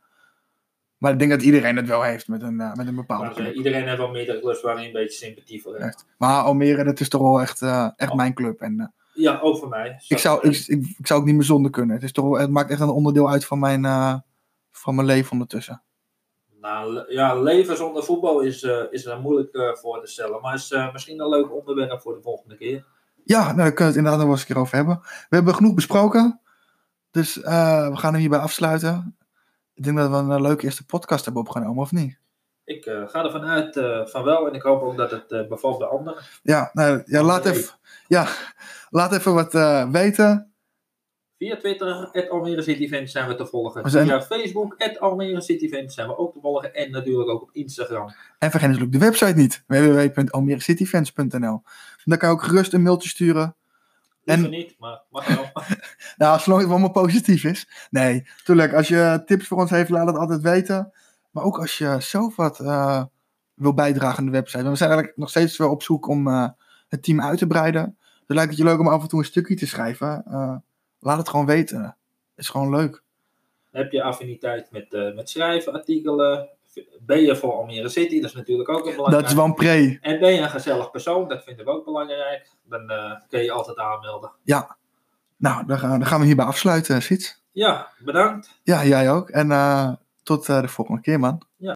Maar 0.98 1.12
ik 1.12 1.18
denk 1.18 1.30
dat 1.30 1.42
iedereen 1.42 1.76
het 1.76 1.86
wel 1.86 2.02
heeft 2.02 2.28
met 2.28 2.42
een, 2.42 2.56
met 2.56 2.86
een 2.86 2.94
bepaalde 2.94 3.24
Maar, 3.24 3.34
club. 3.34 3.54
iedereen 3.54 3.86
heeft 3.86 3.96
wel 3.98 4.10
meerdere 4.10 4.40
clubs 4.40 4.62
waar 4.62 4.76
hij 4.76 4.86
een 4.86 4.92
beetje 4.92 5.26
sympathie 5.26 5.62
voor 5.62 5.76
heeft. 5.78 6.06
Maar 6.18 6.42
Almere, 6.42 6.84
dat 6.84 7.00
is 7.00 7.08
toch 7.08 7.20
wel 7.22 7.40
echt, 7.40 7.62
echt 7.96 8.10
Oh. 8.10 8.14
mijn 8.16 8.34
club. 8.34 8.60
En 8.60 8.94
Ja, 9.14 9.38
ook 9.40 9.58
voor 9.58 9.68
mij. 9.68 10.02
ik, 10.08 10.18
zou, 10.18 10.48
ik, 10.48 10.64
ik, 10.66 10.94
ik 10.98 11.06
zou 11.06 11.20
ook 11.20 11.26
niet 11.26 11.34
meer 11.34 11.44
zonder 11.44 11.70
kunnen. 11.70 11.94
Het, 11.94 12.04
is 12.04 12.12
toch 12.12 12.38
het 12.38 12.50
maakt 12.50 12.70
echt 12.70 12.80
een 12.80 12.88
onderdeel 12.88 13.30
uit 13.30 13.44
van 13.44 13.58
mijn, 13.58 13.82
van 14.70 14.94
mijn 14.94 15.06
leven 15.06 15.32
ondertussen. 15.32 15.82
Nou, 16.60 17.12
ja, 17.12 17.34
leven 17.40 17.76
zonder 17.76 18.04
voetbal 18.04 18.40
is, 18.40 18.62
is 18.90 19.04
er 19.06 19.20
moeilijk 19.20 19.78
voor 19.78 20.00
te 20.00 20.10
stellen. 20.10 20.40
Maar 20.40 20.54
is 20.54 20.74
misschien 20.92 21.20
een 21.20 21.28
leuk 21.28 21.52
onderwerp 21.52 22.00
voor 22.00 22.14
de 22.14 22.22
volgende 22.22 22.56
keer. 22.56 22.84
Ja, 23.24 23.42
nou, 23.42 23.56
daar 23.56 23.72
kunnen 23.72 23.76
we 23.76 23.84
het 23.84 23.96
inderdaad 23.96 24.18
nog 24.18 24.26
wel 24.26 24.30
eens 24.30 24.40
een 24.40 24.54
keer 24.54 24.62
over 24.62 24.76
hebben. 24.76 25.00
We 25.02 25.36
hebben 25.36 25.54
genoeg 25.54 25.74
besproken. 25.74 26.40
Dus 27.12 27.42
eh, 27.42 27.88
we 27.88 27.96
gaan 27.96 28.12
hem 28.12 28.20
hierbij 28.20 28.38
afsluiten. 28.38 29.16
Ik 29.74 29.84
denk 29.84 29.96
dat 29.96 30.10
we 30.10 30.16
een 30.16 30.30
eh, 30.30 30.40
leuke 30.40 30.64
eerste 30.64 30.86
podcast 30.86 31.24
hebben 31.24 31.42
opgenomen, 31.42 31.82
of 31.82 31.92
niet? 31.92 32.18
Ik 32.64 32.84
eh, 32.86 33.08
ga 33.08 33.24
ervan 33.24 33.44
uit 33.44 33.74
van 34.10 34.24
wel 34.24 34.48
en 34.48 34.54
ik 34.54 34.62
hoop 34.62 34.82
ook 34.82 34.96
dat 34.96 35.10
het 35.10 35.48
bevalt 35.48 35.78
bij 35.78 35.88
anderen. 35.88 36.22
Ja, 36.42 36.70
nou, 36.72 37.02
ja, 37.06 37.22
laat, 37.22 37.44
even, 37.44 37.74
ja, 38.06 38.26
laat 38.90 39.12
even 39.12 39.34
wat 39.34 39.52
weten. 39.92 40.51
Via 41.42 41.56
Twitter, 41.56 42.10
at 42.12 42.30
Almere 42.30 42.62
City 42.62 42.88
Fans 42.88 43.12
zijn 43.12 43.28
we 43.28 43.34
te 43.34 43.46
volgen. 43.46 43.90
Zijn- 43.90 44.06
Via 44.06 44.22
Facebook, 44.22 44.74
at 44.78 45.00
Almere 45.00 45.40
City 45.40 45.68
Fans 45.68 45.94
zijn 45.94 46.08
we 46.08 46.18
ook 46.18 46.32
te 46.32 46.40
volgen. 46.40 46.74
En 46.74 46.90
natuurlijk 46.90 47.28
ook 47.28 47.42
op 47.42 47.50
Instagram. 47.52 48.12
En 48.38 48.50
vergeet 48.50 48.68
natuurlijk 48.68 48.92
de 48.92 48.98
website 48.98 49.34
niet. 49.36 49.64
www.almerecityfans.nl 49.66 51.62
Dan 52.04 52.18
kan 52.18 52.28
je 52.28 52.34
ook 52.34 52.42
gerust 52.42 52.72
een 52.72 52.82
mailtje 52.82 53.08
sturen. 53.08 53.56
En- 54.24 54.50
niet, 54.50 54.74
maar 54.78 55.02
mag 55.10 55.26
wel. 55.26 55.50
Nou, 56.16 56.40
zolang 56.40 56.62
het 56.62 56.70
allemaal 56.70 56.90
positief 56.90 57.44
is. 57.44 57.68
Nee, 57.90 58.26
tuurlijk. 58.44 58.72
Als 58.74 58.88
je 58.88 59.22
tips 59.26 59.46
voor 59.46 59.58
ons 59.58 59.70
heeft, 59.70 59.90
laat 59.90 60.06
het 60.06 60.16
altijd 60.16 60.40
weten. 60.40 60.92
Maar 61.30 61.44
ook 61.44 61.58
als 61.58 61.78
je 61.78 61.96
zelf 61.98 62.36
wat 62.36 62.60
eh, 62.60 63.04
wil 63.54 63.74
bijdragen 63.74 64.18
aan 64.18 64.24
de 64.24 64.30
website. 64.30 64.58
Want 64.62 64.70
we 64.70 64.76
zijn 64.76 64.90
eigenlijk 64.90 65.18
nog 65.20 65.30
steeds 65.30 65.56
wel 65.56 65.70
op 65.70 65.82
zoek 65.82 66.08
om 66.08 66.28
eh, 66.28 66.48
het 66.88 67.02
team 67.02 67.20
uit 67.22 67.38
te 67.38 67.46
breiden. 67.46 67.96
Dus 68.26 68.36
lijkt 68.36 68.50
het 68.50 68.58
je 68.58 68.64
leuk 68.64 68.78
om 68.78 68.88
af 68.88 69.02
en 69.02 69.08
toe 69.08 69.18
een 69.18 69.24
stukje 69.24 69.54
te 69.54 69.66
schrijven. 69.66 70.24
Eh, 70.30 70.56
laat 71.02 71.18
het 71.18 71.28
gewoon 71.28 71.46
weten. 71.46 71.82
Het 71.82 71.94
is 72.36 72.48
gewoon 72.48 72.70
leuk. 72.70 73.02
Heb 73.70 73.92
je 73.92 74.02
affiniteit 74.02 74.70
met, 74.70 74.94
eh, 74.94 75.14
met 75.14 75.30
schrijven, 75.30 75.72
artikelen? 75.72 76.48
Ben 77.00 77.20
je 77.20 77.36
voor 77.36 77.52
Almere 77.52 77.88
City? 77.88 78.20
Dat 78.20 78.30
is 78.30 78.36
natuurlijk 78.36 78.68
ook 78.68 78.78
een 78.78 78.84
Dat 78.84 78.94
belangrijk. 78.94 79.26
is 79.26 79.34
wel 79.34 79.44
een 79.44 79.54
pre. 79.54 79.98
En 80.00 80.20
ben 80.20 80.32
je 80.32 80.40
een 80.40 80.50
gezellig 80.50 80.90
persoon? 80.90 81.28
Dat 81.28 81.44
vinden 81.44 81.64
we 81.64 81.70
ook 81.70 81.84
belangrijk. 81.84 82.50
Dan 82.64 82.90
eh, 82.90 83.12
kun 83.28 83.42
je 83.42 83.52
altijd 83.52 83.78
aanmelden. 83.78 84.30
Nou, 85.36 85.66
dan 85.66 85.78
gaan, 85.78 85.90
dan 85.90 86.06
gaan 86.06 86.20
we 86.20 86.26
hierbij 86.26 86.44
afsluiten, 86.44 87.02
Siets. 87.02 87.42
Ja, 87.52 87.88
bedankt. 87.98 88.60
Ja, 88.62 88.84
jij 88.84 89.10
ook. 89.10 89.30
En 89.30 89.50
eh, 89.50 89.92
tot 90.22 90.46
de 90.46 90.68
volgende 90.68 91.00
keer, 91.00 91.20
man. 91.20 91.42